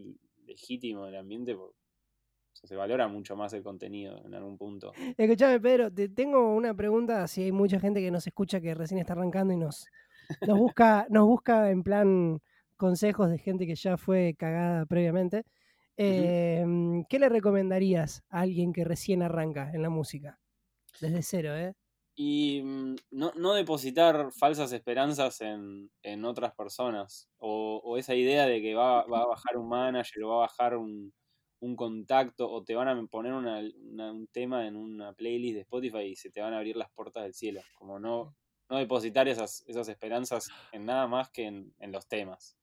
legítimo 0.46 1.06
el 1.06 1.16
ambiente, 1.16 1.54
porque 1.54 1.76
o 1.76 2.56
sea, 2.56 2.68
se 2.68 2.76
valora 2.76 3.08
mucho 3.08 3.36
más 3.36 3.52
el 3.52 3.62
contenido 3.62 4.18
en 4.24 4.34
algún 4.34 4.56
punto. 4.58 4.92
Escuchame, 5.16 5.60
Pedro, 5.60 5.92
te 5.92 6.08
tengo 6.08 6.54
una 6.54 6.74
pregunta. 6.74 7.26
Si 7.28 7.42
hay 7.44 7.52
mucha 7.52 7.80
gente 7.80 8.00
que 8.00 8.10
nos 8.10 8.26
escucha 8.26 8.60
que 8.60 8.74
recién 8.74 9.00
está 9.00 9.12
arrancando 9.14 9.52
y 9.54 9.56
nos, 9.56 9.86
nos 10.46 10.58
busca, 10.58 11.06
nos 11.10 11.26
busca 11.26 11.70
en 11.70 11.82
plan 11.82 12.40
consejos 12.82 13.30
de 13.30 13.38
gente 13.38 13.66
que 13.66 13.76
ya 13.76 13.96
fue 13.96 14.34
cagada 14.38 14.86
previamente. 14.86 15.44
eh, 15.96 16.64
¿Qué 17.08 17.18
le 17.20 17.28
recomendarías 17.28 18.22
a 18.30 18.40
alguien 18.42 18.72
que 18.72 18.84
recién 18.84 19.22
arranca 19.22 19.70
en 19.72 19.82
la 19.82 19.90
música? 19.90 20.40
Desde 21.00 21.22
cero, 21.22 21.56
¿eh? 21.56 21.74
Y 22.14 22.62
mm, 22.62 22.96
no, 23.12 23.32
no 23.36 23.54
depositar 23.54 24.32
falsas 24.32 24.72
esperanzas 24.72 25.40
en, 25.40 25.90
en 26.02 26.24
otras 26.24 26.54
personas. 26.54 27.30
O, 27.38 27.80
o 27.84 27.96
esa 27.96 28.14
idea 28.14 28.46
de 28.46 28.60
que 28.62 28.74
va, 28.74 29.06
va 29.06 29.22
a 29.22 29.26
bajar 29.26 29.56
un 29.56 29.68
manager 29.68 30.22
o 30.24 30.28
va 30.30 30.34
a 30.36 30.38
bajar 30.48 30.76
un, 30.76 31.12
un 31.60 31.76
contacto 31.76 32.50
o 32.50 32.62
te 32.64 32.74
van 32.74 32.88
a 32.88 33.06
poner 33.06 33.32
una- 33.32 33.60
una- 33.90 34.12
un 34.12 34.26
tema 34.28 34.66
en 34.66 34.76
una 34.76 35.14
playlist 35.14 35.54
de 35.54 35.60
Spotify 35.62 36.00
y 36.02 36.16
se 36.16 36.30
te 36.30 36.40
van 36.42 36.52
a 36.54 36.58
abrir 36.58 36.76
las 36.76 36.90
puertas 36.92 37.22
del 37.24 37.34
cielo. 37.34 37.62
Como 37.74 37.98
no, 37.98 38.36
no 38.68 38.78
depositar 38.78 39.26
esas, 39.28 39.64
esas 39.66 39.88
esperanzas 39.88 40.54
en 40.70 40.84
nada 40.86 41.06
más 41.06 41.30
que 41.30 41.44
en, 41.46 41.74
en 41.78 41.92
los 41.92 42.06
temas. 42.08 42.58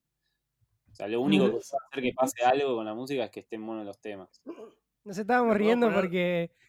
O 0.92 0.96
sea, 0.96 1.08
lo 1.08 1.22
único 1.22 1.46
que 1.50 1.56
a 1.56 1.60
hacer 1.60 2.04
que 2.04 2.14
pase 2.14 2.44
algo 2.44 2.76
con 2.76 2.86
la 2.86 2.94
música 2.94 3.26
es 3.26 3.32
que 3.32 3.40
estén 3.42 3.66
buenos 3.66 3.86
los 3.86 4.00
temas. 4.00 4.42
Nos 5.04 5.18
estábamos 5.18 5.56
riendo 5.58 5.88
poner- 5.88 6.02
porque. 6.02 6.52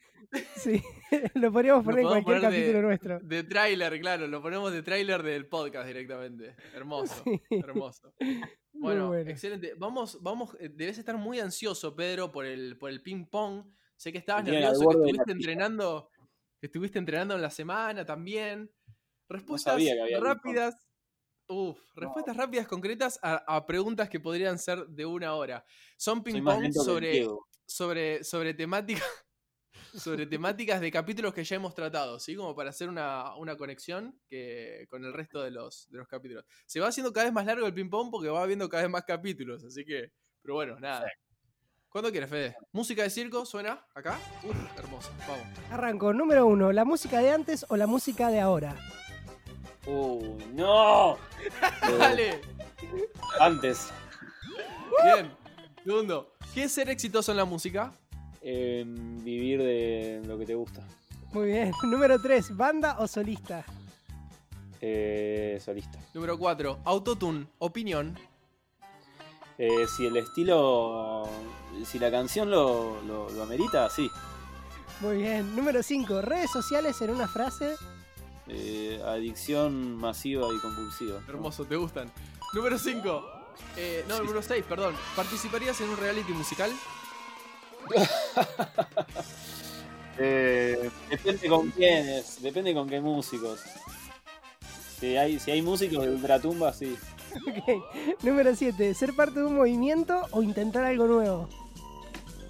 Sí, 0.54 0.80
lo 1.34 1.50
podríamos 1.50 1.84
Lo 1.84 1.90
poner 1.90 2.00
en 2.04 2.08
cualquier 2.08 2.36
poner 2.36 2.40
de- 2.52 2.58
capítulo 2.58 2.82
nuestro. 2.82 3.18
De 3.20 3.42
tráiler, 3.42 3.98
claro, 4.00 4.26
lo 4.28 4.40
ponemos 4.42 4.70
de 4.70 4.82
tráiler 4.82 5.22
del 5.22 5.46
podcast 5.48 5.86
directamente. 5.88 6.54
Hermoso, 6.74 7.24
Sí. 7.24 7.40
hermoso. 7.50 8.12
Bueno, 8.72 9.08
bueno. 9.08 9.28
excelente. 9.30 9.72
Vamos, 9.78 10.18
vamos, 10.22 10.56
eh, 10.60 10.68
debes 10.72 10.98
estar 10.98 11.16
muy 11.16 11.40
ansioso, 11.40 11.96
Pedro, 11.96 12.30
por 12.30 12.44
el, 12.44 12.76
por 12.78 12.90
el 12.90 13.02
ping 13.02 13.24
pong. 13.26 13.64
Sé 13.96 14.12
que 14.12 14.18
estabas 14.18 14.44
nervioso, 14.44 14.88
que 14.90 14.96
estuviste 14.96 15.32
entrenando, 15.32 16.10
que 16.60 16.66
estuviste 16.66 16.98
entrenando 16.98 17.34
en 17.34 17.42
la 17.42 17.50
semana 17.50 18.04
también. 18.04 18.70
Respuestas 19.28 19.80
rápidas. 20.20 20.89
Uf, 21.52 21.80
respuestas 21.96 22.36
rápidas, 22.36 22.68
concretas 22.68 23.18
a, 23.22 23.56
a 23.56 23.66
preguntas 23.66 24.08
que 24.08 24.20
podrían 24.20 24.56
ser 24.56 24.86
de 24.86 25.04
una 25.04 25.34
hora. 25.34 25.64
Son 25.96 26.22
Soy 26.22 26.32
ping 26.32 26.42
más 26.42 26.54
pong 26.54 26.62
lento 26.62 26.84
que 26.84 27.08
el 27.08 27.26
sobre, 27.26 27.28
sobre, 27.66 28.24
sobre 28.24 28.54
temáticas. 28.54 29.04
Sobre 29.92 30.24
temáticas 30.24 30.80
de 30.80 30.88
capítulos 30.88 31.34
que 31.34 31.42
ya 31.42 31.56
hemos 31.56 31.74
tratado, 31.74 32.20
¿sí? 32.20 32.36
Como 32.36 32.54
para 32.54 32.70
hacer 32.70 32.88
una, 32.88 33.34
una 33.34 33.56
conexión 33.56 34.16
que, 34.28 34.86
con 34.88 35.04
el 35.04 35.12
resto 35.12 35.42
de 35.42 35.50
los, 35.50 35.90
de 35.90 35.98
los 35.98 36.06
capítulos. 36.06 36.44
Se 36.64 36.78
va 36.78 36.86
haciendo 36.86 37.12
cada 37.12 37.24
vez 37.24 37.32
más 37.32 37.44
largo 37.44 37.66
el 37.66 37.74
ping-pong 37.74 38.08
porque 38.08 38.28
va 38.28 38.40
habiendo 38.40 38.68
cada 38.68 38.84
vez 38.84 38.92
más 38.92 39.02
capítulos, 39.02 39.64
así 39.64 39.84
que. 39.84 40.12
Pero 40.42 40.54
bueno, 40.54 40.78
nada. 40.78 41.10
¿Cuándo 41.88 42.12
quieres, 42.12 42.30
Fede? 42.30 42.56
¿Música 42.70 43.02
de 43.02 43.10
circo 43.10 43.44
suena 43.44 43.84
acá? 43.92 44.16
Uf, 44.44 44.78
hermoso. 44.78 45.10
Vamos. 45.26 45.46
Arranco. 45.72 46.12
Número 46.12 46.46
uno, 46.46 46.70
¿la 46.70 46.84
música 46.84 47.18
de 47.18 47.32
antes 47.32 47.66
o 47.68 47.76
la 47.76 47.88
música 47.88 48.30
de 48.30 48.38
ahora? 48.38 48.76
Uy, 49.90 50.44
no. 50.52 51.16
¡Dale! 51.98 52.40
Antes. 53.40 53.88
Bien. 55.04 55.30
Segundo, 55.84 56.32
¿qué 56.54 56.64
es 56.64 56.72
ser 56.72 56.90
exitoso 56.90 57.30
en 57.32 57.38
la 57.38 57.44
música? 57.44 57.92
eh, 58.42 58.84
vivir 58.86 59.60
de 59.60 60.22
lo 60.26 60.38
que 60.38 60.46
te 60.46 60.54
gusta. 60.54 60.82
Muy 61.32 61.46
bien. 61.48 61.72
Número 61.82 62.20
tres, 62.20 62.56
¿banda 62.56 62.96
o 62.98 63.06
solista? 63.06 63.64
Eh, 64.80 65.60
solista. 65.62 65.98
Número 66.14 66.38
4. 66.38 66.80
Autotune. 66.84 67.46
Opinión. 67.58 68.18
Eh, 69.58 69.86
si 69.94 70.06
el 70.06 70.16
estilo. 70.16 71.28
Si 71.84 71.98
la 71.98 72.10
canción 72.10 72.50
lo, 72.50 73.00
lo, 73.02 73.28
lo 73.28 73.42
amerita, 73.42 73.90
sí. 73.90 74.10
Muy 75.00 75.18
bien. 75.18 75.54
Número 75.54 75.82
5. 75.82 76.22
Redes 76.22 76.50
sociales 76.50 76.98
en 77.02 77.10
una 77.10 77.28
frase. 77.28 77.74
Eh, 78.52 79.00
adicción 79.04 79.96
masiva 79.96 80.48
y 80.52 80.58
compulsiva. 80.58 81.20
Hermoso, 81.28 81.64
te 81.64 81.76
gustan. 81.76 82.10
Número 82.52 82.78
5. 82.78 83.24
no, 84.08 84.18
número 84.18 84.42
6, 84.42 84.64
perdón. 84.68 84.94
¿Participarías 85.14 85.80
en 85.80 85.90
un 85.90 85.96
reality 85.96 86.32
musical? 86.32 86.70
Eh, 90.22 90.90
depende 91.08 91.48
con 91.48 91.70
quiénes, 91.70 92.42
depende 92.42 92.74
con 92.74 92.86
qué 92.90 93.00
músicos. 93.00 93.60
Si 94.98 95.16
hay, 95.16 95.40
si 95.40 95.50
hay 95.50 95.62
músicos 95.62 96.04
de 96.04 96.10
ultratumba, 96.10 96.74
sí. 96.74 96.94
Ok. 97.48 98.22
Número 98.22 98.54
7. 98.54 98.92
Ser 98.92 99.14
parte 99.14 99.40
de 99.40 99.46
un 99.46 99.54
movimiento 99.54 100.20
o 100.32 100.42
intentar 100.42 100.84
algo 100.84 101.06
nuevo. 101.06 101.48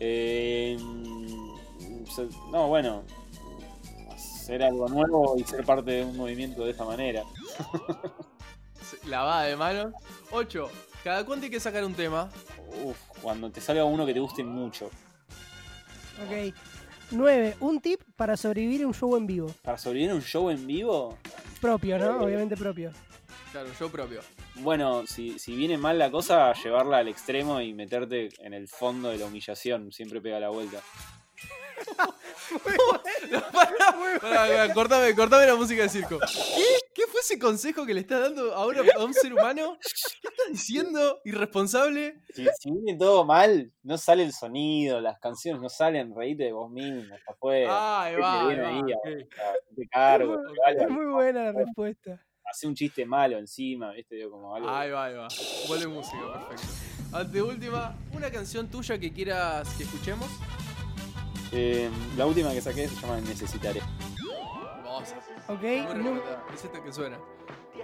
Eh, 0.00 0.76
no, 2.50 2.68
bueno. 2.68 3.04
Hacer 4.50 4.64
algo 4.64 4.88
nuevo 4.88 5.36
y 5.38 5.44
ser 5.44 5.64
parte 5.64 5.92
de 5.92 6.04
un 6.04 6.16
movimiento 6.16 6.64
de 6.64 6.72
esta 6.72 6.84
manera. 6.84 7.22
Lavada 9.06 9.44
de 9.44 9.54
manos. 9.54 9.94
8. 10.32 10.68
¿Cada 11.04 11.24
cuánto 11.24 11.44
hay 11.44 11.52
que 11.52 11.60
sacar 11.60 11.84
un 11.84 11.94
tema? 11.94 12.28
Uf, 12.82 12.96
cuando 13.22 13.48
te 13.48 13.60
salga 13.60 13.84
uno 13.84 14.04
que 14.04 14.12
te 14.12 14.18
guste 14.18 14.42
mucho. 14.42 14.86
Ok. 16.26 16.52
9. 17.12 17.58
Un 17.60 17.80
tip 17.80 18.00
para 18.16 18.36
sobrevivir 18.36 18.82
a 18.82 18.88
un 18.88 18.92
show 18.92 19.16
en 19.16 19.28
vivo. 19.28 19.54
Para 19.62 19.78
sobrevivir 19.78 20.10
a 20.10 20.14
un 20.16 20.22
show 20.22 20.50
en 20.50 20.66
vivo, 20.66 21.16
Propio, 21.60 21.96
¿no? 22.00 22.20
Obviamente 22.20 22.56
propio. 22.56 22.90
Claro, 23.52 23.68
yo 23.78 23.88
propio. 23.88 24.20
bueno, 24.56 25.06
si, 25.06 25.38
si 25.38 25.54
viene 25.54 25.78
mal 25.78 25.96
la 25.96 26.10
cosa, 26.10 26.52
llevarla 26.54 26.98
al 26.98 27.06
extremo 27.06 27.60
y 27.60 27.72
meterte 27.72 28.30
en 28.44 28.52
el 28.52 28.66
fondo 28.66 29.10
de 29.10 29.18
la 29.18 29.26
humillación. 29.26 29.92
Siempre 29.92 30.20
pega 30.20 30.40
la 30.40 30.48
vuelta. 30.48 30.80
Cortame, 34.74 35.14
cortame 35.14 35.46
la 35.46 35.54
música 35.56 35.82
de 35.82 35.88
circo. 35.88 36.18
¿Qué? 36.18 36.64
¿Qué 36.94 37.02
fue 37.10 37.20
ese 37.20 37.38
consejo 37.38 37.86
que 37.86 37.94
le 37.94 38.00
estás 38.00 38.20
dando 38.20 38.54
ahora 38.54 38.82
a 38.98 39.04
un 39.04 39.14
ser 39.14 39.32
humano? 39.32 39.78
¿Qué 39.80 40.28
estás 40.28 40.46
diciendo? 40.50 41.20
¿Irresponsable? 41.24 42.20
Si, 42.34 42.44
si 42.58 42.70
viene 42.70 42.98
todo 42.98 43.24
mal, 43.24 43.72
no 43.82 43.96
sale 43.96 44.24
el 44.24 44.32
sonido, 44.32 45.00
las 45.00 45.18
canciones 45.18 45.62
no 45.62 45.68
salen, 45.68 46.14
reíte 46.14 46.44
de 46.44 46.52
vos 46.52 46.70
mismo, 46.70 47.02
ya 47.16 47.34
fue. 47.38 47.66
Ah, 47.68 48.02
ahí 48.04 48.10
¿qué 48.12 48.16
te 48.16 48.22
va, 48.22 48.40
ahí 48.40 48.46
viene 48.48 48.62
va, 48.62 48.68
ahí? 48.68 48.80
ok. 48.92 49.28
Te 49.76 49.88
cargo, 49.88 50.34
Es 50.34 50.40
muy- 50.40 50.76
te 50.76 50.84
Es 50.84 50.90
muy 50.90 51.06
buena 51.06 51.44
la 51.44 51.52
respuesta. 51.52 52.20
hace 52.44 52.66
un 52.66 52.74
chiste 52.74 53.06
malo 53.06 53.38
encima, 53.38 53.92
¿viste? 53.92 54.16
Digo, 54.16 54.32
como 54.32 54.54
algo. 54.54 54.68
Ahí 54.68 54.90
va, 54.90 55.04
ahí 55.06 55.14
va. 55.14 55.28
Vuelve 55.68 55.86
música, 55.86 56.48
perfecto. 56.48 56.74
Ante 57.12 57.42
última, 57.42 57.96
una 58.12 58.30
canción 58.30 58.68
tuya 58.68 58.98
que 58.98 59.12
quieras 59.12 59.68
que 59.76 59.84
escuchemos. 59.84 60.28
Eh, 61.52 61.90
la 62.16 62.26
última 62.26 62.50
que 62.50 62.60
saqué 62.60 62.88
se 62.88 62.94
llama 62.96 63.20
Necesitaré. 63.20 63.80
Vamos. 64.84 65.14
Ok. 65.48 65.62
Es 66.54 66.64
esta 66.64 66.82
que 66.82 66.92
suena. 66.92 67.18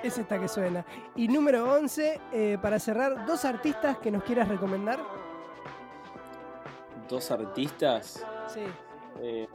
es 0.02 0.18
esta 0.18 0.38
que 0.40 0.48
suena. 0.48 0.84
Y 1.16 1.28
número 1.28 1.72
11. 1.72 2.20
eh, 2.32 2.58
para 2.62 2.78
cerrar, 2.78 3.26
dos 3.26 3.44
artistas 3.44 3.98
que 3.98 4.10
nos 4.10 4.22
quieras 4.22 4.48
recomendar. 4.48 5.00
Dos 7.08 7.30
artistas, 7.30 8.24
Sí. 8.48 8.62
eh, 9.20 9.48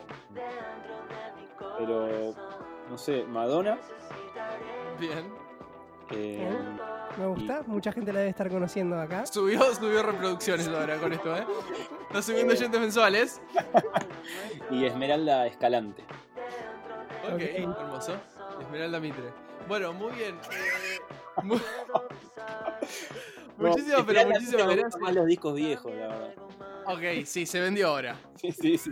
pero 1.77 2.33
no 2.89 2.97
sé, 2.97 3.23
Madonna. 3.25 3.77
Bien. 4.99 5.40
Eh, 6.11 6.49
Me 7.17 7.25
gusta. 7.27 7.63
Mucha 7.67 7.91
gente 7.91 8.11
la 8.13 8.19
debe 8.19 8.29
estar 8.31 8.49
conociendo 8.49 8.99
acá. 8.99 9.25
Subió, 9.25 9.73
subió 9.75 10.01
reproducciones 10.03 10.67
ahora 10.67 10.97
con 10.97 11.11
esto, 11.13 11.35
¿eh? 11.35 11.45
Está 12.07 12.21
subiendo 12.21 12.53
oyentes 12.53 12.79
mensuales. 12.79 13.41
y 14.69 14.85
Esmeralda 14.85 15.47
Escalante. 15.47 16.03
Ok, 17.27 17.33
Ok. 17.33 17.41
hermoso. 17.41 18.13
Esmeralda 18.61 18.99
Mitre. 18.99 19.23
Bueno, 19.67 19.93
muy 19.93 20.11
bien. 20.13 20.35
eh, 20.51 20.99
mu- 21.43 21.55
No, 23.57 23.67
muchísimas, 23.69 24.03
pero 24.07 24.27
muchísimas 24.27 24.65
gracias. 24.75 24.97
más 24.99 25.13
los 25.13 25.25
discos 25.27 25.53
viejos, 25.53 25.91
la 25.93 26.07
verdad. 26.07 26.33
Ok, 26.93 27.25
sí, 27.25 27.45
se 27.45 27.59
vendió 27.59 27.89
ahora. 27.89 28.15
Sí, 28.41 28.51
sí, 28.51 28.77
sí. 28.77 28.91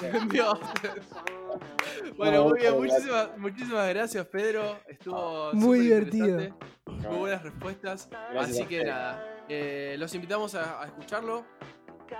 Se 0.00 0.10
vendió. 0.10 0.58
Bueno, 2.16 2.38
No, 2.44 2.48
muy 2.50 2.60
bien, 2.60 2.74
muchísimas, 2.74 3.38
muchísimas 3.38 3.88
gracias, 3.88 4.26
Pedro. 4.26 4.78
Estuvo 4.86 5.52
Muy 5.54 5.78
súper 5.88 6.10
divertido. 6.10 6.58
Muy 6.86 7.18
buenas 7.18 7.42
respuestas. 7.42 8.08
Gracias 8.10 8.58
Así 8.58 8.66
que 8.66 8.84
nada, 8.84 9.44
eh, 9.48 9.96
los 9.98 10.14
invitamos 10.14 10.54
a, 10.54 10.82
a 10.82 10.86
escucharlo. 10.86 11.44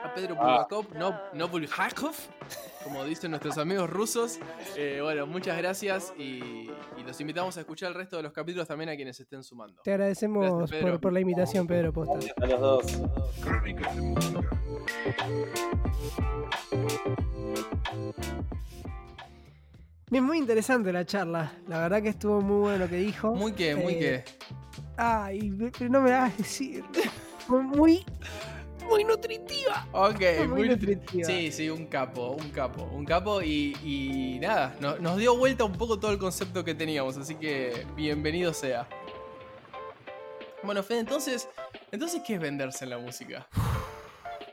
A 0.04 0.14
Pedro 0.14 0.36
Ah. 0.38 0.66
Bulgakov, 0.68 0.94
no, 0.98 1.18
no 1.34 1.48
Bulgakov, 1.48 2.14
como 2.84 3.04
dicen 3.04 3.30
nuestros 3.30 3.58
amigos 3.58 3.88
rusos. 3.90 4.38
Eh, 4.76 5.00
bueno, 5.02 5.26
muchas 5.26 5.56
gracias 5.58 6.12
y, 6.18 6.70
y 6.96 7.02
los 7.06 7.20
invitamos 7.20 7.56
a 7.56 7.60
escuchar 7.60 7.88
el 7.90 7.94
resto 7.94 8.16
de 8.16 8.22
los 8.24 8.32
capítulos 8.32 8.66
también 8.68 8.90
a 8.90 8.96
quienes 8.96 9.18
estén 9.20 9.42
sumando. 9.42 9.80
Te 9.82 9.90
agradecemos 9.92 10.70
Gracias, 10.70 10.82
por, 10.82 11.00
por 11.00 11.12
la 11.12 11.20
invitación, 11.20 11.66
Pedro 11.66 11.92
Posta. 11.92 12.14
Gracias 12.14 12.34
a 12.40 12.46
los 12.46 12.60
dos. 12.60 13.02
Crónicas 13.42 13.96
de 13.96 14.02
música. 14.02 14.40
Bien, 20.10 20.24
muy 20.24 20.38
interesante 20.38 20.92
la 20.92 21.06
charla. 21.06 21.52
La 21.68 21.78
verdad 21.80 22.02
que 22.02 22.10
estuvo 22.10 22.40
muy 22.42 22.60
bueno 22.60 22.78
lo 22.84 22.88
que 22.90 22.96
dijo. 22.96 23.34
Muy 23.34 23.52
que, 23.52 23.74
muy 23.74 23.94
Eh, 23.94 23.98
que. 23.98 24.24
Ay, 24.98 25.50
pero 25.78 25.88
no 25.90 26.02
me 26.02 26.12
hagas 26.12 26.36
decir. 26.36 26.84
Fue 27.46 27.62
muy, 27.62 28.04
muy 28.88 29.04
nutritiva. 29.04 29.86
Ok, 29.92 30.20
muy 30.40 30.46
muy 30.48 30.68
nutri- 30.68 30.96
nutritiva. 30.96 31.24
Sí, 31.26 31.52
sí, 31.52 31.70
un 31.70 31.86
capo, 31.86 32.30
un 32.30 32.50
capo, 32.50 32.82
un 32.84 33.04
capo 33.04 33.42
y, 33.42 33.76
y 33.82 34.38
nada, 34.40 34.74
no- 34.80 34.96
nos 34.98 35.16
dio 35.16 35.36
vuelta 35.36 35.64
un 35.64 35.72
poco 35.72 35.98
todo 35.98 36.10
el 36.12 36.18
concepto 36.18 36.64
que 36.64 36.74
teníamos, 36.74 37.16
así 37.16 37.34
que 37.36 37.86
bienvenido 37.96 38.52
sea. 38.52 38.88
Bueno, 40.62 40.82
Fede, 40.82 41.00
entonces, 41.00 41.48
entonces 41.90 42.22
¿qué 42.26 42.34
es 42.34 42.40
venderse 42.40 42.84
en 42.84 42.90
la 42.90 42.98
música? 42.98 43.48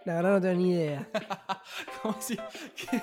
La 0.06 0.16
verdad 0.16 0.32
no 0.32 0.42
tengo 0.42 0.56
ni 0.56 0.72
idea. 0.72 1.08
Como 2.02 2.20
si- 2.22 2.38
que- 2.76 3.02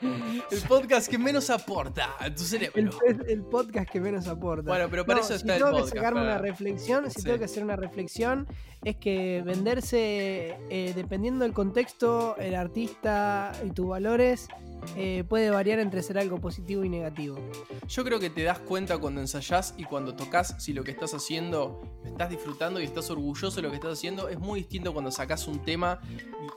el 0.50 0.60
podcast 0.68 1.08
que 1.08 1.18
menos 1.18 1.50
aporta 1.50 2.14
a 2.18 2.26
tu 2.34 2.42
El, 2.42 2.48
cerebro. 2.48 2.90
el 3.26 3.42
podcast 3.42 3.90
que 3.90 4.00
menos 4.00 4.26
aporta. 4.26 4.68
Bueno, 4.70 4.86
pero 4.90 5.04
para 5.04 5.18
No, 5.20 5.24
eso 5.24 5.34
si 5.34 5.40
está 5.40 5.54
el 5.56 5.58
tengo 5.62 5.72
podcast, 5.72 5.92
que 5.92 5.98
sacarme 5.98 6.20
para- 6.20 6.32
una 6.34 6.38
reflexión, 6.42 7.10
si 7.10 7.20
Sí. 7.20 7.22
tengo 7.24 7.38
que 7.38 7.44
hacer 7.44 7.64
una 7.64 7.76
reflexión, 7.76 8.46
es 8.84 8.96
que 8.96 9.42
venderse, 9.44 10.56
eh, 10.70 10.92
dependiendo 10.94 11.44
del 11.44 11.52
contexto, 11.52 12.36
el 12.38 12.54
artista 12.54 13.52
y 13.66 13.70
tus 13.70 13.88
valores, 13.88 14.48
eh, 14.96 15.24
puede 15.28 15.50
variar 15.50 15.80
entre 15.80 16.02
ser 16.02 16.18
algo 16.18 16.38
positivo 16.40 16.84
y 16.84 16.88
negativo. 16.88 17.36
Yo 17.88 18.04
creo 18.04 18.20
que 18.20 18.30
te 18.30 18.44
das 18.44 18.60
cuenta 18.60 18.98
cuando 18.98 19.20
ensayás 19.20 19.74
y 19.76 19.84
cuando 19.84 20.14
tocas 20.14 20.54
si 20.62 20.72
lo 20.72 20.84
que 20.84 20.92
estás 20.92 21.12
haciendo 21.14 21.82
lo 22.04 22.08
estás 22.08 22.30
disfrutando 22.30 22.80
y 22.80 22.84
estás 22.84 23.10
orgulloso 23.10 23.56
de 23.56 23.62
lo 23.62 23.70
que 23.70 23.76
estás 23.76 23.92
haciendo. 23.94 24.28
Es 24.28 24.38
muy 24.38 24.60
distinto 24.60 24.92
cuando 24.92 25.10
sacás 25.10 25.48
un 25.48 25.58
tema 25.64 26.00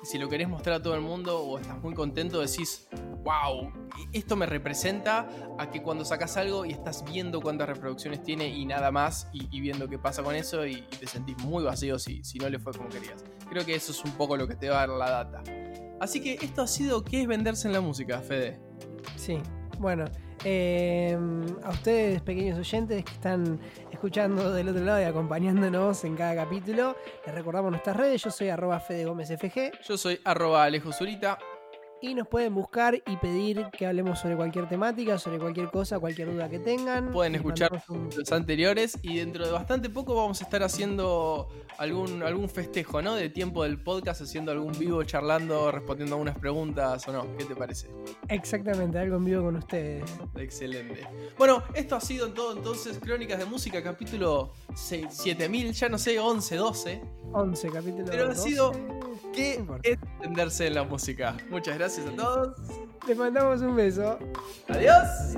y 0.03 0.05
si 0.05 0.17
lo 0.19 0.29
querés 0.29 0.47
mostrar 0.47 0.75
a 0.77 0.81
todo 0.81 0.93
el 0.95 1.01
mundo 1.01 1.39
o 1.39 1.57
estás 1.57 1.81
muy 1.81 1.93
contento 1.95 2.39
decís, 2.39 2.87
wow, 3.23 3.71
esto 4.13 4.35
me 4.35 4.45
representa 4.45 5.27
a 5.59 5.69
que 5.69 5.81
cuando 5.81 6.03
sacas 6.05 6.37
algo 6.37 6.65
y 6.65 6.71
estás 6.71 7.03
viendo 7.03 7.41
cuántas 7.41 7.69
reproducciones 7.69 8.23
tiene 8.23 8.47
y 8.47 8.65
nada 8.65 8.91
más 8.91 9.27
y, 9.33 9.47
y 9.55 9.61
viendo 9.61 9.87
qué 9.87 9.99
pasa 9.99 10.23
con 10.23 10.35
eso 10.35 10.65
y, 10.65 10.73
y 10.91 10.95
te 10.97 11.07
sentís 11.07 11.37
muy 11.43 11.63
vacío 11.63 11.99
si, 11.99 12.23
si 12.23 12.39
no 12.39 12.49
le 12.49 12.59
fue 12.59 12.73
como 12.73 12.89
querías. 12.89 13.23
Creo 13.49 13.65
que 13.65 13.75
eso 13.75 13.91
es 13.91 14.03
un 14.03 14.11
poco 14.11 14.37
lo 14.37 14.47
que 14.47 14.55
te 14.55 14.69
va 14.69 14.77
a 14.83 14.87
dar 14.87 14.97
la 14.97 15.09
data. 15.09 15.43
Así 15.99 16.21
que 16.21 16.33
esto 16.41 16.63
ha 16.63 16.67
sido 16.67 17.03
¿Qué 17.03 17.21
es 17.21 17.27
venderse 17.27 17.67
en 17.67 17.73
la 17.73 17.81
música, 17.81 18.19
Fede? 18.21 18.59
Sí, 19.15 19.39
bueno. 19.77 20.05
eh, 20.43 21.15
a 21.63 21.69
ustedes, 21.69 22.21
pequeños 22.23 22.57
oyentes 22.57 23.05
que 23.05 23.11
están 23.11 23.59
escuchando 23.91 24.51
del 24.51 24.69
otro 24.69 24.83
lado 24.83 24.99
y 24.99 25.03
acompañándonos 25.03 26.03
en 26.03 26.15
cada 26.15 26.35
capítulo, 26.35 26.95
les 27.25 27.35
recordamos 27.35 27.69
nuestras 27.69 27.95
redes. 27.95 28.23
Yo 28.23 28.31
soy 28.31 28.49
arroba 28.49 28.79
Fede 28.79 29.05
Gómez 29.05 29.29
FG 29.29 29.83
Yo 29.87 29.97
soy 29.97 30.19
arroba 30.25 30.63
Alejo 30.63 30.91
Zurita. 30.91 31.37
Y 32.01 32.15
nos 32.15 32.27
pueden 32.27 32.53
buscar 32.55 32.95
y 32.95 33.15
pedir 33.17 33.67
que 33.77 33.85
hablemos 33.85 34.19
sobre 34.19 34.35
cualquier 34.35 34.67
temática, 34.67 35.19
sobre 35.19 35.37
cualquier 35.37 35.69
cosa, 35.69 35.99
cualquier 35.99 36.31
duda 36.33 36.49
que 36.49 36.59
tengan. 36.59 37.11
Pueden 37.11 37.35
escuchar 37.35 37.69
un- 37.89 38.09
los 38.15 38.31
anteriores 38.31 38.97
y 39.03 39.17
dentro 39.17 39.45
de 39.45 39.51
bastante 39.51 39.89
poco 39.89 40.15
vamos 40.15 40.41
a 40.41 40.43
estar 40.45 40.63
haciendo 40.63 41.47
algún, 41.77 42.23
algún 42.23 42.49
festejo, 42.49 43.01
¿no? 43.01 43.15
De 43.15 43.29
tiempo 43.29 43.63
del 43.63 43.81
podcast, 43.81 44.21
haciendo 44.21 44.51
algún 44.51 44.71
vivo, 44.79 45.03
charlando, 45.03 45.71
respondiendo 45.71 46.15
algunas 46.15 46.37
preguntas 46.39 47.07
o 47.07 47.11
no. 47.11 47.37
¿Qué 47.37 47.45
te 47.45 47.55
parece? 47.55 47.87
Exactamente, 48.29 48.97
algo 48.97 49.17
en 49.17 49.25
vivo 49.25 49.43
con 49.43 49.55
ustedes. 49.57 50.03
Excelente. 50.35 51.07
Bueno, 51.37 51.63
esto 51.75 51.95
ha 51.95 52.01
sido 52.01 52.25
en 52.27 52.33
todo 52.33 52.57
entonces 52.57 52.97
Crónicas 52.99 53.37
de 53.37 53.45
Música, 53.45 53.81
capítulo 53.83 54.53
6 54.75 55.05
7000, 55.11 55.71
ya 55.73 55.87
no 55.89 55.97
sé, 55.97 56.19
11, 56.19 56.55
12. 56.55 57.01
11 57.33 57.69
capítulos. 57.69 58.09
Pero 58.09 58.31
ha 58.31 58.35
sido- 58.35 58.71
¿Qué 59.33 59.53
No 59.55 59.59
importa. 59.61 59.89
es 59.89 59.97
entenderse 60.17 60.67
en 60.67 60.73
la 60.75 60.83
música? 60.83 61.37
Muchas 61.49 61.75
Gracias 61.93 62.07
a 62.07 62.15
todos. 62.15 62.57
Les 63.05 63.17
mandamos 63.17 63.61
un 63.61 63.75
beso. 63.75 64.17
Adiós. 64.69 65.35